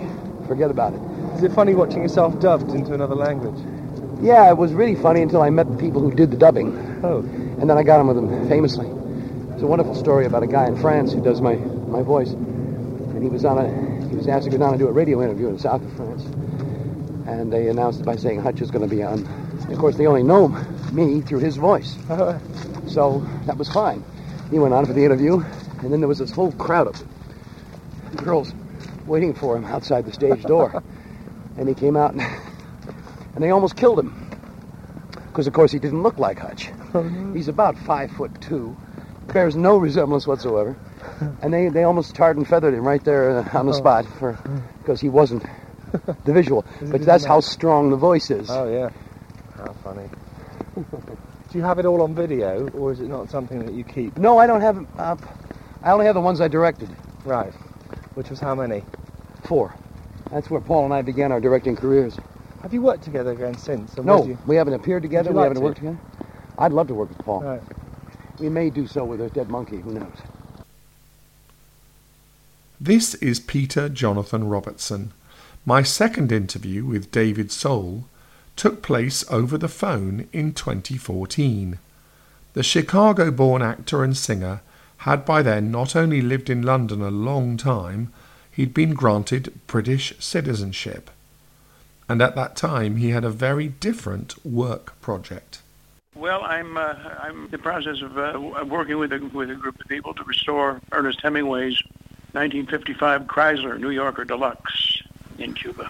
forget 0.46 0.70
about 0.70 0.94
it. 0.94 1.00
Is 1.36 1.42
it 1.42 1.52
funny 1.52 1.74
watching 1.74 2.02
yourself 2.02 2.38
dubbed 2.40 2.70
into 2.70 2.94
another 2.94 3.14
language? 3.14 3.58
Yeah, 4.22 4.48
it 4.50 4.56
was 4.56 4.72
really 4.72 4.96
funny 4.96 5.22
until 5.22 5.42
I 5.42 5.50
met 5.50 5.70
the 5.70 5.76
people 5.76 6.00
who 6.00 6.12
did 6.12 6.30
the 6.30 6.36
dubbing. 6.36 7.00
Oh. 7.04 7.18
And 7.18 7.68
then 7.68 7.78
I 7.78 7.82
got 7.82 8.00
on 8.00 8.06
with 8.08 8.16
them 8.16 8.48
famously. 8.48 8.86
It's 9.58 9.64
a 9.64 9.66
wonderful 9.66 9.96
story 9.96 10.24
about 10.24 10.44
a 10.44 10.46
guy 10.46 10.68
in 10.68 10.76
France 10.76 11.12
who 11.12 11.20
does 11.20 11.40
my 11.40 11.56
my 11.56 12.00
voice. 12.00 12.30
And 12.30 13.20
he 13.24 13.28
was 13.28 13.44
on 13.44 13.58
a 13.58 14.08
he 14.08 14.14
was 14.14 14.28
asked 14.28 14.44
to 14.44 14.52
go 14.52 14.56
down 14.56 14.68
and 14.68 14.78
do 14.78 14.86
a 14.86 14.92
radio 14.92 15.20
interview 15.20 15.48
in 15.48 15.54
the 15.54 15.58
south 15.58 15.82
of 15.82 15.92
France. 15.96 16.22
And 17.26 17.52
they 17.52 17.66
announced 17.66 17.98
it 17.98 18.06
by 18.06 18.14
saying 18.14 18.40
Hutch 18.40 18.60
is 18.60 18.70
going 18.70 18.88
to 18.88 18.94
be 18.94 19.02
on. 19.02 19.26
And 19.26 19.72
of 19.72 19.78
course, 19.80 19.96
they 19.96 20.06
only 20.06 20.22
know 20.22 20.46
me 20.92 21.22
through 21.22 21.40
his 21.40 21.56
voice. 21.56 21.96
so 22.86 23.26
that 23.46 23.56
was 23.58 23.68
fine. 23.68 24.04
He 24.52 24.60
went 24.60 24.74
on 24.74 24.86
for 24.86 24.92
the 24.92 25.04
interview, 25.04 25.40
and 25.80 25.92
then 25.92 25.98
there 25.98 26.08
was 26.08 26.18
this 26.18 26.30
whole 26.30 26.52
crowd 26.52 26.86
of 26.86 28.16
girls 28.16 28.54
waiting 29.06 29.34
for 29.34 29.56
him 29.56 29.64
outside 29.64 30.04
the 30.04 30.12
stage 30.12 30.44
door. 30.44 30.84
and 31.56 31.68
he 31.68 31.74
came 31.74 31.96
out, 31.96 32.12
and, 32.12 32.22
and 33.34 33.42
they 33.42 33.50
almost 33.50 33.74
killed 33.74 33.98
him. 33.98 34.38
Because, 35.26 35.48
of 35.48 35.52
course, 35.52 35.72
he 35.72 35.80
didn't 35.80 36.04
look 36.04 36.20
like 36.20 36.38
Hutch. 36.38 36.70
Oh, 36.94 37.02
He's 37.34 37.48
about 37.48 37.76
five 37.76 38.12
foot 38.12 38.40
two, 38.40 38.76
bears 39.32 39.56
no 39.56 39.76
resemblance 39.76 40.26
whatsoever. 40.26 40.76
and 41.42 41.52
they, 41.52 41.68
they 41.68 41.84
almost 41.84 42.14
tarred 42.14 42.36
and 42.36 42.46
feathered 42.46 42.74
him 42.74 42.86
right 42.86 43.02
there 43.04 43.38
uh, 43.38 43.58
on 43.58 43.66
the 43.66 43.72
oh. 43.72 43.76
spot 43.76 44.06
for 44.18 44.38
because 44.78 45.00
he 45.00 45.08
wasn't 45.08 45.44
the 46.24 46.32
visual. 46.32 46.64
but 46.82 47.02
that's 47.02 47.24
how 47.24 47.40
strong 47.40 47.90
the 47.90 47.96
voice 47.96 48.30
is. 48.30 48.50
Oh 48.50 48.70
yeah, 48.70 48.90
how 49.56 49.72
funny. 49.84 50.08
Do 51.50 51.56
you 51.56 51.64
have 51.64 51.78
it 51.78 51.86
all 51.86 52.02
on 52.02 52.14
video, 52.14 52.68
or 52.70 52.92
is 52.92 53.00
it 53.00 53.08
not 53.08 53.30
something 53.30 53.64
that 53.64 53.74
you 53.74 53.82
keep? 53.82 54.18
No, 54.18 54.38
I 54.38 54.46
don't 54.46 54.60
have. 54.60 54.86
Uh, 54.98 55.16
I 55.82 55.92
only 55.92 56.06
have 56.06 56.14
the 56.14 56.20
ones 56.20 56.40
I 56.40 56.48
directed. 56.48 56.90
Right. 57.24 57.52
Which 58.14 58.28
was 58.30 58.38
how 58.38 58.54
many? 58.54 58.82
Four. 59.44 59.74
That's 60.30 60.50
where 60.50 60.60
Paul 60.60 60.84
and 60.84 60.92
I 60.92 61.02
began 61.02 61.32
our 61.32 61.40
directing 61.40 61.74
careers. 61.74 62.18
Have 62.62 62.74
you 62.74 62.82
worked 62.82 63.04
together 63.04 63.32
again 63.32 63.56
since? 63.56 63.96
no, 63.96 64.38
we 64.46 64.56
haven't 64.56 64.74
appeared 64.74 65.02
together. 65.02 65.30
We 65.30 65.36
like 65.36 65.44
haven't 65.44 65.58
to? 65.58 65.64
worked 65.64 65.76
together. 65.78 65.98
I'd 66.58 66.72
love 66.72 66.88
to 66.88 66.94
work 66.94 67.08
with 67.08 67.18
Paul. 67.18 67.40
Right. 67.40 67.62
We 68.40 68.48
may 68.48 68.70
do 68.70 68.86
so 68.86 69.04
with 69.04 69.20
a 69.20 69.28
dead 69.30 69.48
monkey. 69.48 69.78
Who 69.80 69.92
knows? 69.92 70.16
This 72.80 73.14
is 73.16 73.40
Peter 73.40 73.88
Jonathan 73.88 74.48
Robertson. 74.48 75.12
My 75.66 75.82
second 75.82 76.30
interview 76.30 76.84
with 76.84 77.10
David 77.10 77.50
Soul 77.50 78.04
took 78.54 78.82
place 78.82 79.24
over 79.30 79.58
the 79.58 79.68
phone 79.68 80.28
in 80.32 80.52
2014. 80.52 81.78
The 82.54 82.62
Chicago 82.62 83.30
born 83.32 83.62
actor 83.62 84.04
and 84.04 84.16
singer 84.16 84.60
had 84.98 85.24
by 85.24 85.42
then 85.42 85.70
not 85.70 85.96
only 85.96 86.20
lived 86.20 86.48
in 86.48 86.62
London 86.62 87.02
a 87.02 87.10
long 87.10 87.56
time, 87.56 88.12
he'd 88.52 88.74
been 88.74 88.94
granted 88.94 89.60
British 89.66 90.14
citizenship. 90.18 91.10
And 92.08 92.22
at 92.22 92.36
that 92.36 92.56
time, 92.56 92.96
he 92.96 93.10
had 93.10 93.24
a 93.24 93.30
very 93.30 93.68
different 93.68 94.44
work 94.46 95.00
project. 95.00 95.60
Well, 96.18 96.42
I'm 96.42 96.76
uh, 96.76 96.96
I'm 97.20 97.44
in 97.44 97.50
the 97.52 97.58
process 97.58 98.02
of 98.02 98.18
uh, 98.18 98.64
working 98.64 98.98
with 98.98 99.12
a 99.12 99.20
with 99.32 99.50
a 99.50 99.54
group 99.54 99.80
of 99.80 99.86
people 99.86 100.14
to 100.14 100.24
restore 100.24 100.80
Ernest 100.90 101.20
Hemingway's 101.22 101.80
1955 102.32 103.22
Chrysler 103.22 103.78
New 103.78 103.90
Yorker 103.90 104.24
Deluxe 104.24 105.00
in 105.38 105.54
Cuba. 105.54 105.88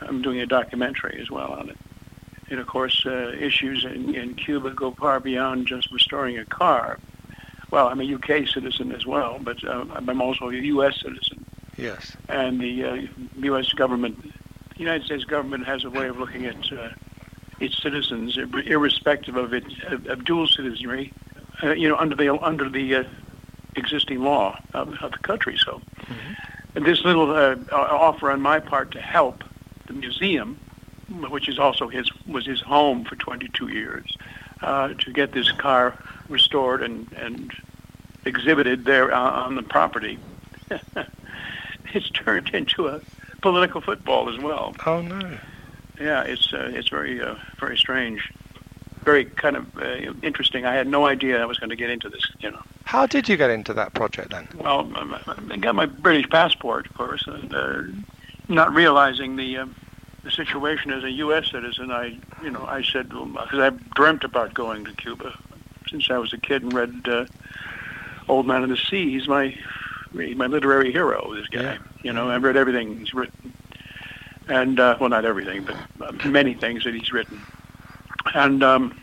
I'm 0.00 0.22
doing 0.22 0.40
a 0.40 0.46
documentary 0.46 1.18
as 1.20 1.30
well 1.30 1.52
on 1.52 1.68
it. 1.68 1.76
And 2.48 2.58
of 2.58 2.68
course, 2.68 3.04
uh, 3.04 3.32
issues 3.38 3.84
in, 3.84 4.14
in 4.14 4.34
Cuba 4.34 4.70
go 4.70 4.92
far 4.92 5.20
beyond 5.20 5.66
just 5.66 5.92
restoring 5.92 6.38
a 6.38 6.46
car. 6.46 6.98
well, 7.70 7.88
I'm 7.88 8.00
a 8.00 8.14
UK 8.14 8.48
citizen 8.48 8.92
as 8.92 9.04
well, 9.04 9.38
but 9.42 9.62
uh, 9.62 9.84
I'm 9.94 10.22
also 10.22 10.48
a 10.48 10.54
U.S. 10.54 11.02
citizen. 11.02 11.44
Yes. 11.76 12.16
And 12.30 12.58
the 12.60 12.84
uh, 12.84 12.96
U.S. 13.40 13.74
government, 13.74 14.22
the 14.22 14.78
United 14.78 15.04
States 15.04 15.24
government 15.24 15.66
has 15.66 15.84
a 15.84 15.90
way 15.90 16.08
of 16.08 16.18
looking 16.18 16.46
at 16.46 16.72
uh, 16.72 16.88
its 17.60 17.80
citizens, 17.80 18.36
irrespective 18.36 19.36
of 19.36 19.52
its 19.52 19.74
of, 19.86 20.06
of 20.06 20.24
dual 20.24 20.48
citizenry, 20.48 21.12
uh, 21.62 21.72
you 21.72 21.88
know, 21.88 21.96
under 21.96 22.16
the 22.16 22.28
under 22.42 22.68
the 22.68 22.96
uh, 22.96 23.04
existing 23.76 24.22
law 24.22 24.58
of, 24.74 24.94
of 25.02 25.12
the 25.12 25.18
country. 25.18 25.56
So, 25.58 25.80
and 26.74 26.84
this 26.84 27.04
little 27.04 27.30
uh, 27.30 27.56
offer 27.70 28.30
on 28.30 28.40
my 28.40 28.60
part 28.60 28.90
to 28.92 29.00
help 29.00 29.44
the 29.86 29.92
museum, 29.92 30.58
which 31.08 31.48
is 31.48 31.58
also 31.58 31.88
his 31.88 32.10
was 32.26 32.46
his 32.46 32.60
home 32.60 33.04
for 33.04 33.16
22 33.16 33.68
years, 33.68 34.16
uh, 34.62 34.94
to 34.94 35.12
get 35.12 35.32
this 35.32 35.52
car 35.52 35.96
restored 36.28 36.82
and 36.82 37.12
and 37.12 37.52
exhibited 38.24 38.84
there 38.84 39.12
on, 39.12 39.32
on 39.32 39.54
the 39.54 39.62
property. 39.62 40.18
it's 41.92 42.10
turned 42.10 42.48
into 42.50 42.88
a 42.88 43.00
political 43.42 43.80
football 43.80 44.34
as 44.34 44.40
well. 44.42 44.74
Oh 44.86 45.02
no. 45.02 45.38
Yeah, 46.00 46.22
it's 46.22 46.52
uh, 46.52 46.70
it's 46.74 46.88
very 46.88 47.20
uh, 47.20 47.34
very 47.58 47.76
strange, 47.76 48.32
very 49.04 49.24
kind 49.26 49.56
of 49.56 49.76
uh, 49.76 50.12
interesting. 50.22 50.64
I 50.64 50.74
had 50.74 50.86
no 50.86 51.06
idea 51.06 51.40
I 51.42 51.44
was 51.46 51.58
going 51.58 51.70
to 51.70 51.76
get 51.76 51.90
into 51.90 52.08
this. 52.08 52.22
You 52.40 52.50
know, 52.52 52.62
How 52.84 53.06
did 53.06 53.28
you 53.28 53.36
get 53.36 53.50
into 53.50 53.74
that 53.74 53.92
project 53.94 54.30
then? 54.30 54.48
well, 54.56 54.80
um, 54.96 55.16
I 55.50 55.56
got 55.58 55.74
my 55.74 55.86
British 55.86 56.28
passport, 56.30 56.86
of 56.86 56.94
course, 56.94 57.24
and 57.26 57.54
uh, 57.54 57.82
not 58.48 58.72
realizing 58.74 59.36
the 59.36 59.58
uh, 59.58 59.66
the 60.24 60.30
situation 60.30 60.90
as 60.90 61.04
a 61.04 61.10
U.S. 61.10 61.50
citizen. 61.50 61.90
I, 61.90 62.18
you 62.42 62.50
know, 62.50 62.64
I 62.66 62.82
said 62.82 63.08
because 63.10 63.58
I've 63.58 63.90
dreamt 63.90 64.24
about 64.24 64.54
going 64.54 64.84
to 64.86 64.92
Cuba 64.94 65.38
since 65.90 66.10
I 66.10 66.18
was 66.18 66.32
a 66.32 66.38
kid 66.38 66.62
and 66.62 66.72
read 66.72 67.06
uh, 67.08 67.26
Old 68.28 68.46
Man 68.46 68.62
of 68.62 68.68
the 68.70 68.76
Sea. 68.76 69.10
He's 69.10 69.28
my 69.28 69.54
my 70.12 70.46
literary 70.46 70.92
hero. 70.92 71.34
This 71.34 71.46
guy, 71.48 71.62
Yeah. 71.62 71.78
you 72.02 72.12
know, 72.14 72.30
I've 72.30 72.42
read 72.42 72.56
everything 72.56 72.98
he's 72.98 73.12
written, 73.14 73.52
and 74.50 74.78
uh, 74.78 74.96
well, 75.00 75.08
not 75.08 75.24
everything, 75.24 75.64
but 75.64 75.76
uh, 76.06 76.28
many 76.28 76.54
things 76.54 76.84
that 76.84 76.94
he's 76.94 77.12
written, 77.12 77.40
and. 78.34 78.62
Um, 78.62 79.00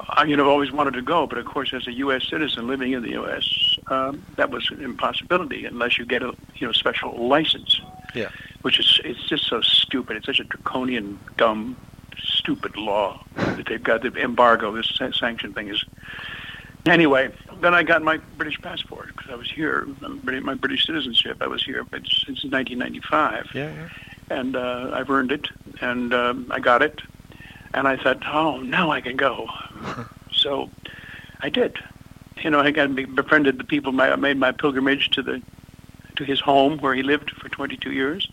I, 0.00 0.24
you 0.24 0.36
know, 0.36 0.44
I've 0.44 0.48
always 0.48 0.72
wanted 0.72 0.94
to 0.94 1.02
go, 1.02 1.26
but 1.26 1.38
of 1.38 1.46
course, 1.46 1.72
as 1.74 1.86
a 1.86 1.92
U.S. 1.92 2.28
citizen 2.28 2.66
living 2.66 2.92
in 2.92 3.02
the 3.02 3.10
U.S., 3.10 3.76
um, 3.88 4.24
that 4.36 4.50
was 4.50 4.70
an 4.70 4.82
impossibility 4.82 5.64
unless 5.64 5.98
you 5.98 6.06
get 6.06 6.22
a 6.22 6.34
you 6.56 6.66
know 6.66 6.72
special 6.72 7.28
license. 7.28 7.80
Yeah. 8.14 8.30
Which 8.62 8.78
is 8.80 9.00
it's 9.04 9.28
just 9.28 9.44
so 9.44 9.60
stupid. 9.60 10.16
It's 10.16 10.26
such 10.26 10.40
a 10.40 10.44
draconian, 10.44 11.18
dumb, 11.36 11.76
stupid 12.22 12.76
law 12.76 13.22
that 13.36 13.66
they've 13.66 13.82
got 13.82 14.02
the 14.02 14.12
embargo. 14.14 14.72
This 14.72 14.90
sanction 15.14 15.52
thing 15.52 15.68
is. 15.68 15.84
Anyway, 16.86 17.30
then 17.60 17.74
I 17.74 17.82
got 17.82 18.02
my 18.02 18.16
British 18.38 18.58
passport 18.62 19.08
because 19.08 19.30
I 19.30 19.34
was 19.34 19.50
here. 19.50 19.86
My 20.00 20.54
British 20.54 20.86
citizenship. 20.86 21.38
I 21.42 21.46
was 21.46 21.62
here 21.62 21.84
since 21.90 22.44
1995 22.44 23.48
Yeah, 23.52 23.72
yeah. 23.72 23.88
And 24.30 24.56
uh, 24.56 24.90
I've 24.92 25.10
earned 25.10 25.32
it, 25.32 25.48
and 25.80 26.12
um, 26.14 26.46
I 26.50 26.60
got 26.60 26.82
it, 26.82 27.00
and 27.74 27.86
I 27.86 27.96
thought, 27.96 28.22
oh, 28.26 28.58
now 28.60 28.90
I 28.90 29.00
can 29.00 29.16
go. 29.16 29.48
so 30.32 30.70
I 31.40 31.48
did. 31.48 31.76
You 32.42 32.50
know, 32.50 32.60
I 32.60 32.70
got 32.70 32.94
befriended 33.14 33.58
the 33.58 33.64
people. 33.64 33.92
My, 33.92 34.12
I 34.12 34.16
made 34.16 34.36
my 34.36 34.52
pilgrimage 34.52 35.10
to 35.10 35.22
the 35.22 35.42
to 36.16 36.24
his 36.24 36.40
home 36.40 36.78
where 36.78 36.94
he 36.94 37.02
lived 37.02 37.30
for 37.30 37.48
22 37.48 37.92
years, 37.92 38.28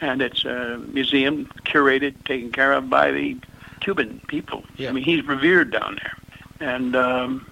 and 0.00 0.20
it's 0.20 0.44
a 0.44 0.78
museum 0.88 1.46
curated, 1.64 2.22
taken 2.24 2.52
care 2.52 2.74
of 2.74 2.90
by 2.90 3.10
the 3.10 3.36
Cuban 3.80 4.20
people. 4.28 4.62
Yeah. 4.76 4.90
I 4.90 4.92
mean, 4.92 5.04
he's 5.04 5.24
revered 5.24 5.70
down 5.70 5.98
there, 6.02 6.16
and 6.60 6.94
um, 6.94 7.46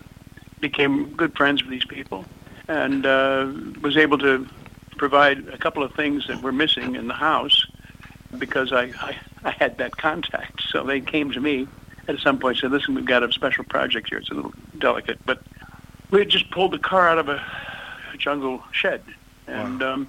became 0.60 1.14
good 1.14 1.34
friends 1.36 1.62
with 1.62 1.70
these 1.70 1.86
people, 1.86 2.26
and 2.68 3.06
uh, 3.06 3.50
was 3.80 3.96
able 3.96 4.18
to 4.18 4.46
provide 4.98 5.48
a 5.48 5.58
couple 5.58 5.82
of 5.82 5.94
things 5.94 6.26
that 6.26 6.42
were 6.42 6.52
missing 6.52 6.94
in 6.94 7.08
the 7.08 7.14
house 7.14 7.66
because 8.38 8.72
I, 8.72 8.92
I, 9.00 9.16
I 9.44 9.50
had 9.50 9.78
that 9.78 9.96
contact. 9.96 10.62
So 10.70 10.84
they 10.84 11.00
came 11.00 11.30
to 11.32 11.40
me 11.40 11.68
at 12.08 12.18
some 12.18 12.38
point 12.38 12.56
and 12.56 12.60
said, 12.62 12.72
listen, 12.72 12.94
we've 12.94 13.04
got 13.04 13.22
a 13.22 13.32
special 13.32 13.64
project 13.64 14.08
here. 14.08 14.18
It's 14.18 14.30
a 14.30 14.34
little 14.34 14.52
delicate, 14.78 15.18
but 15.24 15.42
we 16.10 16.18
had 16.20 16.28
just 16.28 16.50
pulled 16.50 16.72
the 16.72 16.78
car 16.78 17.08
out 17.08 17.18
of 17.18 17.28
a, 17.28 17.42
jungle 18.18 18.62
shed, 18.70 19.02
and 19.48 19.82
um, 19.82 20.06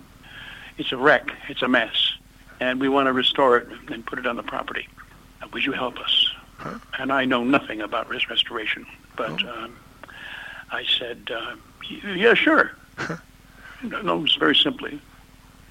it's 0.78 0.92
a 0.92 0.98
wreck. 0.98 1.32
It's 1.48 1.64
a 1.64 1.68
mess, 1.68 2.14
and 2.60 2.80
we 2.80 2.88
want 2.90 3.08
to 3.08 3.14
restore 3.14 3.58
it 3.58 3.68
and 3.88 4.06
put 4.06 4.20
it 4.20 4.28
on 4.28 4.36
the 4.36 4.44
property. 4.44 4.88
Uh, 5.42 5.48
Would 5.52 5.66
you 5.66 5.72
help 5.72 5.98
us? 6.00 6.30
And 7.00 7.12
I 7.12 7.26
know 7.26 7.44
nothing 7.44 7.82
about 7.82 8.08
res- 8.10 8.30
restoration, 8.30 8.86
but 9.16 9.44
um, 9.48 9.76
I 10.72 10.84
said, 10.86 11.32
uh, 11.34 11.56
yeah, 12.06 12.36
sure. 12.36 12.72
no, 13.84 14.02
no, 14.02 14.24
it's 14.24 14.36
very 14.36 14.56
simply. 14.56 15.02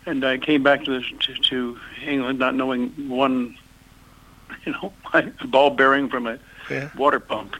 And 0.07 0.25
I 0.25 0.39
came 0.39 0.63
back 0.63 0.85
to, 0.85 0.99
this, 1.01 1.09
to 1.21 1.35
to 1.35 1.79
England 2.05 2.39
not 2.39 2.55
knowing 2.55 2.91
one, 3.09 3.57
you 4.67 4.73
know, 4.73 4.93
ball 5.47 5.71
bearing 5.71 6.09
from 6.09 6.27
a 6.27 6.39
Yeah. 6.71 6.89
water 6.97 7.21
pump. 7.21 7.57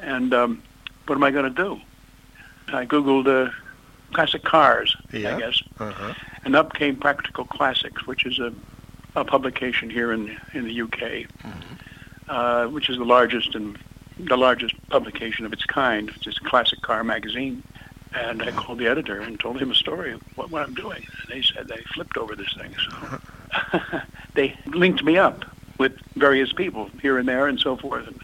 And 0.00 0.32
um, 0.34 0.62
what 1.06 1.16
am 1.16 1.24
I 1.24 1.30
going 1.30 1.52
to 1.54 1.62
do? 1.62 1.80
I 2.68 2.84
Googled 2.84 3.26
uh, 3.26 3.50
classic 4.12 4.44
cars, 4.44 4.94
Yeah. 5.12 5.36
I 5.36 5.38
guess, 5.40 5.62
Uh-huh. 5.80 6.12
and 6.44 6.54
up 6.54 6.74
came 6.74 6.96
Practical 6.96 7.44
Classics, 7.46 8.06
which 8.06 8.26
is 8.26 8.38
a, 8.38 8.52
a 9.16 9.24
publication 9.24 9.88
here 9.90 10.12
in 10.12 10.36
in 10.52 10.64
the 10.64 10.82
UK, 10.82 11.26
uh, 12.28 12.66
which 12.66 12.90
is 12.90 12.98
the 12.98 13.04
largest 13.04 13.54
and 13.54 13.78
the 14.18 14.36
largest 14.36 14.74
publication 14.90 15.46
of 15.46 15.52
its 15.52 15.64
kind. 15.64 16.10
It's 16.26 16.26
a 16.38 16.44
classic 16.44 16.82
car 16.82 17.02
magazine. 17.04 17.62
And 18.14 18.42
I 18.42 18.50
called 18.52 18.78
the 18.78 18.86
editor 18.86 19.20
and 19.20 19.38
told 19.38 19.60
him 19.60 19.70
a 19.70 19.74
story 19.74 20.12
of 20.12 20.22
what, 20.36 20.50
what 20.50 20.62
I'm 20.62 20.74
doing. 20.74 21.04
And 21.22 21.30
they 21.30 21.42
said 21.42 21.68
they 21.68 21.82
flipped 21.94 22.16
over 22.16 22.34
this 22.34 22.52
thing. 22.54 22.74
So 22.90 24.00
they 24.34 24.56
linked 24.66 25.04
me 25.04 25.18
up 25.18 25.44
with 25.78 25.92
various 26.16 26.52
people 26.52 26.90
here 27.00 27.18
and 27.18 27.28
there 27.28 27.46
and 27.46 27.60
so 27.60 27.76
forth. 27.76 28.06
And, 28.06 28.20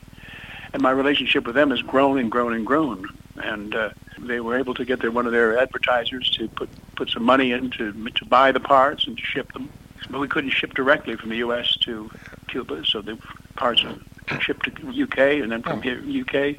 and 0.72 0.82
my 0.82 0.90
relationship 0.90 1.46
with 1.46 1.54
them 1.54 1.70
has 1.70 1.82
grown 1.82 2.18
and 2.18 2.30
grown 2.30 2.54
and 2.54 2.66
grown. 2.66 3.06
And 3.36 3.74
uh, 3.74 3.90
they 4.18 4.40
were 4.40 4.58
able 4.58 4.74
to 4.74 4.84
get 4.84 5.00
their 5.00 5.10
one 5.10 5.26
of 5.26 5.32
their 5.32 5.58
advertisers 5.58 6.30
to 6.30 6.48
put 6.48 6.68
put 6.96 7.10
some 7.10 7.24
money 7.24 7.52
in 7.52 7.70
to 7.72 7.92
to 8.10 8.24
buy 8.24 8.52
the 8.52 8.60
parts 8.60 9.06
and 9.06 9.16
to 9.16 9.22
ship 9.22 9.52
them. 9.52 9.68
But 10.08 10.20
we 10.20 10.28
couldn't 10.28 10.50
ship 10.50 10.74
directly 10.74 11.16
from 11.16 11.30
the 11.30 11.36
U.S. 11.36 11.76
to 11.78 12.10
Cuba, 12.46 12.84
so 12.84 13.00
the 13.02 13.18
parts 13.56 13.84
are 13.84 14.40
shipped 14.40 14.64
to 14.64 15.02
UK 15.02 15.18
and 15.42 15.50
then 15.52 15.62
from 15.62 15.82
here 15.82 15.98
UK 15.98 16.56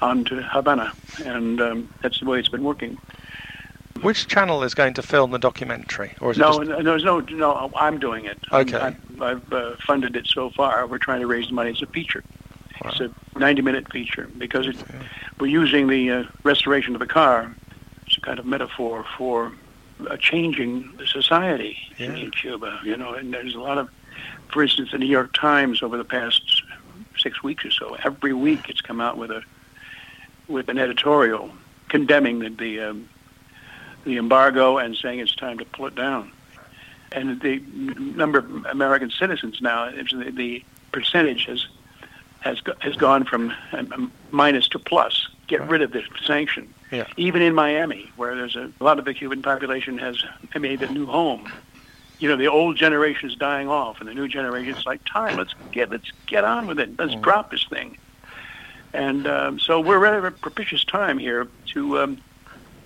on 0.00 0.24
to 0.26 0.42
Havana, 0.42 0.92
and 1.24 1.60
um, 1.60 1.88
that's 2.02 2.20
the 2.20 2.26
way 2.26 2.38
it's 2.38 2.48
been 2.48 2.64
working. 2.64 2.98
Which 4.02 4.26
channel 4.28 4.62
is 4.62 4.74
going 4.74 4.94
to 4.94 5.02
film 5.02 5.30
the 5.30 5.38
documentary, 5.38 6.14
or 6.20 6.32
is 6.32 6.36
it 6.36 6.40
No, 6.40 6.58
just... 6.58 6.68
no, 6.68 6.82
there's 6.82 7.04
no, 7.04 7.20
no. 7.20 7.70
I'm 7.74 7.98
doing 7.98 8.26
it. 8.26 8.38
Okay. 8.52 8.76
I'm, 8.76 8.96
I've, 9.20 9.22
I've 9.22 9.52
uh, 9.52 9.76
funded 9.86 10.16
it 10.16 10.26
so 10.26 10.50
far. 10.50 10.86
We're 10.86 10.98
trying 10.98 11.20
to 11.20 11.26
raise 11.26 11.48
the 11.48 11.54
money. 11.54 11.70
It's 11.70 11.82
a 11.82 11.86
feature. 11.86 12.22
It's 12.84 13.00
a 13.00 13.08
90-minute 13.34 13.90
feature 13.90 14.28
because 14.36 14.68
it, 14.68 14.76
we're 15.40 15.46
using 15.46 15.88
the 15.88 16.10
uh, 16.10 16.24
restoration 16.44 16.94
of 16.94 17.00
the 17.00 17.06
car. 17.06 17.54
It's 18.06 18.18
a 18.18 18.20
kind 18.20 18.38
of 18.38 18.44
metaphor 18.44 19.04
for 19.16 19.50
a 20.10 20.18
changing 20.18 20.92
society 21.06 21.78
in, 21.98 22.12
Yeah. 22.16 22.22
in 22.24 22.30
Cuba. 22.32 22.78
You 22.84 22.96
know, 22.98 23.14
and 23.14 23.32
there's 23.32 23.54
a 23.54 23.60
lot 23.60 23.78
of, 23.78 23.88
for 24.52 24.62
instance, 24.62 24.90
the 24.92 24.98
New 24.98 25.06
York 25.06 25.32
Times 25.32 25.82
over 25.82 25.96
the 25.96 26.04
past 26.04 26.62
six 27.18 27.42
weeks 27.42 27.64
or 27.64 27.70
so, 27.70 27.96
every 28.04 28.34
week 28.34 28.68
it's 28.68 28.82
come 28.82 29.00
out 29.00 29.16
with 29.16 29.30
a 29.30 29.42
with 30.48 30.68
an 30.68 30.78
editorial 30.78 31.50
condemning 31.88 32.38
the 32.40 32.48
the, 32.50 32.80
um, 32.80 33.08
the 34.04 34.16
embargo 34.16 34.78
and 34.78 34.96
saying 34.96 35.18
it's 35.18 35.34
time 35.34 35.58
to 35.58 35.64
pull 35.64 35.86
it 35.86 35.94
down. 35.94 36.30
And 37.12 37.40
the 37.40 37.60
number 38.16 38.38
of 38.38 38.66
American 38.66 39.10
citizens 39.10 39.60
now, 39.60 39.90
the, 39.90 40.30
the 40.30 40.64
percentage 40.92 41.46
has 41.46 41.66
has 42.40 42.60
has 42.80 42.96
gone 42.96 43.24
from 43.24 43.52
um, 43.72 44.12
minus 44.30 44.68
to 44.68 44.78
plus. 44.78 45.28
Get 45.46 45.66
rid 45.68 45.82
of 45.82 45.92
this 45.92 46.04
sanction. 46.24 46.72
Yeah. 46.90 47.06
Even 47.16 47.42
in 47.42 47.54
Miami, 47.54 48.10
where 48.16 48.34
there's 48.34 48.56
a, 48.56 48.72
a 48.80 48.84
lot 48.84 48.98
of 48.98 49.04
the 49.04 49.14
Cuban 49.14 49.42
population 49.42 49.98
has 49.98 50.22
made 50.58 50.82
a 50.82 50.92
new 50.92 51.06
home. 51.06 51.50
You 52.18 52.28
know, 52.28 52.36
the 52.36 52.46
old 52.48 52.76
generation 52.76 53.28
is 53.28 53.36
dying 53.36 53.68
off, 53.68 54.00
and 54.00 54.08
the 54.08 54.14
new 54.14 54.26
generation 54.26 54.74
is 54.74 54.86
like, 54.86 55.00
time. 55.04 55.36
Let's 55.36 55.54
get 55.72 55.90
let's 55.90 56.10
get 56.26 56.44
on 56.44 56.66
with 56.66 56.80
it. 56.80 56.98
Let's 56.98 57.14
drop 57.16 57.50
this 57.50 57.64
thing. 57.68 57.98
And 58.96 59.26
um, 59.26 59.58
so 59.58 59.78
we're 59.78 60.04
at 60.06 60.24
a 60.24 60.30
propitious 60.30 60.82
time 60.84 61.18
here 61.18 61.46
to 61.74 61.98
um, 61.98 62.18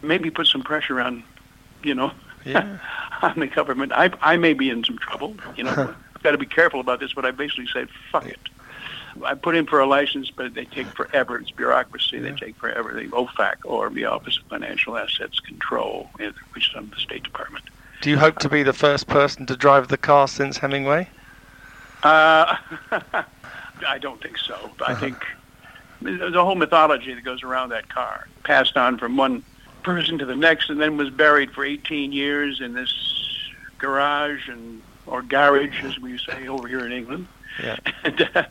maybe 0.03 0.29
put 0.31 0.49
some 0.49 0.63
pressure 0.63 1.01
on, 1.01 1.23
you 1.85 1.95
know, 1.95 2.11
Yeah. 2.45 2.79
on 3.23 3.39
the 3.39 3.47
government. 3.47 3.93
I 3.93 4.11
I 4.21 4.37
may 4.37 4.55
be 4.55 4.71
in 4.71 4.83
some 4.83 4.99
trouble. 4.99 5.37
You 5.57 5.65
know, 5.65 5.71
I've 6.17 6.23
got 6.23 6.33
to 6.33 6.39
be 6.39 6.47
careful 6.47 6.81
about 6.81 6.99
this. 6.99 7.13
But 7.13 7.25
I 7.25 7.31
basically 7.31 7.69
said, 7.73 7.89
fuck 8.11 8.27
it. 8.27 8.41
I 9.25 9.35
put 9.35 9.55
in 9.55 9.67
for 9.67 9.81
a 9.81 9.87
license, 9.87 10.31
but 10.31 10.55
they 10.55 10.65
take 10.65 10.87
forever. 10.89 11.39
It's 11.39 11.51
bureaucracy. 11.51 12.19
They 12.19 12.33
take 12.33 12.57
forever. 12.57 12.93
The 12.95 13.09
OFAC 13.09 13.57
or 13.65 13.91
the 13.91 14.05
Office 14.07 14.39
of 14.39 14.45
Financial 14.49 14.97
Assets 14.97 15.39
Control, 15.41 16.09
which 16.53 16.69
is 16.71 16.77
under 16.77 16.95
the 16.95 17.01
State 17.01 17.23
Department. 17.25 17.65
Do 18.01 18.11
you 18.11 18.19
hope 18.19 18.39
to 18.39 18.49
be 18.49 18.63
the 18.63 18.73
first 18.73 19.07
person 19.09 19.47
to 19.47 19.57
drive 19.57 19.89
the 19.89 19.99
car 19.99 20.27
since 20.29 20.59
Hemingway? 20.59 21.09
Uh, 22.03 22.57
I 23.87 23.99
don't 24.01 24.23
think 24.23 24.39
so. 24.39 24.71
But 24.79 24.91
I 24.91 24.95
think 24.95 25.17
there's 26.03 26.35
a 26.35 26.45
whole 26.45 26.55
mythology 26.55 27.15
that 27.15 27.25
goes 27.25 27.43
around 27.43 27.71
that 27.71 27.89
car, 27.89 28.27
passed 28.45 28.77
on 28.77 28.99
from 28.99 29.17
one 29.17 29.43
person 29.83 30.19
to 30.19 30.27
the 30.27 30.37
next, 30.37 30.71
and 30.71 30.81
then 30.81 30.97
was 30.97 31.11
buried 31.11 31.53
for 31.53 31.65
18 31.65 32.13
years 32.13 32.61
in 32.61 32.75
this 32.75 32.93
garage 33.79 34.49
and 34.49 34.83
or 35.07 35.23
garage, 35.23 35.83
as 35.83 35.99
we 35.99 36.19
say 36.19 36.47
over 36.47 36.69
here 36.69 36.85
in 36.87 36.93
England. 36.93 37.27
Yeah. 37.63 37.77
And, 38.03 38.29
uh, 38.35 38.45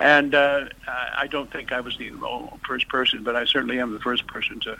and 0.00 0.34
uh, 0.34 0.64
I 0.88 1.26
don't 1.26 1.52
think 1.52 1.72
I 1.72 1.80
was 1.80 1.98
the 1.98 2.10
first 2.66 2.88
person, 2.88 3.22
but 3.22 3.36
I 3.36 3.44
certainly 3.44 3.78
am 3.78 3.92
the 3.92 4.00
first 4.00 4.26
person 4.26 4.58
to 4.60 4.78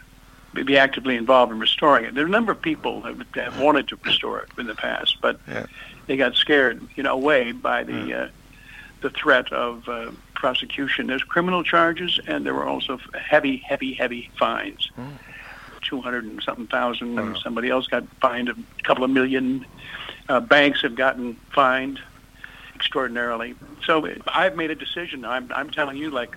be 0.65 0.79
actively 0.79 1.17
involved 1.17 1.53
in 1.53 1.59
restoring 1.59 2.07
it. 2.07 2.15
There 2.15 2.25
are 2.25 2.27
a 2.27 2.31
number 2.31 2.53
of 2.53 2.63
people 2.63 3.03
that 3.03 3.17
have 3.35 3.61
wanted 3.61 3.89
to 3.89 3.99
restore 4.03 4.41
it 4.41 4.49
in 4.59 4.67
the 4.67 4.75
past, 4.75 5.19
but 5.21 5.39
Yeah. 5.47 5.67
they 6.07 6.17
got 6.17 6.37
scared, 6.37 6.81
you 6.97 7.03
know, 7.03 7.13
away 7.13 7.53
by 7.53 7.85
the 7.85 8.15
uh, 8.15 8.29
the 9.03 9.11
threat 9.11 9.53
of 9.53 9.89
uh, 9.89 10.11
prosecution. 10.35 11.07
There's 11.07 11.23
criminal 11.23 11.63
charges, 11.63 12.19
and 12.27 12.45
there 12.45 12.55
were 12.55 12.67
also 12.67 12.99
heavy, 13.15 13.63
heavy, 13.67 13.95
heavy 13.95 14.31
fines. 14.39 14.91
Two 15.83 16.01
hundred 16.03 16.25
and 16.25 16.43
something 16.43 16.67
thousand, 16.67 17.19
and 17.19 17.29
Wow. 17.35 17.41
somebody 17.43 17.71
else 17.71 17.87
got 17.87 18.05
fined 18.21 18.49
a 18.51 18.55
couple 18.85 19.03
of 19.03 19.11
million. 19.11 19.65
Uh, 20.29 20.39
banks 20.41 20.83
have 20.83 20.95
gotten 20.95 21.37
fined 21.55 21.99
extraordinarily. 22.75 23.55
So 23.85 24.07
I've 24.35 24.57
made 24.57 24.71
a 24.71 24.75
decision. 24.75 25.25
I'm 25.25 25.51
I'm 25.55 25.71
telling 25.71 25.97
you, 25.97 26.11
like, 26.11 26.33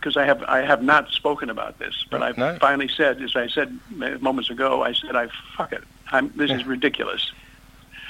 because 0.00 0.16
I 0.16 0.24
have 0.24 0.42
I 0.44 0.58
have 0.60 0.82
not 0.82 1.10
spoken 1.10 1.50
about 1.50 1.78
this, 1.80 2.06
but 2.10 2.22
I've 2.22 2.38
No. 2.38 2.56
finally 2.60 2.88
said, 2.88 3.20
as 3.22 3.34
I 3.34 3.48
said 3.48 3.80
moments 4.20 4.50
ago, 4.50 4.82
I 4.84 4.92
said, 4.92 5.16
I 5.16 5.28
fuck 5.56 5.72
it. 5.72 5.82
I'm, 6.12 6.32
this 6.36 6.50
is 6.50 6.64
ridiculous. 6.64 7.32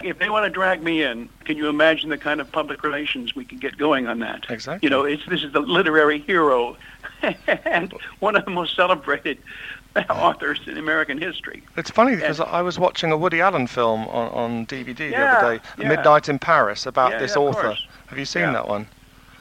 If 0.03 0.19
they 0.19 0.31
want 0.31 0.45
to 0.45 0.51
drag 0.51 0.83
me 0.83 1.03
in, 1.03 1.29
can 1.45 1.57
you 1.57 1.69
imagine 1.69 2.11
the 2.11 2.19
kind 2.19 2.41
of 2.41 2.51
public 2.53 2.83
relations 2.83 3.35
we 3.35 3.45
could 3.45 3.61
get 3.61 3.77
going 3.77 4.07
on 4.07 4.21
that? 4.21 4.47
Exactly. 4.49 4.87
You 4.87 4.91
know, 4.91 5.05
it's 5.05 5.25
this 5.27 5.43
is 5.43 5.53
the 5.53 5.61
literary 5.61 6.21
hero 6.21 6.77
and 7.47 7.93
one 8.21 8.37
of 8.37 8.45
the 8.45 8.51
most 8.51 8.77
celebrated 8.77 9.39
authors 10.11 10.61
in 10.67 10.79
American 10.79 11.19
history. 11.19 11.63
It's 11.77 11.91
funny 11.91 12.15
because 12.15 12.39
I 12.41 12.63
was 12.63 12.79
watching 12.79 13.11
a 13.11 13.17
Woody 13.17 13.41
Allen 13.41 13.67
film 13.67 14.07
on, 14.09 14.29
on 14.33 14.67
DVD 14.67 14.97
the 14.97 15.17
other 15.29 15.57
day, 15.59 15.63
yeah. 15.79 15.89
Midnight 15.89 16.29
in 16.29 16.39
Paris, 16.39 16.87
about 16.87 17.13
Yeah, 17.13 17.19
this 17.19 17.35
yeah, 17.35 17.43
author. 17.43 17.63
course. 17.63 17.87
Have 18.07 18.19
you 18.19 18.25
seen 18.25 18.43
Yeah. 18.43 18.53
that 18.53 18.69
one? 18.69 18.87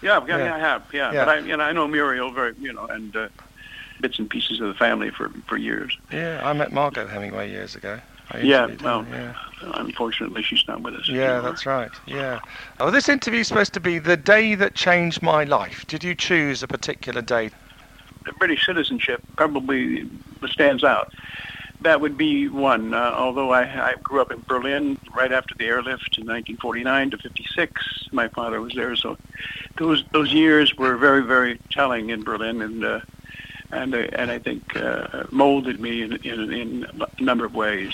Yeah, 0.02 0.20
yeah, 0.28 0.38
Yeah. 0.38 0.46
yeah, 0.46 0.56
I 0.56 0.60
have. 0.60 0.84
Yeah, 0.92 1.12
Yeah. 1.12 1.26
but 1.26 1.30
I, 1.30 1.40
you 1.40 1.58
know, 1.58 1.64
I 1.64 1.72
know 1.72 1.88
Mariel 1.88 2.32
very, 2.32 2.54
you 2.60 2.74
know, 2.74 2.86
and 2.88 3.16
uh, 3.16 3.28
bits 4.02 4.18
and 4.20 4.30
pieces 4.30 4.60
of 4.60 4.68
the 4.68 4.74
family 4.74 5.12
for 5.12 5.30
for 5.48 5.58
years. 5.58 5.96
Yeah, 6.12 6.42
I 6.44 6.54
met 6.54 6.72
Margaux 6.72 7.08
Hemingway 7.08 7.50
years 7.52 7.76
ago. 7.76 8.00
I 8.32 8.40
Yeah, 8.40 8.68
well, 8.84 9.06
yeah. 9.10 9.34
Unfortunately, 9.62 10.44
she's 10.44 10.64
not 10.68 10.82
with 10.82 10.96
us. 10.96 11.08
Yeah, 11.08 11.36
anymore. 11.36 11.42
that's 11.42 11.66
right. 11.66 11.92
Yeah. 12.06 12.40
Oh, 12.80 12.92
this 12.92 13.10
interview 13.10 13.40
is 13.40 13.48
supposed 13.48 13.74
to 13.74 13.80
be 13.80 14.00
the 14.00 14.18
day 14.18 14.56
that 14.56 14.76
changed 14.76 15.22
my 15.22 15.44
life. 15.44 15.86
Did 15.88 16.04
you 16.04 16.14
choose 16.14 16.62
a 16.62 16.68
particular 16.68 17.22
date? 17.22 17.54
the 18.28 18.34
British 18.34 18.66
citizenship 18.66 19.24
probably 19.36 20.08
stands 20.48 20.84
out. 20.84 21.12
That 21.82 22.02
would 22.02 22.18
be 22.18 22.48
one. 22.48 22.94
Uh, 22.94 23.14
although 23.16 23.52
I, 23.52 23.92
I 23.92 23.94
grew 24.04 24.22
up 24.22 24.32
in 24.32 24.44
Berlin 24.48 24.98
right 25.16 25.32
after 25.32 25.56
the 25.56 25.66
airlift 25.66 26.18
in 26.18 26.26
1949 26.26 27.12
to 27.12 27.18
56, 27.18 28.10
my 28.12 28.28
father 28.28 28.62
was 28.62 28.74
there, 28.74 28.96
so 28.96 29.18
those 29.78 30.04
those 30.12 30.34
years 30.34 30.76
were 30.76 30.98
very 30.98 31.24
very 31.24 31.60
telling 31.70 32.10
in 32.10 32.24
Berlin, 32.24 32.62
and 32.62 32.84
uh, 32.84 33.00
and 33.72 33.94
uh, 33.94 34.08
and 34.14 34.32
I 34.32 34.40
think 34.40 34.76
uh, 34.76 35.26
molded 35.32 35.80
me 35.80 36.02
in, 36.02 36.14
in 36.18 36.52
in 36.52 36.88
a 37.00 37.22
number 37.22 37.46
of 37.46 37.54
ways. 37.54 37.94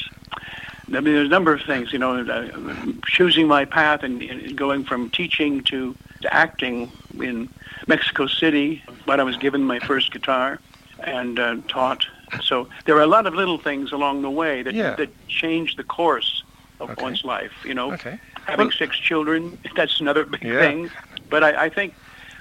I 0.95 0.99
mean, 1.01 1.13
there's 1.15 1.27
a 1.27 1.29
number 1.29 1.53
of 1.53 1.61
things, 1.63 1.91
you 1.93 1.99
know, 1.99 2.19
uh, 2.21 2.91
choosing 3.07 3.47
my 3.47 3.65
path 3.65 4.03
and, 4.03 4.21
and 4.21 4.55
going 4.57 4.83
from 4.83 5.09
teaching 5.09 5.63
to, 5.65 5.95
to 6.21 6.33
acting 6.33 6.91
in 7.19 7.49
Mexico 7.87 8.27
City 8.27 8.83
when 9.05 9.19
I 9.19 9.23
was 9.23 9.37
given 9.37 9.63
my 9.63 9.79
first 9.79 10.11
guitar 10.11 10.59
and 10.99 11.39
uh, 11.39 11.57
taught. 11.67 12.05
So 12.41 12.67
there 12.85 12.95
are 12.95 13.01
a 13.01 13.07
lot 13.07 13.25
of 13.27 13.33
little 13.33 13.57
things 13.57 13.91
along 13.91 14.21
the 14.21 14.29
way 14.29 14.63
that, 14.63 14.73
Yeah. 14.73 14.95
that 14.95 15.09
change 15.27 15.75
the 15.75 15.83
course 15.83 16.43
of 16.79 16.89
Okay. 16.91 17.03
one's 17.03 17.23
life, 17.23 17.51
you 17.63 17.73
know. 17.73 17.93
Okay. 17.93 18.19
Having 18.45 18.67
Well- 18.67 18.77
six 18.77 18.97
children, 18.97 19.57
that's 19.75 19.99
another 19.99 20.25
big 20.25 20.43
Yeah. 20.43 20.59
thing. 20.59 20.89
But 21.29 21.43
I, 21.43 21.65
I 21.65 21.69
think 21.69 21.93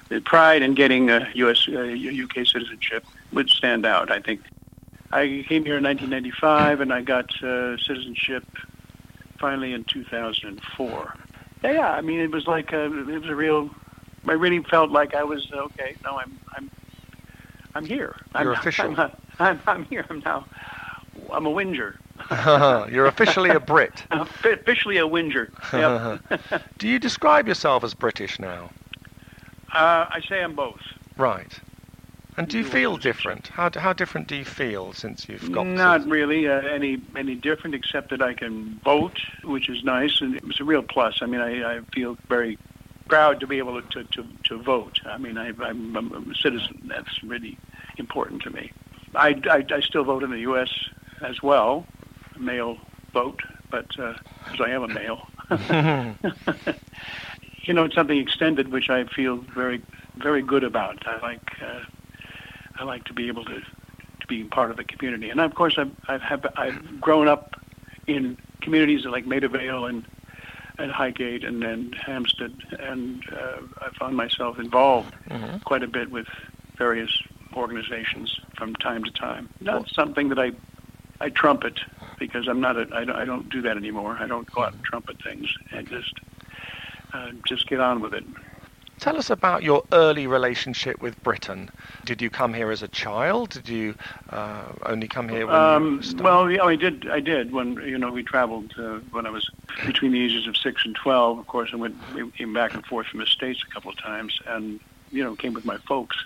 the 0.09 0.21
pride 0.21 0.63
in 0.63 0.75
getting 0.75 1.11
a 1.11 1.29
U.S. 1.35 1.67
Uh, 1.69 1.81
UK 1.81 2.47
citizenship 2.47 3.05
would 3.33 3.49
stand 3.49 3.87
out. 3.87 4.11
I 4.11 4.21
think 4.21 4.41
I 5.13 5.45
came 5.47 5.65
here 5.65 5.77
in 5.77 5.85
1995, 5.85 6.81
and 6.81 6.93
I 6.93 7.03
got 7.03 7.31
uh, 7.43 7.77
citizenship 7.77 8.45
finally 9.39 9.73
in 9.73 9.85
2004. 9.85 11.15
Yeah, 11.63 11.73
yeah. 11.73 11.91
I 11.91 12.01
mean, 12.01 12.21
it 12.21 12.31
was 12.31 12.47
like 12.47 12.73
a, 12.73 12.85
it 12.85 13.21
was 13.21 13.29
a 13.29 13.35
real. 13.35 13.71
I 14.27 14.33
really 14.33 14.63
felt 14.63 14.91
like 14.91 15.15
I 15.15 15.25
was 15.25 15.51
okay. 15.53 15.97
No, 16.05 16.19
I'm 16.19 16.39
I'm 16.57 16.71
I'm 17.75 17.85
here. 17.85 18.17
I'm, 18.35 18.45
You're 18.45 18.53
official. 18.55 18.95
I'm, 18.99 19.11
I'm, 19.39 19.61
I'm 19.67 19.85
here. 19.85 20.07
I'm 20.09 20.21
now. 20.21 20.47
I'm 21.31 21.47
a 21.47 21.51
whinger. 21.51 21.97
You're 22.91 23.07
officially 23.07 23.51
a 23.51 23.61
Brit. 23.61 24.05
I'm 24.11 24.21
officially 24.45 24.99
a 24.99 25.07
whinger. 25.07 25.51
Yep. 25.73 26.63
Do 26.79 26.89
you 26.89 26.99
describe 26.99 27.49
yourself 27.49 27.85
as 27.85 27.95
British 27.95 28.39
now? 28.39 28.71
uh, 29.73 30.07
I 30.11 30.21
say 30.29 30.43
I'm 30.43 30.55
both. 30.55 30.81
Right. 31.17 31.59
And 32.37 32.49
do 32.49 32.59
you 32.59 32.65
feel 32.65 32.97
different? 32.97 33.49
How, 33.49 33.71
how 33.75 33.93
different 33.93 34.27
do 34.27 34.37
you 34.37 34.45
feel 34.45 34.95
since 34.95 35.29
you've 35.29 35.53
got 35.53 35.67
Not 35.67 36.07
really 36.07 36.49
uh, 36.49 36.61
any 36.63 37.03
any 37.15 37.35
different, 37.35 37.75
except 37.75 38.09
that 38.11 38.23
I 38.23 38.33
can 38.33 38.81
vote, 38.85 39.19
which 39.45 39.69
is 39.69 39.85
nice, 39.85 40.21
and 40.23 40.35
it 40.37 40.45
was 40.45 40.59
a 40.59 40.65
real 40.65 40.83
plus. 40.83 41.19
I 41.21 41.27
mean, 41.27 41.43
I, 41.43 41.77
I 41.77 41.81
feel 41.93 42.17
very 42.29 42.59
proud 43.09 43.41
to 43.41 43.47
be 43.47 43.59
able 43.59 43.83
to 43.83 44.05
to, 44.05 44.27
to 44.45 44.63
vote. 44.63 45.01
I 45.05 45.19
mean, 45.19 45.37
I, 45.37 45.49
I'm, 45.61 45.95
I'm 45.95 46.31
a 46.31 46.35
citizen. 46.35 46.81
That's 46.85 47.23
really 47.23 47.59
important 47.99 48.43
to 48.43 48.51
me. 48.51 48.73
I, 49.15 49.41
I, 49.51 49.65
I 49.71 49.81
still 49.81 50.05
vote 50.05 50.23
in 50.23 50.31
the 50.31 50.41
U.S. 50.41 50.71
as 51.21 51.43
well, 51.43 51.85
mail 52.39 52.79
vote, 53.13 53.43
but 53.71 53.89
because 53.89 54.61
I 54.61 54.71
am 54.71 54.85
a 54.85 54.89
male. 54.89 55.29
you 57.65 57.75
know, 57.75 57.85
it's 57.85 57.95
something 57.95 58.19
extended, 58.19 58.73
which 58.73 58.91
I 58.91 59.05
feel 59.05 59.37
very, 59.37 59.83
very 60.17 60.43
good 60.43 60.65
about. 60.65 61.07
I 61.07 61.21
like, 61.21 61.53
uh, 61.63 61.81
I 62.79 62.85
like 62.85 63.05
to 63.05 63.13
be 63.13 63.29
able 63.29 63.45
to, 63.45 63.61
to 63.61 64.27
be 64.29 64.45
part 64.45 64.71
of 64.71 64.77
the 64.77 64.85
community, 64.85 65.31
and 65.31 65.41
of 65.41 65.55
course, 65.55 65.77
I've, 65.79 65.93
I've, 66.09 66.23
have, 66.23 66.47
I've 66.57 67.01
grown 67.01 67.29
up 67.29 67.57
in 68.07 68.37
communities 68.61 69.05
like 69.05 69.27
Maida 69.27 69.49
Vale 69.49 69.87
and 69.87 70.05
and 70.79 70.91
Highgate 70.91 71.45
and 71.45 71.63
then 71.63 71.93
Hampstead, 71.93 72.55
and 72.81 73.23
uh, 73.31 73.59
I 73.83 73.91
found 73.99 74.17
myself 74.17 74.59
involved 74.59 75.15
Mhm. 75.29 75.63
quite 75.65 75.83
a 75.83 75.87
bit 75.87 76.11
with 76.11 76.27
various 76.79 77.11
organizations 77.55 78.41
from 78.57 78.75
time 78.77 79.05
to 79.05 79.11
time. 79.11 79.51
Not 79.61 79.89
something 79.91 80.31
that 80.31 80.39
I 80.39 80.53
I 81.21 81.29
trumpet 81.29 81.79
because 82.19 82.49
I'm 82.49 82.61
not 82.61 82.77
a 82.79 82.89
I 82.95 83.05
don't, 83.05 83.17
I 83.17 83.25
don't 83.27 83.51
do 83.51 83.61
that 83.63 83.77
anymore. 83.77 84.17
I 84.19 84.27
don't 84.27 84.51
go 84.51 84.63
out 84.65 84.73
and 84.73 84.83
trumpet 84.83 85.23
things. 85.23 85.47
I 85.73 85.83
just 85.83 86.15
uh, 87.13 87.33
just 87.47 87.69
get 87.69 87.79
on 87.79 88.01
with 88.01 88.15
it. 88.15 88.25
Tell 89.03 89.17
us 89.17 89.31
about 89.31 89.65
your 89.65 89.83
early 89.91 90.29
relationship 90.29 91.03
with 91.03 91.21
Britain. 91.25 91.71
Did 92.05 92.23
you 92.23 92.31
come 92.31 92.55
here 92.55 92.71
as 92.71 92.85
a 92.85 92.89
child? 92.89 93.51
Did 93.51 93.69
you 93.69 93.97
uh, 94.31 94.63
only 94.87 95.09
come 95.09 95.29
here 95.29 95.45
when 95.45 95.57
Um, 95.57 96.03
well, 96.19 96.49
yeah, 96.49 96.63
I 96.63 96.77
did. 96.77 97.09
I 97.11 97.19
did 97.19 97.51
when 97.51 97.83
you 97.85 97.99
know 97.99 98.13
we 98.13 98.23
traveled 98.23 98.73
uh, 98.79 99.01
when 99.11 99.27
I 99.27 99.31
was 99.31 99.51
between 99.85 100.13
the 100.13 100.23
ages 100.25 100.47
of 100.47 100.57
six 100.57 100.85
and 100.85 100.95
twelve. 100.95 101.41
Of 101.41 101.49
course, 101.49 101.71
I 101.73 101.77
went 101.79 101.97
we 102.15 102.31
came 102.31 102.53
back 102.53 102.75
and 102.75 102.87
forth 102.87 103.09
from 103.09 103.19
the 103.19 103.27
states 103.27 103.61
a 103.69 103.75
couple 103.75 103.91
of 103.91 103.99
times, 103.99 104.39
and 104.47 104.79
you 105.11 105.25
know 105.25 105.35
came 105.35 105.53
with 105.53 105.65
my 105.65 105.79
folks 105.79 106.17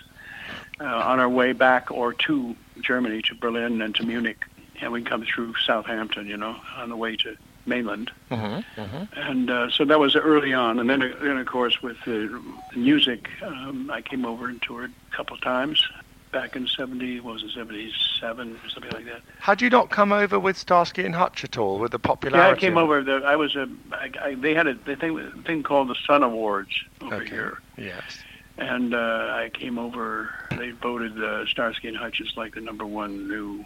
uh, 0.79 0.83
on 0.83 1.19
our 1.19 1.29
way 1.29 1.53
back 1.53 1.89
or 1.89 2.13
to 2.13 2.55
Germany, 2.81 3.23
to 3.23 3.33
Berlin 3.33 3.81
and 3.81 3.95
to 3.95 4.05
Munich, 4.05 4.45
and 4.81 4.91
we'd 4.91 5.07
come 5.07 5.25
through 5.25 5.55
Southampton, 5.65 6.27
you 6.27 6.37
know, 6.37 6.55
on 6.75 6.89
the 6.89 6.95
way 6.95 7.15
to 7.15 7.37
mainland. 7.67 8.11
Mhm, 8.31 8.63
mhm. 8.75 9.07
And 9.15 9.49
uh, 9.49 9.69
so 9.69 9.85
that 9.85 9.99
was 9.99 10.15
early 10.15 10.53
on. 10.53 10.79
And 10.79 10.89
then, 10.89 10.99
then 11.21 11.37
of 11.37 11.45
course, 11.47 11.81
with 11.81 11.97
the 12.05 12.41
music, 12.75 13.29
um, 13.43 13.89
I 13.91 14.01
came 14.01 14.25
over 14.25 14.47
and 14.47 14.61
toured 14.61 14.91
a 15.11 15.15
couple 15.15 15.35
of 15.35 15.41
times 15.41 15.85
back 16.31 16.55
in 16.55 16.67
70, 16.67 17.21
what 17.21 17.35
was 17.35 17.43
it, 17.43 17.51
77, 17.51 18.59
or 18.63 18.69
something 18.69 18.91
like 18.91 19.05
that. 19.05 19.21
Had 19.39 19.61
you 19.61 19.69
not 19.69 19.89
come 19.89 20.11
over 20.11 20.39
with 20.39 20.57
Starsky 20.57 21.05
and 21.05 21.15
Hutch 21.15 21.43
at 21.43 21.57
all, 21.57 21.79
with 21.79 21.91
the 21.91 21.99
popularity? 21.99 22.47
Yeah. 22.49 22.55
I 22.55 22.59
came 22.59 22.77
over. 22.77 23.01
The, 23.01 23.21
I 23.25 23.35
was 23.35 23.55
a. 23.55 23.67
I, 23.91 24.11
I, 24.21 24.35
they 24.35 24.53
had 24.53 24.67
a 24.67 24.73
the 24.73 24.95
thing, 24.95 25.43
thing 25.45 25.63
called 25.63 25.87
the 25.89 25.95
Sun 26.05 26.23
Awards 26.23 26.83
over 27.01 27.15
Okay. 27.15 27.29
here, 27.29 27.57
Yes. 27.77 28.19
and 28.57 28.93
uh, 28.93 28.97
I 29.31 29.49
came 29.53 29.77
over. 29.79 30.29
They 30.51 30.71
voted 30.71 31.21
uh, 31.23 31.45
Starsky 31.45 31.87
and 31.87 31.97
Hutch 31.97 32.19
as 32.21 32.35
like 32.35 32.55
the 32.55 32.61
number 32.61 32.85
one 32.85 33.27
new, 33.29 33.63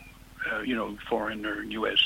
uh, 0.52 0.60
you 0.60 0.76
know, 0.76 0.98
foreign 1.10 1.46
or 1.46 1.64
U.S. 1.64 2.00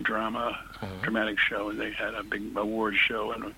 drama, 0.00 0.58
Mhm. 0.80 1.02
dramatic 1.02 1.38
show, 1.38 1.68
and 1.70 1.78
they 1.80 1.92
had 1.92 2.14
a 2.14 2.22
big 2.22 2.56
award 2.56 2.96
show, 2.96 3.32
and 3.32 3.54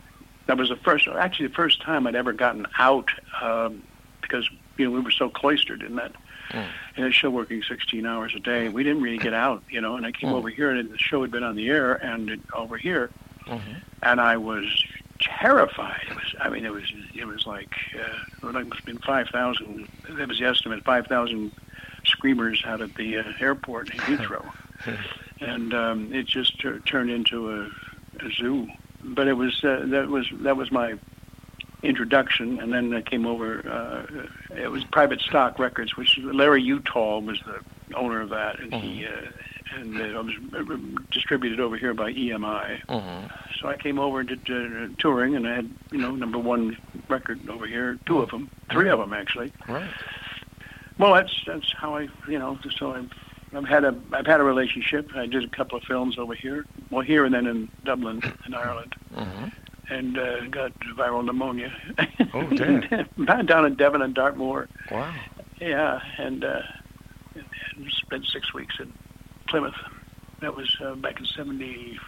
that 0.47 0.57
was 0.59 0.69
the 0.69 0.77
first, 0.77 1.07
actually 1.09 1.47
the 1.49 1.55
first 1.55 1.81
time 1.83 2.07
I'd 2.07 2.15
ever 2.15 2.33
gotten 2.33 2.67
out 2.79 3.11
um, 3.41 3.83
because 4.21 4.49
you 4.77 4.87
know 4.87 4.91
we 4.91 5.01
were 5.01 5.11
so 5.11 5.29
cloistered 5.29 5.83
in 5.83 5.97
that. 5.97 6.13
Mm. 6.51 6.67
In 6.97 7.05
a 7.05 7.11
show 7.11 7.31
working 7.31 7.63
16 7.63 8.05
hours 8.07 8.35
a 8.37 8.39
day, 8.39 8.69
we 8.69 8.85
didn't 8.85 9.03
really 9.03 9.19
get 9.19 9.33
out, 9.33 9.63
you 9.71 9.81
know. 9.81 9.97
And 9.97 10.05
I 10.07 10.13
came 10.13 10.31
Mm. 10.31 10.35
over 10.35 10.51
here, 10.51 10.71
and 10.71 10.91
the 10.91 10.99
show 10.99 11.23
had 11.23 11.31
been 11.31 11.43
on 11.43 11.57
the 11.57 11.69
air, 11.71 11.95
and 12.05 12.29
it, 12.31 12.41
over 12.55 12.77
here, 12.77 13.11
Mhm. 13.47 13.81
and 14.03 14.21
I 14.21 14.37
was 14.37 14.65
terrified. 15.21 16.03
It 16.09 16.15
was, 16.15 16.35
I 16.41 16.51
mean, 16.51 16.65
it 16.67 16.73
was, 16.73 16.85
it 17.15 17.25
was 17.27 17.47
like, 17.47 17.75
uh, 17.97 18.49
it 18.49 18.53
must 18.53 18.75
have 18.77 18.85
been 18.85 18.99
5,000, 18.99 19.89
that 20.11 20.29
was 20.29 20.39
the 20.39 20.45
estimate, 20.45 20.85
5,000 20.85 21.51
screamers 22.05 22.63
out 22.67 22.83
at 22.83 22.95
the 22.97 23.19
uh, 23.19 23.23
airport 23.41 23.89
in 23.95 24.01
Heathrow. 24.03 24.45
and 25.41 25.75
um, 25.75 26.13
it 26.13 26.27
just 26.27 26.59
tur 26.61 26.79
turned 26.81 27.11
into 27.11 27.51
a, 27.51 27.65
a 28.25 28.31
zoo. 28.33 28.69
But 29.03 29.29
it 29.29 29.35
was, 29.35 29.63
uh, 29.65 29.83
that 29.87 30.09
was, 30.09 30.27
that 30.41 30.57
was 30.57 30.73
my 30.73 30.95
introduction, 31.83 32.59
and 32.61 32.73
then 32.73 32.95
I 32.95 33.03
came 33.03 33.27
over. 33.27 33.61
Uh, 33.69 34.57
it 34.57 34.71
was 34.71 34.85
Private 34.85 35.21
Stock 35.21 35.59
Records, 35.59 35.97
which 35.97 36.19
Larry 36.19 36.63
Uttal 36.63 37.25
was 37.25 37.41
the 37.47 37.61
owner 37.95 38.23
of 38.23 38.31
that, 38.31 38.59
and 38.59 38.73
mm-hmm. 38.73 38.87
he 38.87 39.07
uh, 39.07 39.11
and 39.77 39.97
it 40.01 40.15
was 40.15 40.81
distributed 41.11 41.61
over 41.61 41.77
here 41.77 41.95
by 41.95 42.13
EMI. 42.13 42.85
Mm-hmm. 42.87 43.27
So 43.61 43.69
I 43.69 43.77
came 43.77 43.99
over 43.99 44.21
and 44.21 44.29
did 44.29 44.41
uh, 44.49 44.89
touring, 44.99 45.37
and 45.37 45.47
I 45.47 45.57
had 45.57 45.71
you 45.91 45.99
know 45.99 46.15
number 46.15 46.39
one 46.39 46.77
record 47.09 47.49
over 47.49 47.67
here, 47.67 47.99
two 48.07 48.21
of 48.21 48.31
them, 48.31 48.51
three 48.71 48.89
of 48.89 48.99
them 48.99 49.13
actually. 49.13 49.53
Right. 49.69 49.91
Well, 50.99 51.15
that's 51.15 51.43
that's 51.47 51.73
how 51.73 51.97
I 51.97 52.09
you 52.29 52.39
know 52.39 52.59
so 52.79 52.93
I've 52.93 53.11
I've 53.57 53.69
had 53.69 53.85
a 53.85 53.95
I've 54.13 54.27
had 54.27 54.41
a 54.41 54.45
relationship. 54.45 55.11
I 55.15 55.27
did 55.27 55.45
a 55.45 55.49
couple 55.49 55.79
of 55.79 55.85
films 55.85 56.19
over 56.19 56.35
here, 56.35 56.65
well 56.91 57.03
here 57.03 57.25
and 57.25 57.35
then 57.35 57.47
in 57.47 57.69
Dublin 57.85 58.23
in 58.47 58.55
Ireland. 58.55 58.95
Mm-hmm 59.15 59.49
and 59.89 60.19
uh, 60.19 60.47
got 60.47 60.73
viral 60.97 61.25
pneumonia. 61.25 61.73
Oh, 62.33 62.43
damn. 63.27 63.47
down 63.47 63.67
in 63.67 63.75
Devon 63.75 64.03
and 64.03 64.15
Dartmoor. 64.15 64.69
Wow. 64.91 65.15
Yeah, 65.61 66.01
and, 66.19 66.45
uh, 66.45 66.63
and 67.35 67.93
spent 67.93 68.27
six 68.27 68.53
weeks 68.55 68.77
in 68.81 68.93
Plymouth. 69.49 69.75
That 70.41 70.57
was 70.57 70.75
uh, 70.83 70.95
back 70.95 71.21
in 71.21 71.27
70, 71.27 71.99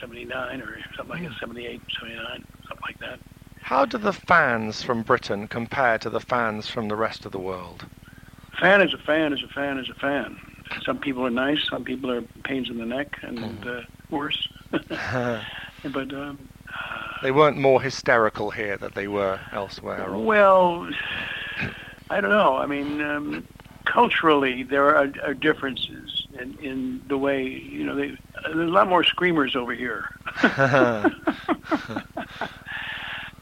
79 0.00 0.60
or 0.62 0.78
something 0.96 1.08
like 1.08 1.28
that, 1.28 1.38
78, 1.40 1.80
79, 2.00 2.44
something 2.68 2.78
like 2.82 2.98
that. 3.00 3.18
How 3.60 3.84
do 3.84 3.98
the 3.98 4.12
fans 4.12 4.82
from 4.82 5.02
Britain 5.02 5.48
compare 5.48 5.98
to 5.98 6.10
the 6.10 6.20
fans 6.20 6.68
from 6.68 6.88
the 6.88 6.96
rest 6.96 7.26
of 7.26 7.32
the 7.32 7.38
world? 7.38 7.86
Fan 8.60 8.80
is 8.82 8.94
a 8.94 8.98
fan 8.98 9.32
is 9.32 9.42
a 9.42 9.48
fan 9.48 9.78
is 9.78 9.88
a 9.88 9.94
fan. 9.94 10.38
Some 10.82 10.98
people 10.98 11.26
are 11.26 11.30
nice, 11.30 11.58
some 11.68 11.84
people 11.84 12.10
are 12.10 12.22
pains 12.44 12.68
in 12.68 12.78
the 12.78 12.86
neck, 12.86 13.16
and 13.22 13.38
mm. 13.38 13.66
uh, 13.66 13.82
worse. 14.10 14.48
but 14.70 16.14
um, 16.14 16.38
they 17.22 17.30
weren't 17.30 17.56
more 17.56 17.80
hysterical 17.80 18.50
here 18.50 18.76
than 18.76 18.92
they 18.94 19.08
were 19.08 19.40
elsewhere. 19.52 20.10
Or... 20.10 20.18
Well, 20.18 20.88
I 22.10 22.20
don't 22.20 22.30
know. 22.30 22.56
I 22.56 22.66
mean, 22.66 23.00
um, 23.00 23.46
culturally, 23.84 24.62
there 24.62 24.96
are, 24.96 25.10
are 25.22 25.34
differences 25.34 26.26
in, 26.38 26.58
in 26.58 27.02
the 27.08 27.16
way 27.16 27.42
you 27.42 27.84
know. 27.84 27.94
They, 27.94 28.16
there's 28.42 28.56
a 28.56 28.72
lot 28.72 28.88
more 28.88 29.04
screamers 29.04 29.56
over 29.56 29.72
here. 29.74 30.08
uh, 30.42 31.10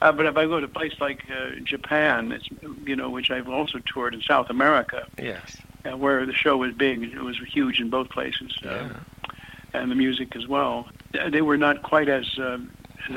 but 0.00 0.26
if 0.26 0.36
I 0.36 0.46
go 0.46 0.60
to 0.60 0.66
a 0.66 0.68
place 0.68 0.94
like 1.00 1.24
uh, 1.30 1.60
Japan, 1.64 2.32
it's 2.32 2.48
you 2.84 2.96
know, 2.96 3.10
which 3.10 3.30
I've 3.30 3.48
also 3.48 3.80
toured 3.80 4.14
in 4.14 4.22
South 4.22 4.50
America. 4.50 5.06
Yes. 5.18 5.56
Uh, 5.84 5.96
where 5.96 6.24
the 6.24 6.32
show 6.32 6.56
was 6.56 6.72
big, 6.72 7.02
it 7.02 7.22
was 7.22 7.36
huge 7.38 7.80
in 7.80 7.90
both 7.90 8.08
places, 8.08 8.56
uh, 8.64 8.68
yeah. 8.68 9.30
and 9.72 9.90
the 9.90 9.96
music 9.96 10.36
as 10.36 10.46
well. 10.46 10.88
They 11.30 11.42
were 11.42 11.56
not 11.56 11.82
quite 11.82 12.08
as 12.08 12.38
um, 12.38 12.70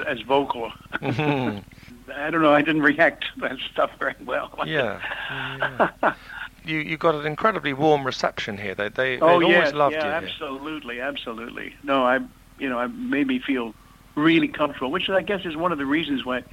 as 0.08 0.22
vocal. 0.22 0.72
Mm-hmm. 0.94 1.60
I 2.16 2.30
don't 2.30 2.42
know. 2.42 2.54
I 2.54 2.62
didn't 2.62 2.82
react 2.82 3.26
to 3.34 3.42
that 3.42 3.58
stuff 3.72 3.92
very 4.00 4.16
well. 4.26 4.52
yeah. 4.66 5.00
yeah. 5.30 6.14
you 6.66 6.80
you 6.80 6.98
got 6.98 7.16
an 7.16 7.26
incredibly 7.26 7.74
warm 7.74 8.06
reception 8.06 8.58
here. 8.58 8.76
They 8.76 8.90
they 8.90 9.20
oh, 9.20 9.40
yeah, 9.40 9.58
always 9.58 9.74
loved 9.74 9.96
yeah, 9.96 10.06
you. 10.06 10.26
absolutely, 10.26 11.02
absolutely. 11.02 11.76
No, 11.84 12.04
I 12.04 12.20
you 12.58 12.70
know 12.70 12.80
I 12.80 12.88
made 12.88 13.28
me 13.28 13.40
feel 13.40 13.74
really 14.16 14.48
comfortable, 14.48 14.92
which 14.92 15.10
I 15.10 15.22
guess 15.22 15.46
is 15.46 15.56
one 15.56 15.72
of 15.72 15.78
the 15.78 15.86
reasons 15.86 16.26
why 16.26 16.44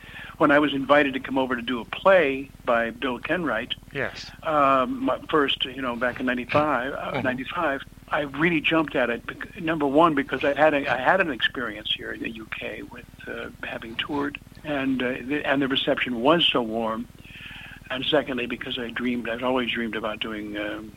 when 0.43 0.51
I 0.51 0.59
was 0.59 0.75
invited 0.75 1.15
to 1.15 1.21
come 1.21 1.39
over 1.39 1.55
to 1.55 1.63
do 1.63 1.81
a 1.81 1.85
play 1.85 2.51
by 2.65 2.91
Bill 2.91 3.21
Kenwright. 3.21 3.75
Yes. 3.95 4.29
Um, 4.43 5.05
my 5.05 5.21
first, 5.31 5.65
you 5.65 5.81
know, 5.81 5.95
back 5.95 6.19
in 6.19 6.27
'95, 6.27 6.93
uh, 6.93 6.97
mm-hmm. 6.97 7.23
'95. 7.23 7.83
I 8.09 8.23
really 8.23 8.61
jumped 8.61 8.97
at 8.97 9.09
it. 9.09 9.23
Number 9.63 9.87
one, 9.87 10.17
because 10.17 10.43
I 10.43 10.55
had 10.55 10.75
a, 10.75 10.93
I 10.93 10.99
had 10.99 11.21
an 11.21 11.31
experience 11.31 11.95
here 11.97 12.11
in 12.11 12.21
the 12.25 12.41
UK 12.41 12.93
with 12.93 13.05
uh, 13.29 13.51
having 13.63 13.95
toured, 13.95 14.41
and 14.65 15.01
uh, 15.01 15.13
the, 15.25 15.43
and 15.47 15.63
the 15.63 15.69
reception 15.69 16.23
was 16.23 16.45
so 16.45 16.61
warm. 16.61 17.07
And 17.89 18.05
secondly, 18.05 18.47
because 18.47 18.81
I 18.81 18.91
dreamed, 18.91 19.29
I've 19.29 19.45
always 19.45 19.71
dreamed 19.71 19.95
about 19.95 20.19
doing 20.19 20.59
um, 20.59 20.93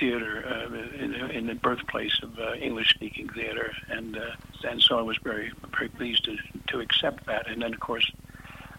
theater 0.00 0.42
uh, 0.48 1.02
in, 1.04 1.12
in 1.32 1.46
the 1.48 1.54
birthplace 1.54 2.18
of 2.22 2.38
uh, 2.38 2.54
English-speaking 2.54 3.28
theater, 3.28 3.74
and 3.90 4.16
uh, 4.16 4.30
and 4.66 4.80
so 4.80 4.98
I 4.98 5.02
was 5.02 5.18
very 5.22 5.52
very 5.76 5.90
pleased 5.90 6.24
to 6.24 6.38
to 6.68 6.80
accept 6.80 7.26
that. 7.26 7.46
And 7.46 7.60
then, 7.60 7.74
of 7.74 7.80
course, 7.80 8.10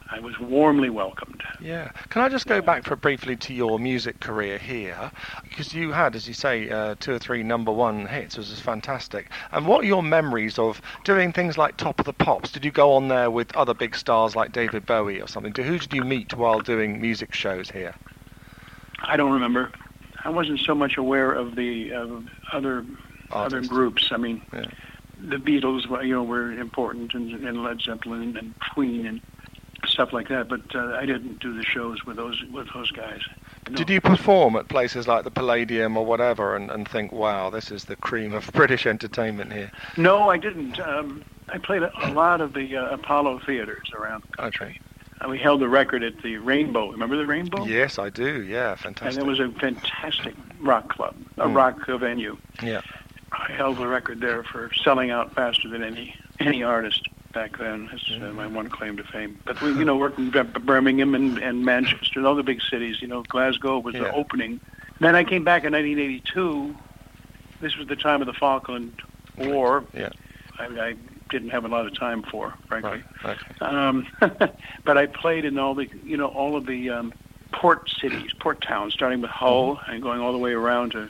I 0.09 0.19
was 0.19 0.39
warmly 0.39 0.89
welcomed. 0.89 1.43
Yeah. 1.59 1.91
Can 2.09 2.21
I 2.21 2.29
just 2.29 2.45
go 2.47 2.61
back 2.61 2.85
for 2.85 2.95
briefly 2.95 3.35
to 3.37 3.53
your 3.53 3.77
music 3.77 4.19
career 4.19 4.57
here? 4.57 5.11
Because 5.43 5.73
you 5.73 5.91
had, 5.91 6.15
as 6.15 6.27
you 6.27 6.33
say, 6.33 6.69
uh, 6.69 6.95
two 6.99 7.13
or 7.13 7.19
three 7.19 7.43
number 7.43 7.71
one 7.71 8.05
hits, 8.05 8.37
which 8.37 8.49
was 8.49 8.59
fantastic. 8.59 9.29
And 9.51 9.67
what 9.67 9.83
are 9.83 9.87
your 9.87 10.03
memories 10.03 10.57
of 10.57 10.81
doing 11.03 11.33
things 11.33 11.57
like 11.57 11.77
Top 11.77 11.99
of 11.99 12.05
the 12.05 12.13
Pops? 12.13 12.51
Did 12.51 12.63
you 12.63 12.71
go 12.71 12.93
on 12.93 13.09
there 13.09 13.29
with 13.29 13.55
other 13.55 13.73
big 13.73 13.95
stars 13.95 14.35
like 14.35 14.51
David 14.53 14.85
Bowie 14.85 15.21
or 15.21 15.27
something? 15.27 15.53
Who 15.55 15.77
did 15.77 15.93
you 15.93 16.03
meet 16.03 16.33
while 16.33 16.59
doing 16.61 17.01
music 17.01 17.33
shows 17.33 17.69
here? 17.69 17.93
I 19.01 19.17
don't 19.17 19.31
remember. 19.31 19.71
I 20.23 20.29
wasn't 20.29 20.59
so 20.61 20.73
much 20.73 20.97
aware 20.97 21.31
of 21.31 21.55
the 21.55 21.93
uh, 21.93 22.07
other 22.51 22.85
Artists. 23.31 23.31
other 23.31 23.61
groups. 23.61 24.09
I 24.11 24.17
mean, 24.17 24.41
yeah. 24.53 24.65
the 25.19 25.37
Beatles, 25.37 25.83
you 26.05 26.15
know, 26.15 26.23
were 26.23 26.51
important, 26.51 27.13
and, 27.13 27.31
and 27.45 27.63
Led 27.63 27.81
Zeppelin 27.81 28.37
and 28.37 28.53
Queen 28.73 29.05
and 29.05 29.21
stuff 29.97 30.13
like 30.13 30.29
that. 30.29 30.47
But 30.47 30.75
uh, 30.75 30.95
I 30.95 31.07
didn't 31.07 31.39
do 31.39 31.55
the 31.55 31.63
shows 31.63 32.05
with 32.05 32.17
those 32.17 32.43
with 32.51 32.67
those 32.71 32.91
guys. 32.91 33.21
No. 33.67 33.75
Did 33.75 33.89
you 33.89 33.99
perform 33.99 34.55
at 34.55 34.67
places 34.67 35.07
like 35.07 35.23
the 35.23 35.31
Palladium 35.31 35.97
or 35.97 36.05
whatever, 36.05 36.55
and, 36.55 36.69
and 36.69 36.87
think, 36.87 37.11
wow, 37.11 37.49
this 37.49 37.71
is 37.71 37.85
the 37.85 37.95
cream 37.95 38.33
of 38.33 38.47
British 38.53 38.85
entertainment 38.85 39.51
here? 39.51 39.71
No, 39.97 40.29
I 40.29 40.37
didn't. 40.37 40.79
Um, 40.79 41.23
I 41.49 41.57
played 41.57 41.81
a, 41.81 41.91
a 42.07 42.13
lot 42.13 42.41
of 42.41 42.53
the 42.53 42.77
uh, 42.77 42.93
Apollo 42.93 43.41
theaters 43.45 43.89
around 43.95 44.23
the 44.29 44.37
country. 44.37 44.67
Okay. 44.67 44.79
And 45.19 45.31
we 45.31 45.39
held 45.39 45.61
the 45.61 45.67
record 45.67 46.03
at 46.03 46.21
the 46.21 46.37
Rainbow. 46.37 46.91
Remember 46.91 47.17
the 47.17 47.25
Rainbow? 47.25 47.65
Yes, 47.65 47.97
I 47.97 48.11
do. 48.11 48.43
Yeah, 48.43 48.75
fantastic. 48.75 49.19
And 49.19 49.27
it 49.27 49.27
was 49.27 49.39
a 49.39 49.49
fantastic 49.59 50.35
rock 50.59 50.89
club, 50.89 51.15
a 51.37 51.47
mm. 51.47 51.55
rock 51.55 51.87
venue. 51.87 52.37
Yeah. 52.61 52.81
I 53.31 53.51
held 53.53 53.77
the 53.77 53.87
record 53.87 54.21
there 54.21 54.43
for 54.43 54.71
selling 54.83 55.09
out 55.09 55.33
faster 55.33 55.67
than 55.69 55.83
any 55.83 56.15
any 56.39 56.61
artist 56.61 57.07
back 57.37 57.59
then. 57.59 57.87
That's 57.91 58.11
uh, 58.11 58.33
my 58.33 58.47
one 58.47 58.67
claim 58.67 58.97
to 58.97 59.03
fame. 59.03 59.39
But 59.45 59.61
we, 59.61 59.69
you 59.69 59.85
know, 59.85 59.95
worked 59.95 60.17
in 60.17 60.31
Birmingham 60.31 61.13
and, 61.13 61.37
and 61.37 61.63
Manchester 61.63 62.17
and 62.17 62.25
other 62.25 62.41
big 62.41 62.61
cities. 62.63 62.99
You 62.99 63.07
know, 63.07 63.21
Glasgow 63.21 63.77
was 63.77 63.93
yeah. 63.93 64.05
the 64.05 64.13
opening. 64.13 64.59
Then 64.99 65.15
I 65.15 65.23
came 65.23 65.43
back 65.43 65.63
in 65.63 65.73
1982. 65.73 66.75
This 67.61 67.77
was 67.77 67.87
the 67.87 67.95
time 67.95 68.21
of 68.21 68.25
the 68.25 68.33
Falkland 68.33 68.91
War. 69.37 69.85
Yeah. 69.93 70.09
I, 70.57 70.65
I 70.65 70.95
didn't 71.29 71.49
have 71.49 71.63
a 71.63 71.67
lot 71.67 71.85
of 71.85 71.93
time 71.93 72.23
for, 72.23 72.55
frankly. 72.67 73.03
Right. 73.23 73.37
Okay. 73.37 73.65
Um, 73.65 74.07
but 74.83 74.97
I 74.97 75.05
played 75.05 75.45
in 75.45 75.59
all 75.59 75.75
the, 75.75 75.87
you 76.03 76.17
know, 76.17 76.27
all 76.29 76.55
of 76.55 76.65
the 76.65 76.89
um, 76.89 77.13
port 77.51 77.87
cities, 78.01 78.31
port 78.39 78.61
towns, 78.61 78.95
starting 78.95 79.21
with 79.21 79.29
Hull 79.29 79.75
mm-hmm. 79.75 79.91
and 79.91 80.01
going 80.01 80.21
all 80.21 80.31
the 80.31 80.39
way 80.39 80.53
around 80.53 80.93
to 80.93 81.07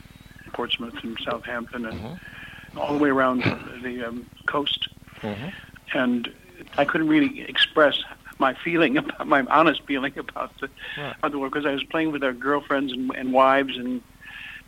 Portsmouth 0.52 1.02
and 1.04 1.18
Southampton 1.24 1.86
and 1.86 1.98
mm-hmm. 2.02 2.78
all 2.78 2.92
the 2.92 3.00
way 3.02 3.10
around 3.10 3.44
the 3.82 4.04
um, 4.04 4.26
coast. 4.46 4.90
Mm-hmm 5.22 5.48
and 5.94 6.32
I 6.78 6.86
couldn't 6.86 7.08
really 7.08 7.42
express 7.42 8.04
my 8.40 8.54
feeling 8.54 8.98
about 8.98 9.28
my 9.28 9.42
honest 9.46 9.84
feeling 9.86 10.18
about 10.18 10.52
the 10.60 10.70
right. 10.98 11.16
about 11.18 11.32
the 11.32 11.40
work 11.40 11.54
because 11.54 11.66
I 11.66 11.74
was 11.74 11.84
playing 11.84 12.12
with 12.12 12.24
our 12.24 12.34
girlfriends 12.34 12.94
and, 12.94 13.12
and 13.16 13.34
wives 13.34 13.78
and 13.78 14.02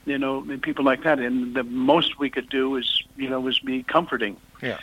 you 0.05 0.17
know 0.17 0.39
and 0.39 0.61
people 0.61 0.85
like 0.85 1.03
that, 1.03 1.19
and 1.19 1.55
the 1.55 1.63
most 1.63 2.19
we 2.19 2.29
could 2.29 2.49
do 2.49 2.75
is 2.75 3.03
you 3.15 3.29
know 3.29 3.39
was 3.39 3.59
be 3.59 3.83
comforting. 3.83 4.37
Yeah. 4.61 4.77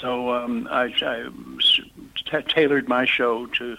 So 0.00 0.32
um, 0.32 0.66
I, 0.70 0.84
I 1.02 1.28
t- 1.60 2.48
tailored 2.48 2.88
my 2.88 3.04
show 3.04 3.46
to 3.46 3.76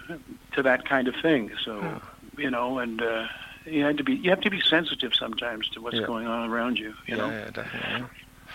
to 0.54 0.64
that 0.64 0.88
kind 0.88 1.08
of 1.08 1.16
thing. 1.16 1.52
So 1.64 1.80
yeah. 1.80 2.00
you 2.38 2.50
know, 2.50 2.80
and 2.80 3.02
uh, 3.02 3.28
you 3.66 3.84
had 3.84 3.98
to 3.98 4.04
be 4.04 4.16
you 4.16 4.30
have 4.30 4.42
to 4.42 4.50
be 4.50 4.62
sensitive 4.62 5.14
sometimes 5.14 5.68
to 5.70 5.82
what's 5.82 5.98
yeah. 5.98 6.06
going 6.06 6.28
on 6.28 6.50
around 6.50 6.78
you. 6.78 6.94
You 7.08 7.16
yeah, 7.16 7.18
know. 7.18 7.30
Yeah, 7.30 7.50
definitely. 7.52 8.08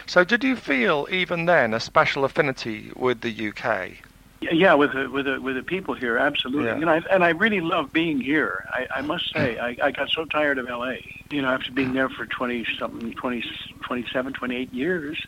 So, 0.06 0.24
did 0.24 0.44
you 0.44 0.56
feel 0.56 1.06
even 1.10 1.46
then 1.46 1.74
a 1.74 1.80
special 1.80 2.24
affinity 2.24 2.92
with 2.96 3.20
the 3.20 3.48
UK? 3.48 3.92
Yeah, 4.40 4.72
with 4.72 4.94
the, 4.94 5.10
with 5.10 5.26
the, 5.26 5.38
with 5.40 5.56
the 5.56 5.62
people 5.62 5.92
here, 5.92 6.16
absolutely. 6.16 6.68
Yeah. 6.68 6.78
Know, 6.78 6.92
I, 6.92 7.02
and 7.10 7.22
I 7.22 7.30
really 7.30 7.60
love 7.60 7.92
being 7.92 8.20
here. 8.20 8.64
I, 8.70 8.86
I 8.96 9.00
must 9.02 9.30
hmm. 9.32 9.38
say, 9.38 9.58
I, 9.58 9.76
I 9.82 9.90
got 9.90 10.08
so 10.08 10.24
tired 10.24 10.58
of 10.58 10.66
LA. 10.66 10.94
You 11.30 11.42
know, 11.42 11.48
after 11.48 11.70
being 11.72 11.92
there 11.92 12.08
for 12.08 12.26
twenty 12.26 12.66
something, 12.78 13.12
20, 13.12 13.44
27, 13.82 14.32
28 14.32 14.72
years, 14.72 15.26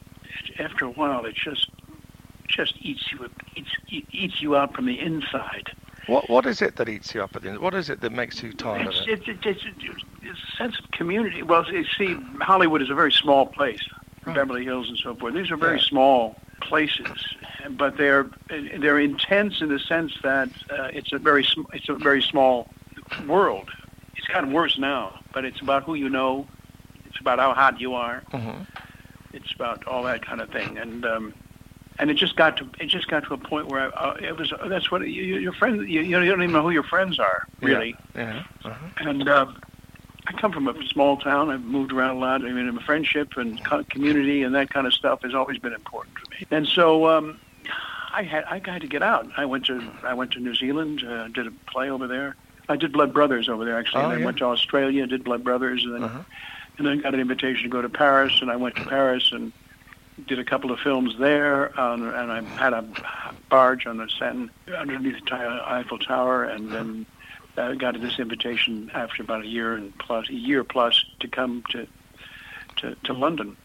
after 0.59 0.87
a 0.87 0.91
while, 0.91 1.25
it 1.27 1.35
just 1.35 1.69
just 2.49 2.75
eats 2.81 3.11
you 3.13 3.29
eats 3.57 3.71
eats 4.11 4.43
you 4.43 4.57
out 4.57 4.75
from 4.75 4.87
the 4.87 4.99
inside. 4.99 5.71
What 6.07 6.29
what 6.29 6.47
is 6.47 6.63
it 6.63 6.77
that 6.77 6.89
eats 6.89 7.15
you 7.15 7.23
up 7.23 7.37
at 7.37 7.43
the 7.43 7.51
end? 7.51 7.59
What 7.61 7.75
is 7.75 7.91
it 7.91 8.01
that 8.01 8.13
makes 8.13 8.43
you 8.43 8.53
tired 8.53 8.89
it's, 8.89 9.01
of 9.01 9.09
it? 9.09 9.29
It's, 9.29 9.29
it's, 9.29 9.65
it's, 9.65 9.95
it's 10.23 10.41
a 10.55 10.57
sense 10.57 10.79
of 10.79 10.91
community. 10.91 11.43
Well, 11.43 11.65
see, 11.97 12.17
Hollywood 12.41 12.83
is 12.83 12.91
a 12.91 12.95
very 12.95 13.13
small 13.13 13.47
place. 13.47 13.83
Beverly 14.25 14.65
Hills 14.65 14.89
and 14.89 14.99
so 14.99 15.15
forth. 15.15 15.35
These 15.35 15.51
are 15.51 15.57
very 15.57 15.79
yeah. 15.79 15.85
small 15.85 16.37
places, 16.61 17.37
but 17.71 17.97
they're 17.97 18.31
they're 18.49 19.01
intense 19.01 19.61
in 19.61 19.69
the 19.69 19.79
sense 19.79 20.13
that 20.23 20.49
uh, 20.71 20.89
it's 20.93 21.13
a 21.13 21.19
very 21.19 21.45
sm- 21.45 21.67
it's 21.73 21.89
a 21.89 21.95
very 21.95 22.23
small 22.23 22.69
world. 23.27 23.69
It's 24.17 24.27
gotten 24.29 24.53
worse 24.53 24.79
now, 24.79 25.19
but 25.35 25.45
it's 25.45 25.61
about 25.61 25.83
who 25.85 25.95
you 25.95 26.09
know. 26.09 26.47
It's 27.07 27.19
about 27.21 27.39
how 27.39 27.53
hot 27.53 27.81
you 27.81 27.95
are. 27.95 28.23
Mm-hmm. 28.33 28.63
It's 29.33 29.53
about 29.53 29.87
all 29.87 30.03
that 30.05 30.25
kind 30.25 30.41
of 30.41 30.51
thing, 30.51 30.79
and 30.79 31.05
um, 31.05 31.35
and 31.99 32.11
it 32.11 32.15
just 32.15 32.37
got 32.37 32.57
to 32.59 32.69
it 32.79 32.87
just 32.87 33.09
got 33.09 33.25
to 33.25 33.35
a 33.35 33.39
point 33.39 33.69
where 33.69 33.97
I, 33.99 34.11
uh, 34.11 34.15
it 34.21 34.37
was 34.37 34.53
that's 34.67 34.91
what 34.91 35.03
you, 35.03 35.23
your 35.39 35.53
friend 35.53 35.89
you, 35.89 36.01
you 36.01 36.13
don't 36.13 36.43
even 36.43 36.53
know 36.53 36.63
who 36.63 36.71
your 36.71 36.83
friends 36.85 37.19
are 37.19 37.47
really, 37.61 37.97
Yeah. 38.15 38.45
Uh-huh. 38.65 38.89
and. 38.99 39.29
Uh, 39.29 39.47
I 40.27 40.33
come 40.33 40.53
from 40.53 40.69
a 40.69 40.87
small 40.87 41.17
town. 41.17 41.51
I've 41.51 41.65
moved 41.65 41.93
around 41.93 42.17
a 42.17 42.19
lot. 42.21 42.45
I 42.45 42.53
mean, 42.53 42.79
friendship 42.81 43.37
and 43.37 43.63
co- 43.65 43.85
community 43.85 44.43
and 44.45 44.55
that 44.55 44.71
kind 44.71 44.87
of 44.87 44.95
stuff 44.95 45.23
has 45.23 45.35
always 45.35 45.59
been 45.59 45.73
important 45.73 46.15
to 46.25 46.31
me. 46.31 46.47
And 46.51 46.67
so 46.67 47.09
um, 47.09 47.39
I 48.13 48.23
had 48.23 48.45
I 48.45 48.61
had 48.65 48.83
to 48.83 48.89
get 48.89 49.03
out. 49.03 49.27
I 49.37 49.45
went 49.47 49.67
to 49.67 49.83
I 50.05 50.15
went 50.15 50.33
to 50.33 50.41
New 50.41 50.55
Zealand, 50.55 51.03
uh, 51.05 51.29
did 51.29 51.47
a 51.47 51.51
play 51.71 51.91
over 51.91 52.07
there. 52.07 52.37
I 52.69 52.77
did 52.77 52.93
Blood 52.93 53.13
Brothers 53.13 53.49
over 53.49 53.65
there 53.65 53.79
actually. 53.79 54.03
Oh, 54.03 54.07
and 54.07 54.13
I 54.15 54.19
yeah. 54.19 54.25
went 54.25 54.39
to 54.39 54.45
Australia, 54.45 55.07
did 55.07 55.25
Blood 55.25 55.43
Brothers, 55.43 55.85
and 55.85 55.95
then 55.95 56.03
Uh-huh. 56.05 56.23
and 56.79 56.87
then 56.87 57.01
got 57.01 57.15
an 57.15 57.21
invitation 57.21 57.65
to 57.65 57.69
go 57.69 57.83
to 57.83 57.89
Paris, 57.89 58.39
and 58.41 58.51
I 58.51 58.57
went 58.57 58.77
to 58.77 58.83
Paris 58.85 59.31
and 59.33 59.53
did 60.29 60.39
a 60.39 60.45
couple 60.45 60.71
of 60.71 60.79
films 60.79 61.15
there, 61.19 61.79
um, 61.81 62.07
and 62.07 62.31
I 62.31 62.43
had 62.63 62.73
a 62.75 62.85
barge 63.49 63.87
on 63.87 63.97
the 63.97 64.09
Seine 64.19 64.51
underneath 64.77 65.25
the 65.25 65.63
Eiffel 65.67 65.99
Tower, 65.99 66.45
and 66.45 66.71
then 66.71 67.07
uh, 67.57 67.73
got 67.75 68.01
this 68.01 68.19
invitation 68.19 68.91
after 68.95 69.23
about 69.23 69.43
a 69.43 69.47
year 69.47 69.75
and 69.75 69.97
plus 69.99 70.29
a 70.29 70.35
year 70.35 70.65
plus 70.65 71.05
to 71.21 71.29
come 71.29 71.63
to 71.71 71.87
to, 72.77 72.95
to 73.05 73.13
London. 73.13 73.57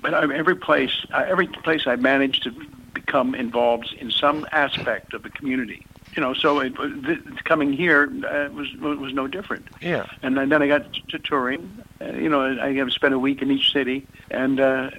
But 0.00 0.14
I, 0.14 0.34
every 0.34 0.56
place, 0.56 1.06
uh, 1.12 1.24
every 1.26 1.46
place 1.46 1.86
I 1.86 1.96
managed 1.96 2.42
to 2.44 2.50
become 2.92 3.34
involved 3.34 3.94
in 3.98 4.10
some 4.10 4.46
aspect 4.52 5.14
of 5.14 5.22
the 5.22 5.30
community. 5.30 5.86
You 6.14 6.20
know, 6.20 6.34
so 6.34 6.60
it, 6.60 6.74
th- 6.76 7.20
coming 7.44 7.72
here 7.72 8.12
uh, 8.26 8.52
was 8.52 8.68
was 8.76 9.12
no 9.14 9.26
different. 9.26 9.66
Yeah. 9.80 10.06
And 10.22 10.36
then, 10.36 10.50
then 10.50 10.62
I 10.62 10.68
got 10.68 10.92
to 11.08 11.18
touring. 11.18 11.82
Uh, 12.00 12.12
you 12.12 12.28
know, 12.28 12.42
I 12.60 12.74
have 12.74 12.92
spent 12.92 13.14
a 13.14 13.18
week 13.18 13.40
in 13.40 13.50
each 13.50 13.72
city, 13.72 14.06
and 14.30 14.60
uh, 14.60 14.90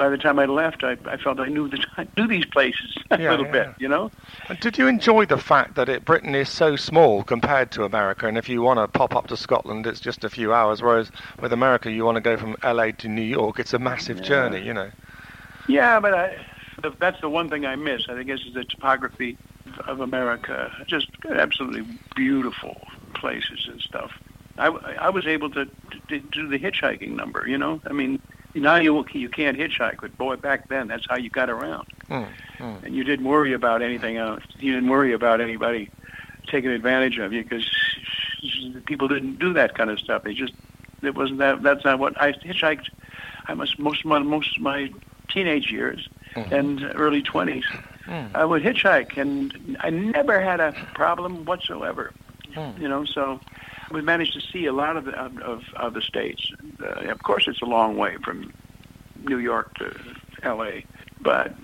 by 0.00 0.08
the 0.08 0.18
time 0.18 0.38
I 0.40 0.46
left, 0.46 0.82
I, 0.82 0.96
I 1.04 1.18
felt 1.18 1.40
I 1.40 1.48
knew 1.48 1.68
the 1.68 1.84
I 1.98 2.08
knew 2.16 2.26
these 2.26 2.46
places 2.46 2.96
a 3.12 3.18
Yeah, 3.18 3.22
little 3.28 3.44
yeah. 3.44 3.52
bit. 3.52 3.74
You 3.78 3.88
know, 3.88 4.10
And 4.48 4.60
Did 4.60 4.78
you 4.78 4.88
enjoy 4.88 5.26
the 5.26 5.38
fact 5.38 5.76
that 5.76 5.88
it, 5.88 6.04
Britain 6.04 6.34
is 6.34 6.50
so 6.50 6.76
small 6.76 7.24
compared 7.24 7.72
to 7.72 7.84
America, 7.84 8.28
and 8.28 8.38
if 8.38 8.48
you 8.48 8.62
want 8.62 8.78
to 8.78 8.88
pop 8.88 9.14
up 9.16 9.28
to 9.28 9.36
Scotland, 9.36 9.86
it's 9.86 10.00
just 10.00 10.24
a 10.24 10.30
few 10.30 10.52
hours, 10.54 10.82
whereas 10.82 11.10
with 11.40 11.52
America, 11.52 11.90
you 11.92 12.04
want 12.04 12.16
to 12.16 12.22
go 12.22 12.36
from 12.36 12.56
LA 12.62 12.92
to 12.98 13.08
New 13.08 13.22
York, 13.22 13.60
it's 13.60 13.74
a 13.74 13.78
massive 13.80 14.20
Yeah. 14.20 14.22
journey, 14.22 14.62
you 14.62 14.74
know. 14.74 14.92
yeah, 15.68 16.00
but 16.00 16.14
I, 16.14 16.36
that's 16.98 17.20
the 17.20 17.28
one 17.28 17.48
thing 17.50 17.66
I 17.66 17.76
miss. 17.76 18.02
I 18.08 18.22
guess 18.22 18.40
is 18.46 18.54
the 18.54 18.64
topography 18.64 19.38
of 19.86 20.00
America. 20.00 20.72
Just 20.88 21.08
absolutely 21.30 21.86
beautiful 22.16 22.76
places 23.14 23.68
and 23.68 23.80
stuff. 23.80 24.10
I, 24.58 24.66
I 24.68 25.10
was 25.10 25.26
able 25.26 25.50
to, 25.50 25.66
to 26.08 26.18
do 26.20 26.48
the 26.48 26.58
hitchhiking 26.58 27.10
number. 27.16 27.44
You 27.46 27.58
know, 27.58 27.80
I 27.86 27.92
mean, 27.92 28.20
now 28.54 28.76
you 28.76 29.04
you 29.12 29.28
can't 29.28 29.56
hitchhike, 29.58 30.00
but 30.00 30.16
boy, 30.18 30.36
back 30.36 30.68
then 30.68 30.88
that's 30.88 31.06
how 31.08 31.16
you 31.16 31.30
got 31.30 31.50
around. 31.50 31.86
Mm, 32.08 32.28
mm. 32.58 32.82
and 32.84 32.94
you 32.94 33.04
didn't 33.04 33.26
worry 33.26 33.52
about 33.52 33.82
anything 33.82 34.16
else. 34.16 34.42
You 34.58 34.74
didn't 34.74 34.90
worry 34.90 35.12
about 35.12 35.40
anybody 35.40 35.90
taking 36.46 36.70
advantage 36.70 37.18
of 37.18 37.32
you 37.32 37.42
because 37.42 37.68
people 38.86 39.08
didn't 39.08 39.38
do 39.38 39.52
that 39.52 39.74
kind 39.76 39.90
of 39.90 39.98
stuff. 39.98 40.24
They 40.24 40.34
just 40.34 40.52
it 41.02 41.14
wasn't 41.14 41.38
that. 41.38 41.62
That's 41.62 41.84
not 41.84 41.98
what 41.98 42.20
I 42.20 42.32
hitchhiked. 42.32 42.88
I 43.48 43.54
must 43.54 43.78
most 43.78 44.00
of 44.00 44.06
my 44.06 44.18
most 44.18 44.56
of 44.56 44.62
my 44.62 44.90
teenage 45.28 45.70
years 45.70 46.08
Mhm. 46.34 46.52
and 46.52 46.92
early 46.94 47.22
twenties. 47.22 47.64
Mm. 48.06 48.30
I 48.34 48.44
would 48.44 48.62
hitchhike, 48.62 49.16
and 49.16 49.76
I 49.80 49.90
never 49.90 50.40
had 50.40 50.58
a 50.60 50.72
problem 50.94 51.44
whatsoever. 51.44 52.12
Mm. 52.54 52.80
You 52.80 52.88
know, 52.88 53.04
so 53.04 53.40
we 53.90 54.00
managed 54.02 54.34
to 54.34 54.40
see 54.40 54.66
a 54.66 54.72
lot 54.72 54.96
of 54.96 55.04
the, 55.04 55.12
of, 55.12 55.38
of, 55.38 55.62
of 55.76 55.94
the 55.94 56.02
states. 56.02 56.52
Uh, 56.82 57.10
of 57.10 57.22
course, 57.22 57.48
it's 57.48 57.62
a 57.62 57.66
long 57.66 57.96
way 57.96 58.16
from 58.24 58.52
New 59.24 59.38
York 59.38 59.74
to 59.78 59.94
L.A., 60.42 60.84
but 61.20 61.54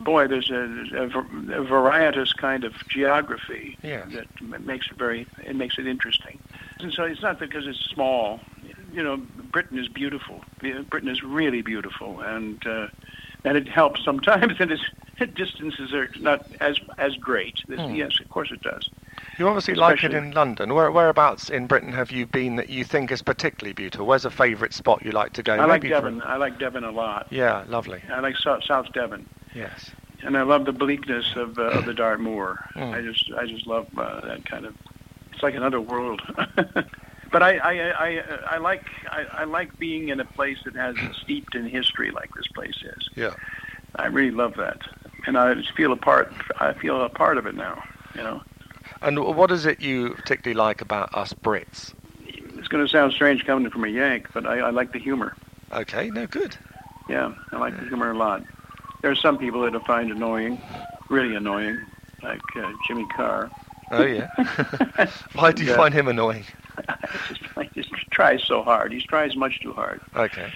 boy, 0.00 0.26
there's 0.28 0.50
a, 0.50 0.54
a, 0.94 1.60
a 1.60 1.64
varietous 1.64 2.32
kind 2.32 2.64
of 2.64 2.74
geography 2.88 3.76
Yeah. 3.82 4.04
that 4.10 4.60
makes 4.60 4.88
it 4.90 4.98
very 4.98 5.26
it 5.44 5.56
makes 5.56 5.78
it 5.78 5.86
interesting. 5.86 6.38
And 6.80 6.92
so 6.92 7.04
it's 7.04 7.22
not 7.22 7.38
because 7.38 7.66
it's 7.66 7.80
small. 7.80 8.40
You 8.92 9.02
know, 9.02 9.16
Britain 9.16 9.78
is 9.78 9.88
beautiful. 9.88 10.44
Britain 10.90 11.08
is 11.08 11.22
really 11.22 11.62
beautiful, 11.62 12.20
and 12.20 12.64
uh, 12.66 12.88
and 13.44 13.56
it 13.56 13.68
helps 13.68 14.04
sometimes 14.04 14.58
that 14.58 14.70
its 14.70 14.82
distances 15.34 15.94
are 15.94 16.10
not 16.20 16.46
as 16.60 16.78
as 16.98 17.16
great. 17.16 17.54
This, 17.66 17.80
Hmm. 17.80 17.94
Yes, 17.94 18.20
of 18.20 18.28
course 18.28 18.52
it 18.52 18.60
does. 18.62 18.90
You 19.38 19.48
obviously 19.48 19.74
like 19.74 20.02
it 20.02 20.14
in 20.14 20.30
London. 20.32 20.72
Where, 20.74 20.90
whereabouts 20.90 21.50
in 21.50 21.66
Britain 21.66 21.92
have 21.92 22.10
you 22.10 22.26
been 22.26 22.56
that 22.56 22.70
you 22.70 22.84
think 22.84 23.10
is 23.10 23.20
particularly 23.20 23.74
beautiful? 23.74 24.06
Where's 24.06 24.24
a 24.24 24.30
favourite 24.30 24.72
spot 24.72 25.04
you 25.04 25.10
like 25.12 25.32
to 25.34 25.42
go? 25.42 25.54
I 25.54 25.64
like 25.66 25.82
Maybe 25.82 25.88
for- 25.94 26.00
Devon. 26.00 26.22
I 26.22 26.36
like 26.36 26.58
Devon 26.58 26.84
a 26.84 26.90
lot. 26.90 27.26
Yeah, 27.30 27.64
lovely. 27.68 28.00
I 28.10 28.20
like 28.20 28.36
South, 28.38 28.64
South 28.64 28.92
Devon, 28.94 29.26
Yes. 29.54 29.90
and 30.22 30.38
I 30.38 30.42
love 30.42 30.64
the 30.64 30.72
bleakness 30.72 31.26
of 31.36 31.58
uh, 31.58 31.64
of 31.64 31.84
the 31.84 31.92
Dartmoor. 32.02 32.64
Mm. 32.76 32.94
I 32.94 33.02
just 33.02 33.30
I 33.36 33.46
just 33.46 33.66
love 33.66 33.86
uh, 33.98 34.20
that 34.22 34.46
kind 34.46 34.64
of. 34.64 34.74
It's 35.32 35.42
like 35.42 35.54
another 35.54 35.82
world. 35.82 36.22
but 37.30 37.42
I 37.42 37.58
I, 37.58 37.90
I 37.90 38.22
I 38.52 38.56
like 38.56 38.84
I, 39.10 39.26
I 39.32 39.44
like 39.44 39.78
being 39.78 40.08
in 40.08 40.18
a 40.20 40.24
place 40.24 40.58
that 40.64 40.74
has 40.76 40.96
steeped 41.22 41.54
in 41.54 41.68
history 41.68 42.10
like 42.10 42.30
this 42.34 42.46
place 42.48 42.76
is. 42.82 43.10
Yeah. 43.16 43.34
I 43.96 44.06
really 44.06 44.30
love 44.30 44.54
that, 44.56 44.78
and 45.26 45.36
I 45.36 45.52
just 45.54 45.72
feel 45.72 45.92
a 45.92 45.96
part. 45.96 46.32
I 46.58 46.72
feel 46.72 47.02
a 47.02 47.08
part 47.10 47.36
of 47.36 47.46
it 47.46 47.54
now. 47.54 47.82
You 48.14 48.22
know, 48.22 48.42
And 49.02 49.18
what 49.36 49.50
is 49.50 49.66
it 49.66 49.80
you 49.80 50.10
particularly 50.10 50.56
like 50.56 50.80
about 50.80 51.14
us 51.14 51.32
Brits? 51.32 51.94
it's 52.58 52.68
going 52.68 52.84
to 52.84 52.90
sound 52.90 53.12
strange 53.12 53.44
coming 53.44 53.70
from 53.70 53.84
a 53.84 53.88
Yank, 53.88 54.28
but 54.34 54.44
I, 54.46 54.58
I 54.58 54.70
like 54.70 54.92
the 54.92 54.98
humor. 54.98 55.36
Okay, 55.72 56.10
no 56.10 56.26
good. 56.26 56.56
Yeah, 57.08 57.32
I 57.52 57.58
like 57.58 57.78
the 57.78 57.86
humor 57.86 58.10
a 58.10 58.16
lot. 58.16 58.42
There 59.02 59.10
are 59.10 59.14
some 59.16 59.38
people 59.38 59.60
that 59.62 59.74
I 59.76 59.78
find 59.86 60.10
annoying, 60.10 60.60
really 61.08 61.36
annoying, 61.36 61.78
like 62.22 62.40
uh, 62.56 62.72
Jimmy 62.88 63.06
Carr. 63.14 63.50
Oh 63.92 64.02
yeah. 64.04 64.26
Why 65.34 65.52
do 65.52 65.62
you 65.62 65.70
Yeah. 65.70 65.76
find 65.76 65.94
him 65.94 66.08
annoying? 66.08 66.44
just, 67.28 67.40
he 67.72 67.82
just 67.82 67.94
tries 68.10 68.42
so 68.42 68.62
hard. 68.64 68.92
He 68.92 69.00
tries 69.00 69.36
much 69.36 69.60
too 69.60 69.72
hard. 69.72 70.00
Okay. 70.16 70.52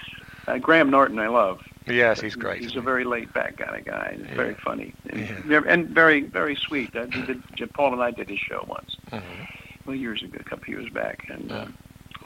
Uh, 0.49 0.59
Graham 0.59 0.91
Norton, 0.91 1.18
I 1.20 1.28
love. 1.28 1.61
Yes, 1.86 2.20
he's 2.20 2.34
great. 2.36 2.60
He's 2.60 2.76
a 2.76 2.80
very 2.80 3.04
laid 3.04 3.32
back 3.32 3.56
kind 3.56 3.76
of 3.76 3.84
guy. 3.84 4.14
He's 4.16 4.26
Yeah. 4.28 4.34
very 4.34 4.54
funny 4.54 4.94
and, 5.08 5.20
Yeah. 5.20 5.40
very- 5.44 5.68
and 5.68 5.88
very 5.88 6.20
very 6.22 6.54
sweet. 6.54 6.92
We 6.94 7.22
did, 7.22 7.72
Paul 7.72 7.92
and 7.94 8.02
I 8.02 8.10
did 8.10 8.28
his 8.28 8.38
show 8.38 8.64
once? 8.68 8.96
Mhm. 9.10 9.22
well 9.86 9.96
years 9.96 10.22
ago, 10.22 10.36
a 10.38 10.44
couple 10.44 10.68
years 10.72 10.88
back, 10.90 11.26
and 11.30 11.50
uh, 11.50 11.64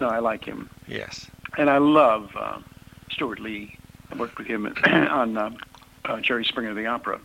no, 0.01 0.09
I 0.09 0.19
like 0.19 0.45
him, 0.45 0.69
Yes. 0.89 1.31
and 1.57 1.71
I 1.71 1.79
love 1.79 2.31
uh, 2.37 2.59
Stewart 3.11 3.39
Lee. 3.39 3.77
I 4.13 4.17
worked 4.17 4.39
with 4.39 4.47
him 4.49 4.67
on 4.85 5.39
uh, 5.39 5.51
uh, 6.05 6.21
Jerry 6.21 6.45
Springer 6.45 6.75
the 6.75 6.87
Opera, 6.87 7.21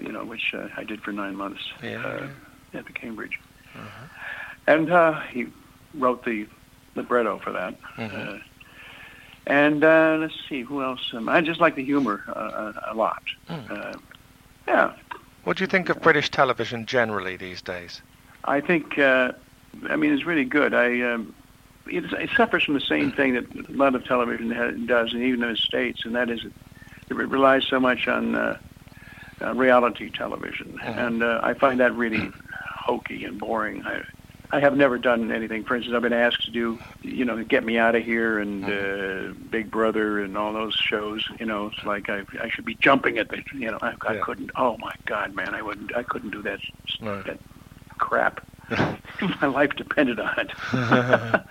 you 0.00 0.12
know, 0.12 0.24
which 0.24 0.54
uh, 0.54 0.68
I 0.76 0.84
did 0.84 1.02
for 1.02 1.12
nine 1.12 1.34
months 1.36 1.60
Yeah. 1.82 2.02
uh, 2.06 2.28
at 2.72 2.86
the 2.86 2.92
Cambridge, 2.92 3.38
Uh-huh. 3.74 4.06
and 4.68 4.90
uh, 4.92 5.20
he 5.22 5.48
wrote 5.94 6.24
the 6.24 6.46
libretto 6.94 7.38
for 7.40 7.50
that. 7.52 7.74
Mhm. 7.96 8.36
Uh, 8.36 8.38
and 9.46 9.84
uh, 9.84 10.16
let's 10.20 10.34
see, 10.48 10.62
who 10.62 10.82
else? 10.82 11.12
Um, 11.12 11.28
I 11.28 11.40
just 11.40 11.60
like 11.60 11.74
the 11.74 11.84
humor 11.84 12.22
uh, 12.28 12.72
a, 12.90 12.94
lot. 12.94 13.22
Mm. 13.48 13.70
Uh, 13.70 13.98
yeah, 14.66 14.92
What 15.44 15.56
do 15.58 15.62
you 15.64 15.68
think 15.68 15.88
of 15.88 16.00
British 16.00 16.30
television 16.30 16.86
generally 16.86 17.36
these 17.36 17.60
days? 17.62 18.00
I 18.44 18.60
think. 18.60 18.98
Uh, 18.98 19.32
I 19.88 19.96
mean, 19.96 20.12
it's 20.12 20.24
really 20.24 20.44
good. 20.44 20.72
I. 20.74 21.00
Um, 21.02 21.34
it, 21.86 22.04
it 22.14 22.30
suffers 22.34 22.64
from 22.64 22.72
the 22.74 22.80
same 22.80 23.12
thing 23.12 23.34
that 23.34 23.68
a 23.68 23.72
lot 23.72 23.94
of 23.94 24.04
television 24.06 24.50
ha- 24.50 24.70
does, 24.86 25.12
and 25.12 25.22
even 25.22 25.42
in 25.42 25.50
the 25.50 25.56
states, 25.56 26.06
and 26.06 26.14
that 26.14 26.30
is 26.30 26.42
it, 26.44 26.52
it 27.10 27.14
relies 27.14 27.64
so 27.66 27.78
much 27.78 28.08
on 28.08 28.34
uh, 28.34 28.58
uh, 29.42 29.52
reality 29.54 30.08
television, 30.08 30.78
Mhm. 30.82 30.96
and 31.06 31.22
uh, 31.22 31.40
I 31.42 31.52
find 31.52 31.80
that 31.80 31.92
really 31.94 32.32
hokey 32.74 33.26
and 33.26 33.38
boring. 33.38 33.82
I, 33.84 34.00
I 34.54 34.60
have 34.60 34.76
never 34.76 34.98
done 34.98 35.32
anything. 35.32 35.64
For 35.64 35.74
instance, 35.74 35.96
I've 35.96 36.02
been 36.02 36.12
asked 36.12 36.44
to 36.44 36.52
do, 36.52 36.78
you 37.02 37.24
know, 37.24 37.42
Get 37.42 37.64
Me 37.64 37.76
Out 37.76 37.96
of 37.96 38.04
Here 38.04 38.38
and 38.38 38.64
uh, 38.64 39.34
Big 39.50 39.68
Brother 39.68 40.20
and 40.20 40.36
all 40.38 40.52
those 40.52 40.74
shows. 40.74 41.28
You 41.40 41.46
know, 41.46 41.66
it's 41.74 41.84
like 41.84 42.08
I, 42.08 42.22
I 42.40 42.48
should 42.48 42.64
be 42.64 42.76
jumping 42.76 43.18
at 43.18 43.30
the, 43.30 43.42
you 43.52 43.68
know, 43.72 43.78
I, 43.82 43.94
I 44.06 44.14
Yeah. 44.14 44.20
couldn't. 44.22 44.52
Oh 44.54 44.76
my 44.78 44.92
God, 45.06 45.34
man, 45.34 45.54
I 45.56 45.62
wouldn't, 45.62 45.96
I 45.96 46.04
couldn't 46.04 46.30
do 46.30 46.40
that, 46.42 46.60
No. 47.00 47.20
that 47.22 47.40
crap. 47.98 48.46
My 49.40 49.48
life 49.48 49.70
depended 49.76 50.20
on 50.20 50.32
it. 50.38 50.50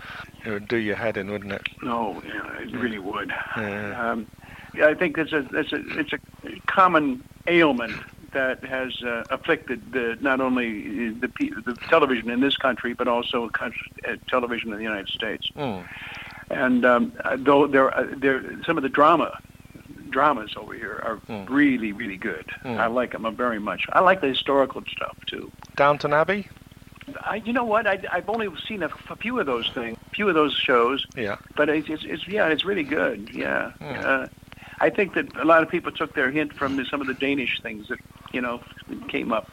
it 0.45 0.49
would 0.51 0.67
do 0.69 0.77
your 0.77 0.95
head 0.95 1.17
in, 1.17 1.29
wouldn't 1.29 1.51
it? 1.51 1.67
no, 1.83 2.21
yeah, 2.25 2.59
it 2.61 2.71
really 2.73 2.99
would. 2.99 3.33
Yeah. 3.57 4.11
Um, 4.11 4.27
yeah, 4.73 4.87
I 4.87 4.93
think 4.93 5.17
it's 5.17 5.33
a, 5.33 5.45
it's 5.53 5.73
a, 5.73 5.99
it's 5.99 6.13
a 6.13 6.19
common 6.67 7.21
ailment 7.47 7.93
that 8.33 8.63
has 8.63 9.01
uh, 9.03 9.23
afflicted 9.29 9.91
the, 9.93 10.17
not 10.21 10.41
only 10.41 11.09
the, 11.09 11.27
the 11.65 11.77
television 11.89 12.29
in 12.29 12.39
this 12.41 12.57
country, 12.57 12.93
but 12.93 13.07
also 13.07 13.49
country, 13.49 13.91
uh, 14.07 14.15
television 14.27 14.71
in 14.71 14.77
the 14.77 14.83
United 14.83 15.07
States. 15.09 15.49
Mm. 15.55 15.87
And 16.49 16.85
um, 16.85 17.13
though 17.37 17.67
there, 17.67 17.95
uh, 17.95 18.07
there, 18.17 18.43
some 18.65 18.77
of 18.77 18.83
the 18.83 18.89
drama 18.89 19.39
dramas 20.09 20.53
over 20.55 20.73
here 20.73 21.01
are 21.03 21.17
Mm. 21.27 21.49
really, 21.49 21.91
really 21.91 22.17
good. 22.17 22.45
Mm. 22.63 22.77
I 22.77 22.87
like 22.87 23.13
them 23.13 23.35
very 23.35 23.59
much. 23.59 23.87
I 23.93 24.01
like 24.01 24.21
the 24.21 24.27
historical 24.27 24.83
stuff 24.95 25.17
too. 25.25 25.51
Downton 25.75 26.13
Abbey? 26.13 26.47
I, 27.21 27.35
you 27.37 27.51
know 27.53 27.63
what? 27.63 27.87
I, 27.87 27.99
I've 28.11 28.29
only 28.29 28.47
seen 28.67 28.83
a, 28.83 28.89
a 29.09 29.15
few 29.15 29.39
of 29.39 29.45
those 29.45 29.69
things, 29.73 29.97
a 30.05 30.09
few 30.15 30.27
of 30.29 30.35
those 30.35 30.53
shows, 30.53 31.05
Yeah. 31.17 31.37
but 31.55 31.69
it's, 31.69 31.89
it's, 31.89 32.03
it's 32.05 32.27
yeah, 32.27 32.47
it's 32.47 32.63
really 32.65 32.83
good. 32.83 33.29
Yeah. 33.33 33.71
Mm. 33.81 34.03
Uh, 34.03 34.27
I 34.79 34.89
think 34.89 35.13
that 35.15 35.35
a 35.37 35.45
lot 35.45 35.63
of 35.63 35.69
people 35.69 35.91
took 35.91 36.13
their 36.13 36.29
hint 36.29 36.53
from 36.53 36.75
the, 36.75 36.85
some 36.85 36.99
of 37.01 37.07
the 37.07 37.13
Danish 37.13 37.61
things 37.61 37.87
that 37.87 37.99
you 38.33 38.41
know 38.41 38.61
came 39.07 39.31
up. 39.31 39.47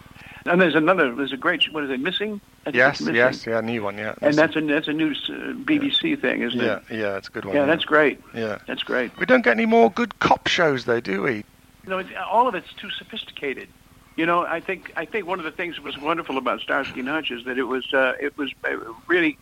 And 0.46 0.60
there's 0.60 0.74
another. 0.74 1.14
There's 1.14 1.32
a 1.32 1.36
great. 1.36 1.70
What 1.72 1.84
is 1.84 1.90
it? 1.90 2.00
Missing. 2.00 2.40
I 2.66 2.70
Yes, 2.70 3.00
Missing. 3.00 3.14
yes, 3.14 3.46
yeah, 3.46 3.60
new 3.60 3.82
one, 3.82 3.96
yeah. 3.98 4.14
And 4.22 4.34
that's 4.34 4.56
a 4.56 4.60
that's 4.62 4.88
a 4.88 4.92
new 4.92 5.10
uh, 5.10 5.54
BBC 5.64 6.20
thing, 6.20 6.42
isn't 6.42 6.58
yeah, 6.58 6.76
it? 6.76 6.82
yeah, 6.90 6.96
yeah, 6.96 7.16
it's 7.16 7.28
a 7.28 7.30
good 7.30 7.44
one. 7.44 7.54
Yeah, 7.54 7.66
that's 7.66 7.84
great. 7.84 8.20
yeah. 8.34 8.58
That's 8.66 8.82
great. 8.82 9.16
We 9.18 9.26
don't 9.26 9.42
get 9.44 9.52
any 9.56 9.66
more 9.66 9.90
good 9.90 10.18
cop 10.18 10.46
shows, 10.46 10.84
though, 10.86 11.00
do 11.00 11.22
we? 11.22 11.36
You 11.84 11.90
know, 11.90 12.02
all 12.30 12.48
of 12.48 12.54
it's 12.54 12.72
too 12.74 12.90
sophisticated. 12.90 13.68
You 14.16 14.26
know, 14.26 14.42
I 14.46 14.60
think 14.60 14.92
I 14.96 15.04
think 15.04 15.26
one 15.26 15.38
of 15.38 15.44
the 15.44 15.50
things 15.50 15.76
that 15.76 15.84
was 15.84 15.96
wonderful 15.98 16.36
about 16.38 16.60
Starsky 16.60 17.00
and 17.00 17.08
Hutch 17.08 17.30
is 17.30 17.44
that 17.44 17.58
it 17.58 17.64
was 17.64 17.92
uh, 17.94 18.12
it 18.20 18.36
was 18.38 18.50
uh, 18.64 18.76
really 19.08 19.36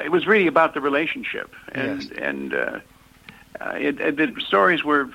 it 0.00 0.10
was 0.10 0.26
really 0.26 0.46
about 0.46 0.74
the 0.74 0.80
relationship 0.80 1.54
and 1.72 2.02
Yes. 2.02 2.12
and 2.18 2.54
uh, 2.54 2.80
uh, 3.60 3.70
it, 3.76 4.00
it, 4.00 4.16
the 4.16 4.32
stories 4.40 4.84
were 4.84 5.10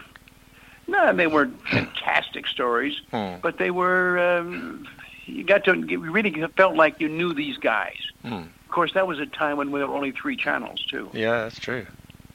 no, 0.88 1.14
they 1.14 1.28
weren't 1.28 1.60
fantastic 1.70 2.48
stories, 2.48 2.96
Hmm. 3.12 3.36
but 3.42 3.58
they 3.58 3.72
were 3.72 4.20
um, 4.20 4.88
you 5.26 5.44
got 5.44 5.64
to 5.66 5.78
you 5.88 6.00
really 6.00 6.32
felt 6.58 6.76
like 6.76 7.00
you 7.00 7.10
knew 7.10 7.34
these 7.34 7.58
guys. 7.58 7.98
Hmm. 8.24 8.34
Of 8.34 8.70
course, 8.70 8.94
that 8.94 9.08
was 9.08 9.20
a 9.20 9.26
time 9.26 9.58
when 9.58 9.72
there 9.72 9.88
were 9.88 9.96
only 9.96 10.12
three 10.12 10.36
channels 10.36 10.84
too 10.90 11.10
Yeah, 11.14 11.44
that's 11.44 11.60
true. 11.60 11.86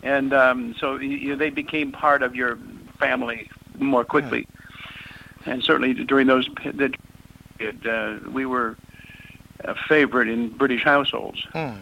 and 0.03 0.33
um, 0.33 0.75
so 0.79 0.97
you 0.97 1.31
know, 1.31 1.37
they 1.37 1.51
became 1.51 1.93
part 1.93 2.23
of 2.23 2.35
your 2.37 2.59
family 2.99 3.51
more 3.79 4.05
quickly. 4.05 4.47
And 5.47 5.63
certainly 5.63 5.95
during 5.95 6.27
those 6.27 6.49
that 6.75 6.95
uh, 7.87 8.31
we 8.31 8.45
were 8.47 8.77
a 9.65 9.75
favorite 9.89 10.29
in 10.29 10.49
British 10.51 10.85
households. 10.85 11.45
Hmm. 11.53 11.79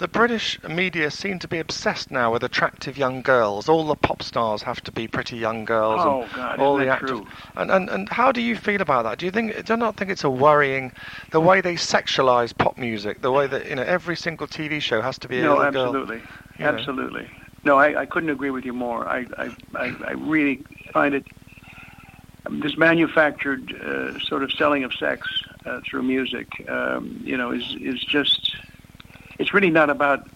The 0.00 0.08
British 0.08 0.58
media 0.64 1.10
seem 1.10 1.38
to 1.40 1.48
be 1.48 1.58
obsessed 1.58 2.10
now 2.10 2.32
with 2.32 2.42
attractive 2.42 2.96
young 2.96 3.20
girls. 3.22 3.68
All 3.68 3.86
the 3.86 3.94
pop 3.94 4.22
stars 4.22 4.62
have 4.62 4.82
to 4.84 4.92
be 4.92 5.06
pretty 5.06 5.36
young 5.36 5.64
girls. 5.64 6.00
Oh 6.02 6.22
and 6.22 6.32
God, 6.32 6.58
all 6.58 6.76
the 6.78 6.88
actors. 6.88 7.20
And, 7.56 7.70
and 7.70 7.90
and 7.90 8.08
how 8.08 8.32
do 8.32 8.40
you 8.40 8.56
feel 8.56 8.80
about 8.80 9.02
that? 9.02 9.18
Do 9.18 9.26
you 9.26 9.32
think? 9.32 9.64
Do 9.66 9.72
you 9.74 9.76
not 9.76 9.96
think 9.96 10.10
it's 10.10 10.24
a 10.24 10.30
worrying 10.30 10.92
the 11.30 11.40
way 11.40 11.60
they 11.60 11.74
sexualize 11.74 12.56
pop 12.56 12.78
music? 12.78 13.20
The 13.20 13.32
way 13.32 13.46
that 13.46 13.68
you 13.68 13.74
know 13.76 13.82
every 13.82 14.16
single 14.16 14.46
TV 14.46 14.80
show 14.80 15.02
has 15.02 15.18
to 15.18 15.28
be 15.28 15.38
a 15.38 15.42
No, 15.42 15.56
girl. 15.56 15.64
absolutely, 15.64 16.22
you 16.58 16.64
know. 16.64 16.70
absolutely. 16.70 17.30
No, 17.64 17.76
I, 17.76 18.02
I 18.02 18.06
couldn't 18.06 18.30
agree 18.30 18.50
with 18.50 18.64
you 18.64 18.72
more. 18.72 19.06
I 19.06 19.26
I, 19.36 19.56
I, 19.74 19.94
I 20.06 20.10
really 20.12 20.64
find 20.92 21.14
it 21.14 21.26
this 22.50 22.78
manufactured 22.78 23.74
uh, 23.82 24.18
sort 24.20 24.42
of 24.42 24.50
selling 24.52 24.82
of 24.84 24.94
sex 24.94 25.28
uh, 25.64 25.80
through 25.88 26.02
music, 26.02 26.64
um, 26.68 27.20
you 27.24 27.36
know, 27.36 27.50
is 27.52 27.76
is 27.80 28.00
just 28.04 28.56
it's 29.38 29.52
really 29.54 29.70
not 29.70 29.90
about 29.90 30.28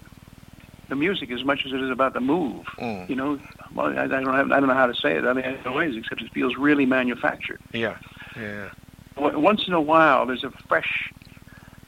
the 0.88 0.96
music 0.96 1.30
as 1.30 1.42
much 1.44 1.64
as 1.64 1.72
it 1.72 1.80
is 1.80 1.90
about 1.90 2.12
the 2.12 2.20
move. 2.20 2.66
Mm. 2.78 3.08
You 3.08 3.16
know, 3.16 3.40
well, 3.74 3.98
I, 3.98 4.04
I 4.04 4.06
don't 4.06 4.26
have, 4.26 4.52
I 4.52 4.60
don't 4.60 4.68
know 4.68 4.74
how 4.74 4.86
to 4.86 4.94
say 4.94 5.16
it. 5.16 5.24
I 5.24 5.32
mean, 5.32 5.58
no 5.64 5.72
ways 5.72 5.96
except 5.96 6.20
it 6.22 6.30
feels 6.32 6.56
really 6.56 6.86
manufactured. 6.86 7.60
Yeah, 7.72 7.96
yeah. 8.36 8.70
W- 9.16 9.38
Once 9.38 9.66
in 9.66 9.72
a 9.72 9.80
while, 9.80 10.26
there's 10.26 10.44
a 10.44 10.50
fresh 10.68 11.12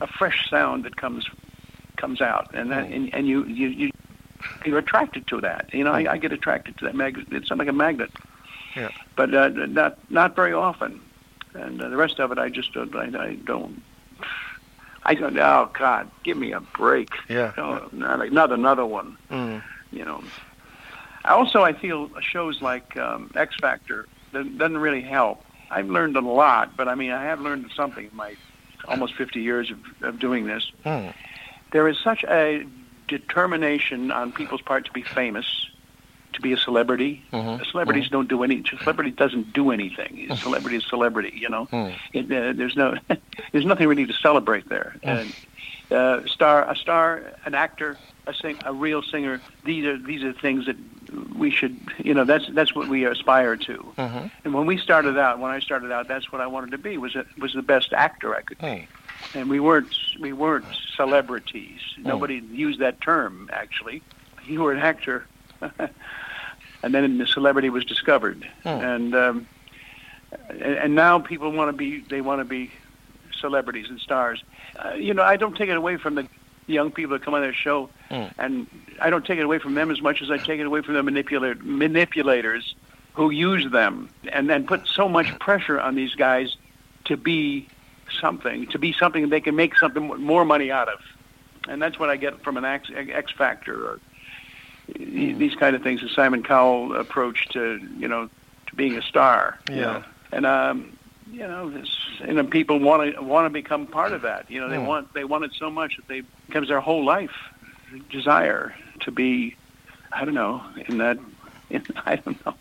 a 0.00 0.06
fresh 0.06 0.48
sound 0.50 0.84
that 0.84 0.96
comes 0.96 1.28
comes 1.96 2.20
out, 2.20 2.52
and 2.54 2.70
that 2.70 2.84
and, 2.86 3.14
and 3.14 3.26
you 3.28 3.44
you 3.44 3.68
you 3.68 3.90
you're 4.64 4.78
attracted 4.78 5.26
to 5.28 5.40
that. 5.40 5.72
You 5.72 5.84
know, 5.84 5.92
I, 5.92 6.12
I 6.12 6.16
get 6.18 6.32
attracted 6.32 6.76
to 6.78 6.84
that 6.86 6.94
magnet. 6.94 7.26
It's 7.30 7.50
like 7.50 7.68
a 7.68 7.72
magnet. 7.72 8.10
Yeah. 8.76 8.90
But 9.16 9.34
uh, 9.34 9.48
not 9.48 9.98
not 10.10 10.34
very 10.34 10.52
often, 10.52 11.00
and 11.54 11.80
uh, 11.80 11.88
the 11.88 11.96
rest 11.96 12.20
of 12.20 12.32
it, 12.32 12.38
I 12.38 12.48
just 12.48 12.76
uh, 12.76 12.86
I, 12.94 13.04
I 13.04 13.34
don't. 13.34 13.82
I 15.04 15.14
don't. 15.14 15.38
Oh 15.38 15.70
God, 15.72 16.10
give 16.22 16.36
me 16.36 16.52
a 16.52 16.60
break. 16.60 17.10
Yeah. 17.28 17.52
Oh, 17.56 17.88
not, 17.92 18.32
not 18.32 18.52
another 18.52 18.86
one. 18.86 19.16
Mm. 19.30 19.62
You 19.90 20.04
know. 20.04 20.22
Also, 21.24 21.62
I 21.62 21.72
feel 21.72 22.10
shows 22.20 22.60
like 22.60 22.96
um, 22.96 23.30
X 23.34 23.56
Factor 23.60 24.06
that 24.32 24.58
doesn't 24.58 24.78
really 24.78 25.00
help. 25.00 25.42
I've 25.70 25.88
learned 25.88 26.16
a 26.16 26.20
lot, 26.20 26.76
but 26.76 26.88
I 26.88 26.94
mean, 26.94 27.10
I 27.10 27.24
have 27.24 27.40
learned 27.40 27.70
something 27.74 28.06
in 28.06 28.16
my 28.16 28.36
almost 28.86 29.14
50 29.14 29.40
years 29.40 29.70
of, 29.70 29.78
of 30.02 30.18
doing 30.18 30.46
this. 30.46 30.70
Mm. 30.84 31.14
There 31.72 31.88
is 31.88 31.98
such 31.98 32.24
a 32.24 32.66
determination 33.08 34.10
on 34.10 34.32
people's 34.32 34.60
part 34.60 34.84
to 34.86 34.92
be 34.92 35.02
famous, 35.02 35.68
to 36.34 36.40
be 36.40 36.52
a 36.52 36.56
celebrity. 36.56 37.22
Mhm. 37.32 37.64
Celebrities 37.70 38.08
don't 38.08 38.28
do 38.28 38.42
any. 38.44 38.62
Celebrity 38.78 39.10
doesn't 39.10 39.52
do 39.52 39.70
anything. 39.70 40.26
A 40.30 40.36
celebrity 40.36 40.76
is 40.76 40.84
celebrity. 40.88 41.32
You 41.34 41.48
know, 41.48 41.66
Mm. 41.72 41.94
it, 42.12 42.24
uh, 42.26 42.52
there's 42.52 42.76
no, 42.76 42.94
there's 43.52 43.64
nothing 43.64 43.88
really 43.88 44.06
to 44.06 44.12
celebrate 44.12 44.68
there. 44.68 44.96
And 45.02 45.32
uh, 45.90 46.26
star, 46.26 46.68
a 46.70 46.76
star, 46.76 47.22
an 47.44 47.54
actor, 47.54 47.96
a 48.26 48.34
sing, 48.34 48.56
a 48.64 48.72
real 48.72 49.02
singer. 49.02 49.40
These 49.64 49.84
are 49.86 49.98
these 49.98 50.22
are 50.22 50.32
things 50.32 50.66
that 50.66 50.76
we 51.36 51.50
should. 51.50 51.76
You 51.98 52.14
know, 52.14 52.24
that's 52.24 52.46
that's 52.50 52.74
what 52.74 52.88
we 52.88 53.04
aspire 53.04 53.56
to. 53.56 53.92
Mhm. 53.98 54.30
And 54.44 54.54
when 54.54 54.66
we 54.66 54.76
started 54.78 55.18
out, 55.18 55.38
when 55.38 55.50
I 55.50 55.60
started 55.60 55.92
out, 55.92 56.08
that's 56.08 56.30
what 56.32 56.40
I 56.40 56.46
wanted 56.46 56.70
to 56.72 56.78
be. 56.78 56.98
Was 56.98 57.14
a, 57.16 57.24
was 57.38 57.52
the 57.52 57.62
best 57.62 57.92
actor 57.92 58.34
I 58.34 58.42
could 58.42 58.58
be. 58.58 58.64
Mm. 58.66 58.86
And 59.34 59.50
we 59.50 59.60
weren't 59.60 59.94
we 60.20 60.32
weren't 60.32 60.64
celebrities. 60.96 61.80
Nobody 61.98 62.42
used 62.52 62.80
that 62.80 63.00
term 63.00 63.48
actually. 63.52 64.02
You 64.46 64.60
were 64.62 64.72
an 64.72 64.80
actor, 64.80 65.26
and 66.84 66.94
then 66.94 67.18
the 67.18 67.26
celebrity 67.26 67.70
was 67.70 67.84
discovered. 67.84 68.46
Hmm. 68.62 68.68
And 68.68 69.14
um, 69.14 69.46
and, 70.50 70.62
and 70.62 70.94
now 70.94 71.18
people 71.18 71.50
want 71.52 71.68
to 71.70 71.72
be 71.76 72.00
they 72.10 72.20
want 72.20 72.40
to 72.40 72.44
be 72.44 72.70
celebrities 73.40 73.86
and 73.88 73.98
stars. 74.00 74.42
Uh, 74.76 74.94
you 74.94 75.14
know, 75.14 75.22
I 75.22 75.36
don't 75.36 75.56
take 75.56 75.68
it 75.70 75.76
away 75.76 75.96
from 75.96 76.14
the 76.14 76.26
young 76.66 76.90
people 76.90 77.12
that 77.12 77.22
come 77.24 77.34
on 77.34 77.42
their 77.42 77.52
show, 77.52 77.90
Mm. 78.10 78.32
and 78.38 78.66
I 79.00 79.10
don't 79.10 79.24
take 79.24 79.38
it 79.38 79.44
away 79.44 79.58
from 79.58 79.74
them 79.74 79.90
as 79.90 80.00
much 80.00 80.22
as 80.22 80.30
I 80.30 80.38
take 80.38 80.60
it 80.60 80.66
away 80.66 80.82
from 80.82 80.94
the 80.94 81.02
manipulator, 81.02 81.56
manipulators 81.62 82.74
who 83.14 83.30
use 83.30 83.70
them 83.72 84.08
and 84.32 84.48
then 84.48 84.66
put 84.66 84.86
so 84.86 85.08
much 85.08 85.38
pressure 85.38 85.80
on 85.80 85.94
these 85.94 86.14
guys 86.14 86.56
to 87.06 87.16
be 87.16 87.66
something, 88.20 88.66
to 88.68 88.78
be 88.78 88.92
something 88.92 89.28
they 89.28 89.40
can 89.40 89.56
make 89.56 89.76
something 89.78 90.06
more 90.22 90.44
money 90.44 90.70
out 90.70 90.88
of. 90.88 91.00
And 91.68 91.80
that's 91.82 91.98
what 91.98 92.08
I 92.10 92.16
get 92.16 92.42
from 92.42 92.56
an 92.56 92.64
X, 92.64 92.90
X 92.94 93.32
Factor 93.32 93.74
or 93.88 94.00
these 94.88 95.54
kind 95.54 95.74
of 95.76 95.82
things. 95.82 96.00
The 96.00 96.08
Simon 96.08 96.42
Cowell 96.42 96.94
approach 96.96 97.48
to 97.52 97.78
you 97.96 98.08
know 98.08 98.28
to 98.68 98.76
being 98.76 98.96
a 98.96 99.02
star. 99.02 99.58
you 99.72 99.76
Yeah. 99.76 99.82
know. 99.82 100.02
And 100.32 100.46
um, 100.46 100.96
you 101.26 101.46
know, 101.46 101.70
this, 101.70 101.88
and 102.20 102.36
then 102.36 102.50
people 102.50 102.78
want 102.80 103.14
to 103.14 103.22
want 103.22 103.46
to 103.46 103.50
become 103.50 103.86
part 103.86 104.12
of 104.12 104.22
that. 104.22 104.50
You 104.50 104.60
know, 104.60 104.68
they 104.68 104.78
Hmm. 104.78 104.86
want 104.86 105.08
they 105.14 105.24
want 105.24 105.44
it 105.44 105.52
so 105.58 105.70
much 105.70 105.96
that 105.96 106.08
they 106.08 106.22
becomes 106.48 106.68
their 106.68 106.80
whole 106.80 107.04
life 107.04 107.30
desire 108.10 108.74
to 109.00 109.10
be. 109.10 109.56
I 110.12 110.24
don't 110.24 110.34
know 110.34 110.62
in 110.88 110.98
that. 110.98 111.18
In, 111.70 111.82
I 112.04 112.16
don't 112.16 112.44
know. 112.44 112.56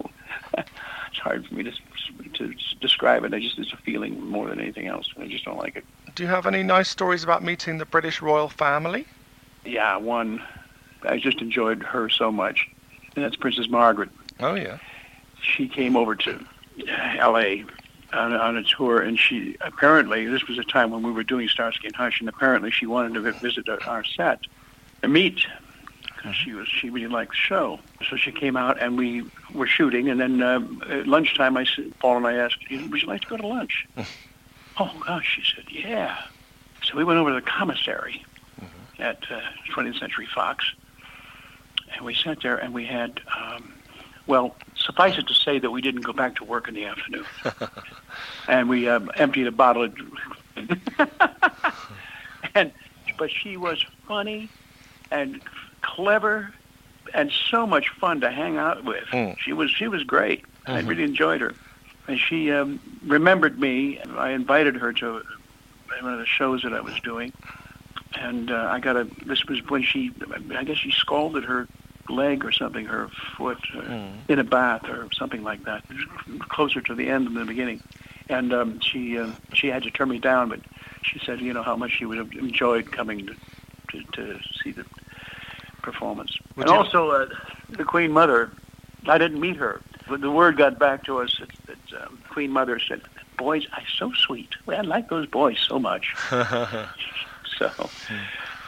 it's 0.57 1.19
hard 1.21 1.45
for 1.45 1.53
me 1.55 1.63
to 1.63 1.71
to 2.35 2.53
describe 2.79 3.25
it. 3.25 3.33
I 3.33 3.39
just 3.39 3.59
it's 3.59 3.73
a 3.73 3.77
feeling 3.77 4.23
more 4.25 4.47
than 4.49 4.61
anything 4.61 4.87
else. 4.87 5.07
I 5.19 5.27
just 5.27 5.43
don't 5.43 5.57
like 5.57 5.75
it. 5.75 5.85
Do 6.15 6.23
you 6.23 6.29
have 6.29 6.47
any 6.47 6.63
nice 6.63 6.89
stories 6.89 7.23
about 7.23 7.43
meeting 7.43 7.77
the 7.79 7.85
British 7.85 8.21
royal 8.21 8.47
family? 8.49 9.07
Yeah, 9.65 9.97
one. 9.97 10.41
I 11.05 11.17
just 11.19 11.41
enjoyed 11.41 11.83
her 11.83 12.09
so 12.09 12.31
much, 12.31 12.67
and 13.15 13.23
that's 13.23 13.35
Princess 13.35 13.69
Margaret. 13.69 14.09
Oh 14.39 14.55
yeah. 14.55 14.77
She 15.41 15.67
came 15.67 15.95
over 15.97 16.15
to 16.15 16.45
L.A. 17.17 17.65
On, 18.13 18.31
on 18.33 18.57
a 18.57 18.63
tour, 18.63 19.01
and 19.01 19.17
she 19.19 19.57
apparently 19.61 20.27
this 20.27 20.47
was 20.47 20.59
a 20.59 20.63
time 20.63 20.91
when 20.91 21.01
we 21.01 21.11
were 21.11 21.23
doing 21.23 21.47
Starsky 21.47 21.87
and 21.87 21.95
Hutch, 21.95 22.19
and 22.19 22.29
apparently 22.29 22.69
she 22.69 22.85
wanted 22.85 23.15
to 23.15 23.31
visit 23.33 23.67
our- 23.87 24.03
set 24.03 24.39
and 25.01 25.11
meet. 25.11 25.45
She 26.31 26.53
was 26.53 26.69
she 26.69 26.89
really 26.89 27.07
liked 27.07 27.31
the 27.31 27.35
show, 27.37 27.79
so 28.09 28.15
she 28.15 28.31
came 28.31 28.55
out 28.55 28.81
and 28.81 28.97
we 28.97 29.25
were 29.53 29.67
shooting. 29.67 30.07
And 30.09 30.21
then 30.21 30.41
um, 30.41 30.81
at 30.89 31.05
lunchtime, 31.05 31.57
I 31.57 31.65
said, 31.65 31.91
Paul 31.99 32.15
and 32.17 32.27
I 32.27 32.35
asked, 32.35 32.59
"Would 32.71 33.01
you 33.01 33.07
like 33.07 33.21
to 33.21 33.27
go 33.27 33.35
to 33.35 33.45
lunch?" 33.45 33.85
oh 34.79 34.91
gosh, 35.05 35.35
she 35.35 35.43
said, 35.53 35.65
"Yeah." 35.69 36.17
So 36.83 36.95
we 36.95 37.03
went 37.03 37.19
over 37.19 37.29
to 37.31 37.35
the 37.35 37.41
commissary 37.41 38.23
at 38.99 39.17
uh, 39.29 39.41
20th 39.75 39.99
Century 39.99 40.27
Fox, 40.33 40.63
and 41.95 42.05
we 42.05 42.13
sat 42.13 42.41
there 42.41 42.57
and 42.57 42.73
we 42.73 42.85
had, 42.85 43.19
um, 43.39 43.73
well, 44.27 44.55
suffice 44.75 45.17
it 45.17 45.27
to 45.27 45.33
say 45.33 45.59
that 45.59 45.71
we 45.71 45.81
didn't 45.81 46.01
go 46.01 46.13
back 46.13 46.35
to 46.37 46.43
work 46.43 46.67
in 46.67 46.73
the 46.73 46.85
afternoon, 46.85 47.25
and 48.47 48.69
we 48.69 48.87
um, 48.87 49.11
emptied 49.15 49.47
a 49.47 49.51
bottle 49.51 49.83
of. 49.83 49.93
and 52.55 52.71
but 53.17 53.29
she 53.31 53.57
was 53.57 53.83
funny 54.07 54.49
and 55.11 55.41
clever 55.81 56.53
and 57.13 57.31
so 57.49 57.67
much 57.67 57.89
fun 57.99 58.21
to 58.21 58.31
hang 58.31 58.57
out 58.57 58.83
with. 58.83 59.03
Mm. 59.11 59.37
She 59.39 59.53
was 59.53 59.71
she 59.71 59.87
was 59.87 60.03
great. 60.03 60.43
I 60.65 60.81
Mhm. 60.81 60.87
really 60.87 61.03
enjoyed 61.03 61.41
her, 61.41 61.53
and 62.07 62.17
she 62.19 62.51
um, 62.51 62.79
remembered 63.05 63.59
me. 63.59 63.99
I 64.17 64.29
invited 64.31 64.75
her 64.77 64.93
to 64.93 65.21
one 66.01 66.13
of 66.13 66.19
the 66.19 66.25
shows 66.25 66.63
that 66.63 66.73
I 66.73 66.79
was 66.81 66.97
doing, 67.01 67.33
and 68.15 68.49
uh, 68.49 68.67
I 68.71 68.79
got 68.79 68.95
a. 68.95 69.07
This 69.25 69.45
was 69.45 69.59
when 69.69 69.83
she, 69.83 70.11
I 70.55 70.63
guess 70.63 70.77
she 70.77 70.91
scalded 70.91 71.43
her 71.43 71.67
leg 72.09 72.43
or 72.45 72.51
something, 72.51 72.85
her 72.85 73.09
foot, 73.37 73.57
uh, 73.75 73.81
in 74.27 74.39
a 74.39 74.43
bath 74.43 74.87
or 74.89 75.07
something 75.13 75.43
like 75.43 75.63
that, 75.65 75.83
closer 76.49 76.81
to 76.81 76.95
the 76.95 77.09
end 77.09 77.27
than 77.27 77.33
the 77.35 77.45
beginning. 77.45 77.81
And 78.29 78.53
um, 78.53 78.79
she 78.79 79.17
uh, 79.19 79.31
she 79.53 79.67
had 79.67 79.83
to 79.83 79.91
turn 79.91 80.09
me 80.09 80.19
down, 80.19 80.49
but 80.49 80.59
she 81.01 81.19
said, 81.25 81.39
you 81.41 81.53
know, 81.53 81.61
how 81.63 81.75
much 81.75 81.91
she 81.91 82.05
would 82.05 82.17
have 82.17 82.31
enjoyed 82.33 82.91
coming 82.91 83.27
to 83.27 83.35
to, 83.91 84.03
to 84.13 84.39
see 84.63 84.71
the 84.71 84.85
performance. 85.81 86.37
Would 86.55 86.67
and 86.67 86.71
you- 86.73 86.77
also, 86.79 87.11
uh, 87.11 87.27
the 87.69 87.83
Queen 87.83 88.11
Mother, 88.11 88.51
I 89.07 89.17
didn't 89.17 89.39
meet 89.39 89.57
her, 89.57 89.81
but 90.07 90.21
the 90.21 90.31
word 90.31 90.57
got 90.57 90.79
back 90.79 91.03
to 91.05 91.19
us 91.19 91.37
that, 91.39 91.49
that 91.91 92.01
um, 92.03 92.19
Queen 92.29 92.49
Mother 92.51 92.79
said, 92.79 93.01
boys 93.37 93.67
are 93.73 93.83
so 93.97 94.11
sweet. 94.13 94.49
Well, 94.65 94.77
I 94.77 94.81
like 94.81 95.09
those 95.09 95.27
boys 95.27 95.59
so 95.59 95.77
much. 95.79 96.15
so 96.29 97.69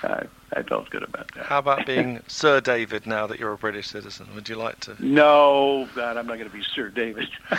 uh, 0.06 0.24
I 0.54 0.62
felt 0.64 0.90
good 0.90 1.04
about 1.04 1.30
that. 1.36 1.46
How 1.46 1.58
about 1.60 1.86
being 1.86 2.22
Sir 2.28 2.62
David 2.62 3.06
now 3.08 3.28
that 3.28 3.40
you're 3.40 3.52
a 3.54 3.58
British 3.58 3.88
citizen? 3.90 4.28
Would 4.36 4.48
you 4.48 4.56
like 4.56 4.80
to? 4.82 4.96
No, 5.00 5.88
God, 5.96 6.18
I'm 6.18 6.28
not 6.28 6.38
going 6.38 6.50
to 6.50 6.56
be 6.56 6.64
Sir 6.64 6.90
David. 6.90 7.28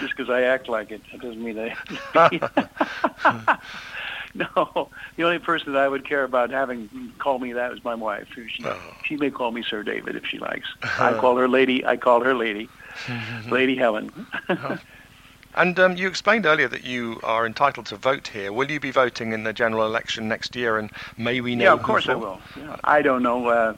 Just 0.00 0.16
because 0.16 0.28
I 0.30 0.42
act 0.42 0.68
like 0.68 0.90
it, 0.90 1.02
that 1.12 1.20
doesn't 1.20 1.42
mean 1.42 1.58
I. 1.58 1.76
no, 4.34 4.90
the 5.16 5.22
only 5.22 5.38
person 5.38 5.72
that 5.72 5.82
I 5.82 5.88
would 5.88 6.06
care 6.06 6.24
about 6.24 6.50
having 6.50 7.12
call 7.18 7.38
me 7.38 7.52
that 7.52 7.72
is 7.72 7.82
my 7.84 7.94
wife. 7.94 8.28
She 8.34 8.46
Oh. 8.64 8.78
she 9.04 9.16
may 9.16 9.30
call 9.30 9.52
me 9.52 9.62
Sir 9.62 9.82
David 9.82 10.16
if 10.16 10.26
she 10.26 10.38
likes. 10.38 10.66
I 10.82 11.14
call 11.18 11.36
her 11.36 11.48
Lady. 11.48 11.84
I 11.84 11.96
call 11.96 12.22
her 12.22 12.34
Lady, 12.34 12.68
Lady 13.50 13.76
Helen. 13.76 14.10
And 15.56 15.78
um, 15.80 15.96
you 15.96 16.06
explained 16.06 16.44
earlier 16.44 16.68
that 16.68 16.84
you 16.84 17.18
are 17.22 17.46
entitled 17.46 17.86
to 17.86 17.96
vote 17.96 18.28
here. 18.28 18.52
Will 18.52 18.70
you 18.70 18.78
be 18.78 18.90
voting 18.90 19.32
in 19.32 19.44
the 19.44 19.54
general 19.54 19.86
election 19.86 20.28
next 20.28 20.54
year? 20.54 20.78
And 20.78 20.90
may 21.16 21.40
we 21.40 21.56
know? 21.56 21.64
yeah, 21.64 21.72
of 21.72 21.82
course 21.82 22.08
I 22.08 22.14
will. 22.14 22.40
Yeah. 22.56 22.76
I 22.84 23.00
don't 23.00 23.22
know. 23.22 23.48
Uh, 23.48 23.74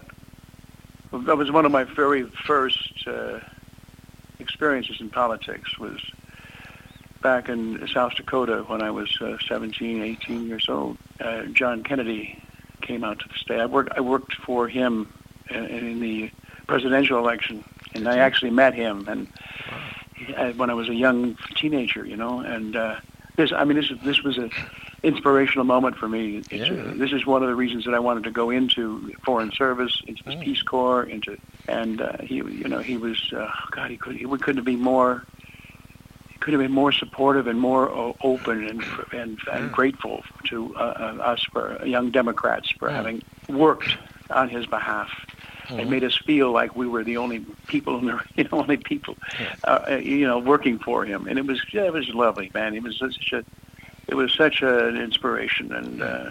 that 1.12 1.36
was 1.36 1.52
one 1.52 1.64
of 1.64 1.70
my 1.70 1.84
very 1.84 2.24
first 2.24 3.06
uh, 3.06 3.38
experiences 4.40 5.00
in 5.00 5.08
politics. 5.08 5.78
Was 5.78 6.00
back 7.22 7.48
in 7.48 7.86
South 7.88 8.16
Dakota 8.16 8.64
when 8.66 8.82
I 8.82 8.90
was 8.90 9.16
uh, 9.20 9.38
17, 9.46 10.02
18 10.02 10.48
years 10.48 10.68
old. 10.68 10.98
Uh, 11.20 11.44
John 11.44 11.84
Kennedy 11.84 12.42
came 12.80 13.04
out 13.04 13.20
to 13.20 13.28
the 13.28 13.34
state. 13.34 13.60
I 13.60 13.66
worked. 13.66 13.92
I 13.96 14.00
worked 14.00 14.34
for 14.34 14.66
him 14.66 15.12
in, 15.48 15.64
in 15.66 16.00
the 16.00 16.30
presidential 16.66 17.18
election, 17.18 17.64
and 17.94 18.08
I 18.08 18.18
actually 18.18 18.50
met 18.50 18.74
him. 18.74 19.06
And 19.08 19.28
uh, 19.70 19.76
when 20.56 20.70
I 20.70 20.74
was 20.74 20.88
a 20.88 20.94
young 20.94 21.36
teenager, 21.54 22.04
you 22.04 22.16
know, 22.16 22.40
and 22.40 22.76
uh, 22.76 22.96
this. 23.36 23.52
I 23.52 23.64
mean, 23.64 23.76
this 23.76 23.92
this 24.04 24.22
was 24.22 24.38
a 24.38 24.50
inspirational 25.02 25.64
moment 25.64 25.96
for 25.96 26.08
me. 26.08 26.38
It's, 26.50 26.68
Yeah. 26.68 26.76
uh, 26.76 26.94
this 26.94 27.12
is 27.12 27.24
one 27.26 27.42
of 27.42 27.48
the 27.48 27.54
reasons 27.54 27.84
that 27.84 27.94
I 27.94 28.00
wanted 28.00 28.24
to 28.24 28.30
go 28.30 28.50
into 28.50 29.12
foreign 29.24 29.52
service, 29.52 30.02
into 30.06 30.22
the 30.24 30.32
Mm. 30.32 30.40
Peace 30.42 30.62
Corps, 30.62 31.04
into 31.04 31.38
and 31.68 32.00
uh, 32.00 32.12
he, 32.22 32.36
you 32.36 32.68
know, 32.68 32.80
he 32.80 32.96
was 32.96 33.32
uh, 33.32 33.48
God. 33.70 33.90
He 33.90 33.96
could 33.96 34.16
he 34.16 34.24
couldn't 34.24 34.56
have 34.56 34.64
been 34.64 34.80
more. 34.80 35.24
Could 36.40 36.52
have 36.54 36.62
been 36.62 36.72
more 36.72 36.92
supportive 36.92 37.46
and 37.46 37.60
more 37.60 38.14
open 38.22 38.66
and 38.66 38.82
and, 39.12 39.38
and 39.52 39.68
Mm. 39.68 39.72
grateful 39.72 40.22
to 40.44 40.74
uh, 40.76 40.78
uh, 41.18 41.22
us 41.22 41.42
for 41.52 41.84
young 41.84 42.10
Democrats 42.10 42.70
for 42.78 42.88
Mm. 42.88 42.94
having 42.94 43.22
worked 43.48 43.96
on 44.30 44.48
his 44.48 44.66
behalf. 44.66 45.08
Mhm. 45.70 45.80
It 45.80 45.88
made 45.88 46.04
us 46.04 46.16
feel 46.16 46.50
like 46.52 46.74
we 46.76 46.86
were 46.86 47.04
the 47.04 47.16
only 47.16 47.44
people 47.66 47.98
in 47.98 48.06
the 48.06 48.20
you 48.36 48.44
know 48.44 48.60
only 48.60 48.76
people 48.76 49.16
uh, 49.66 49.78
uh, 49.90 49.96
you 49.96 50.26
know 50.26 50.38
working 50.38 50.78
for 50.78 51.04
him, 51.04 51.26
and 51.26 51.38
it 51.38 51.46
was 51.46 51.60
yeah, 51.72 51.84
it 51.84 51.92
was 51.92 52.08
lovely, 52.10 52.50
man. 52.54 52.74
It 52.74 52.82
was 52.82 52.98
such 52.98 53.32
a 53.32 53.44
it 54.08 54.14
was 54.14 54.32
such 54.32 54.62
an 54.62 54.96
inspiration, 54.96 55.72
and 55.72 56.02
uh, 56.02 56.30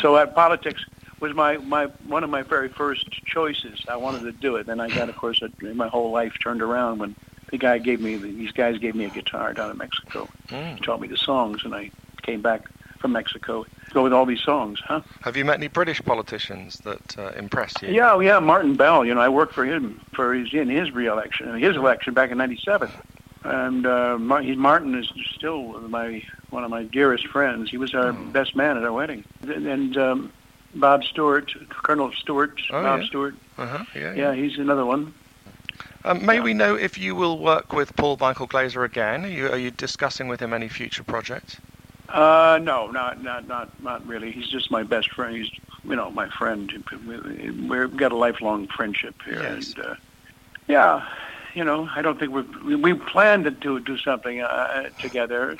so 0.00 0.14
uh, 0.16 0.26
politics 0.26 0.84
was 1.20 1.34
my 1.34 1.56
my 1.58 1.86
one 2.06 2.24
of 2.24 2.30
my 2.30 2.42
very 2.42 2.68
first 2.68 3.08
choices. 3.24 3.84
I 3.88 3.96
wanted 3.96 4.20
to 4.22 4.32
do 4.32 4.56
it, 4.56 4.68
and 4.68 4.80
I 4.80 4.90
got 4.90 5.08
of 5.08 5.16
course 5.16 5.40
uh, 5.42 5.48
my 5.74 5.88
whole 5.88 6.10
life 6.10 6.34
turned 6.42 6.62
around 6.62 6.98
when 6.98 7.14
the 7.50 7.58
guy 7.58 7.78
gave 7.78 8.00
me 8.00 8.16
these 8.16 8.52
guys 8.52 8.78
gave 8.78 8.94
me 8.94 9.04
a 9.04 9.10
guitar 9.10 9.52
down 9.54 9.70
in 9.70 9.76
Mexico, 9.78 10.28
Mm. 10.50 10.82
taught 10.82 11.00
me 11.00 11.08
the 11.08 11.16
songs, 11.16 11.64
and 11.64 11.74
I 11.74 11.90
came 12.22 12.40
back 12.42 12.62
from 13.04 13.12
Mexico 13.12 13.66
go 13.92 14.02
with 14.02 14.14
all 14.14 14.24
these 14.24 14.40
songs, 14.40 14.80
huh? 14.82 15.02
Have 15.20 15.36
you 15.36 15.44
met 15.44 15.58
any 15.58 15.68
British 15.68 16.00
politicians 16.00 16.80
that 16.80 17.18
uh, 17.18 17.32
impressed 17.36 17.82
you? 17.82 17.90
Yeah, 17.90 18.14
oh, 18.14 18.20
yeah, 18.20 18.38
Martin 18.38 18.76
Bell. 18.76 19.04
You 19.04 19.12
know, 19.14 19.20
I 19.20 19.28
worked 19.28 19.52
for 19.52 19.66
him 19.66 20.00
for 20.14 20.32
his 20.32 20.54
in 20.54 20.70
his 20.70 20.90
reelection, 20.90 21.54
his 21.60 21.76
election 21.76 22.14
back 22.14 22.30
in 22.30 22.38
'97, 22.38 22.90
and 23.44 23.84
uh, 23.86 24.16
Martin 24.18 24.94
is 24.94 25.12
still 25.36 25.78
my 25.80 26.22
one 26.48 26.64
of 26.64 26.70
my 26.70 26.82
dearest 26.84 27.26
friends. 27.26 27.70
He 27.70 27.76
was 27.76 27.94
our 27.94 28.12
Hmm. 28.14 28.30
best 28.30 28.56
man 28.56 28.78
at 28.78 28.84
our 28.84 28.92
wedding, 28.92 29.22
and, 29.42 29.66
and 29.66 29.96
um, 29.98 30.32
Bob 30.74 31.04
Stewart, 31.04 31.52
Colonel 31.68 32.10
Stewart, 32.12 32.58
Oh, 32.70 32.82
Bob 32.82 33.00
yeah. 33.02 33.06
Stewart. 33.06 33.34
Uh-huh. 33.58 33.84
Yeah. 33.94 34.14
Yeah, 34.14 34.32
he's 34.34 34.56
another 34.58 34.86
one. 34.86 35.12
Um, 36.06 36.24
may 36.24 36.40
we 36.40 36.54
know 36.54 36.74
if 36.74 36.96
you 36.98 37.14
will 37.14 37.38
work 37.38 37.74
with 37.74 37.94
Paul 37.96 38.16
Michael 38.18 38.46
Glaser 38.46 38.82
again? 38.82 39.24
Are 39.26 39.28
you, 39.28 39.48
are 39.50 39.58
you 39.58 39.70
discussing 39.70 40.26
with 40.26 40.40
him 40.40 40.52
any 40.54 40.68
future 40.68 41.04
projects? 41.04 41.58
Uh, 42.14 42.60
no, 42.62 42.90
not 42.92 43.20
not 43.22 43.48
not 43.48 43.82
not 43.82 44.06
really. 44.06 44.30
He's 44.30 44.48
just 44.48 44.70
my 44.70 44.84
best 44.84 45.10
friend. 45.10 45.34
He's 45.36 45.50
you 45.82 45.96
know 45.96 46.10
my 46.12 46.28
friend. 46.28 46.72
We've 47.68 47.96
got 47.96 48.12
a 48.12 48.16
lifelong 48.16 48.68
friendship 48.68 49.16
here. 49.24 49.42
Yes. 49.42 49.74
And, 49.76 49.84
uh, 49.86 49.94
yeah, 50.68 51.08
you 51.54 51.64
know, 51.64 51.88
I 51.94 52.02
don't 52.02 52.18
think 52.18 52.30
we 52.32 52.76
we 52.76 52.94
planned 52.94 53.44
to 53.44 53.50
do 53.50 53.80
do 53.80 53.98
something 53.98 54.40
uh, 54.40 54.90
together, 55.00 55.56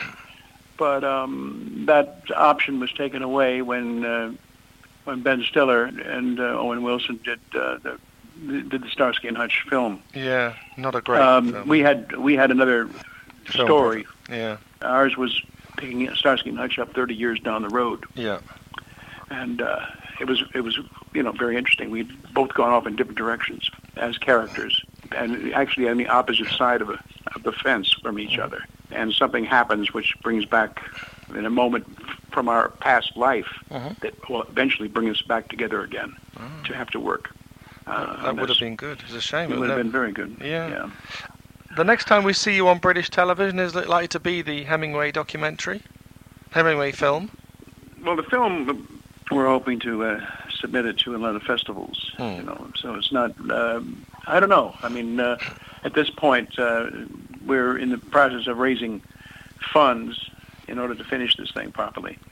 but 0.76 1.02
um, 1.02 1.82
that 1.86 2.22
option 2.36 2.78
was 2.78 2.92
taken 2.92 3.22
away 3.22 3.60
when 3.60 4.04
uh, 4.04 4.32
when 5.04 5.22
Ben 5.22 5.42
Stiller 5.42 5.86
and 5.86 6.38
uh, 6.38 6.44
Owen 6.60 6.84
Wilson 6.84 7.18
did 7.24 7.40
uh, 7.58 7.78
the 7.82 7.98
did 8.62 8.82
the 8.82 8.88
Starsky 8.90 9.26
and 9.26 9.36
Hutch 9.36 9.64
film. 9.68 10.00
Yeah, 10.14 10.54
not 10.76 10.94
a 10.94 11.00
great 11.00 11.20
Um, 11.20 11.50
film. 11.52 11.68
we 11.68 11.80
had 11.80 12.16
we 12.16 12.36
had 12.36 12.52
another 12.52 12.86
Film 13.46 13.66
story. 13.66 14.06
Yeah, 14.30 14.56
Ours 14.82 15.16
was 15.16 15.42
picking 15.76 16.08
Starsky 16.14 16.50
and 16.50 16.58
Hutch 16.58 16.78
up 16.78 16.92
30 16.94 17.14
years 17.14 17.40
down 17.40 17.62
the 17.62 17.68
road 17.68 18.04
yeah. 18.14 18.40
and 19.30 19.60
uh, 19.62 19.80
it 20.20 20.26
was 20.26 20.42
it 20.54 20.60
was 20.60 20.78
you 21.12 21.22
know 21.22 21.32
very 21.32 21.56
interesting. 21.56 21.90
We'd 21.90 22.10
both 22.32 22.54
gone 22.54 22.70
off 22.70 22.86
in 22.86 22.96
different 22.96 23.18
directions 23.18 23.70
as 23.96 24.18
characters, 24.18 24.82
and 25.12 25.52
actually 25.54 25.88
on 25.88 25.96
the 25.96 26.08
opposite 26.08 26.48
side 26.48 26.82
of, 26.82 26.90
a, 26.90 26.98
of 27.34 27.42
the 27.42 27.52
fence 27.52 27.92
from 27.92 28.18
each 28.18 28.38
other. 28.38 28.64
And 28.90 29.12
something 29.12 29.44
happens 29.44 29.92
which 29.92 30.14
brings 30.22 30.44
back 30.44 30.80
in 31.34 31.44
a 31.46 31.50
moment 31.50 31.86
from 32.30 32.48
our 32.48 32.68
past 32.70 33.16
life 33.16 33.48
Mhm. 33.70 33.98
that 34.00 34.28
will 34.28 34.42
eventually 34.42 34.88
bring 34.88 35.08
us 35.08 35.20
back 35.22 35.48
together 35.48 35.80
again 35.82 36.14
to 36.64 36.74
have 36.74 36.90
to 36.90 37.00
work. 37.00 37.30
Uh, 37.86 38.22
that 38.22 38.36
would 38.36 38.48
have 38.48 38.58
been 38.58 38.76
good. 38.76 39.00
It's 39.04 39.14
a 39.14 39.20
shame. 39.20 39.50
It 39.50 39.54
it 39.56 39.58
would 39.58 39.68
have 39.70 39.78
been 39.78 39.90
very 39.90 40.12
good. 40.12 40.36
Yeah. 40.40 40.68
yeah. 40.68 40.90
The 41.76 41.84
next 41.84 42.04
time 42.04 42.22
we 42.22 42.32
see 42.32 42.54
you 42.54 42.68
on 42.68 42.78
British 42.78 43.10
television, 43.10 43.58
is 43.58 43.74
it 43.74 43.88
likely 43.88 44.06
to 44.08 44.20
be 44.20 44.42
the 44.42 44.62
Hemingway 44.62 45.10
documentary? 45.10 45.82
Hemingway 46.50 46.92
film? 46.92 47.32
Well, 48.04 48.14
the 48.14 48.22
film 48.22 48.86
we're 49.32 49.48
hoping 49.48 49.80
to 49.80 50.04
uh, 50.04 50.20
submit 50.60 50.86
it 50.86 50.98
to 50.98 51.16
a 51.16 51.18
lot 51.18 51.34
of 51.34 51.42
festivals. 51.42 52.12
Hmm. 52.16 52.22
You 52.22 52.42
know, 52.42 52.66
so 52.76 52.94
it's 52.94 53.10
not. 53.10 53.32
Um, 53.50 54.06
I 54.28 54.38
don't 54.38 54.50
know. 54.50 54.76
I 54.82 54.88
mean, 54.88 55.18
uh, 55.18 55.36
at 55.82 55.94
this 55.94 56.10
point, 56.10 56.56
uh, 56.60 56.90
we're 57.44 57.76
in 57.76 57.90
the 57.90 57.98
process 57.98 58.46
of 58.46 58.58
raising 58.58 59.02
funds 59.72 60.30
in 60.68 60.78
order 60.78 60.94
to 60.94 61.02
finish 61.02 61.36
this 61.36 61.50
thing 61.50 61.72
properly. 61.72 62.18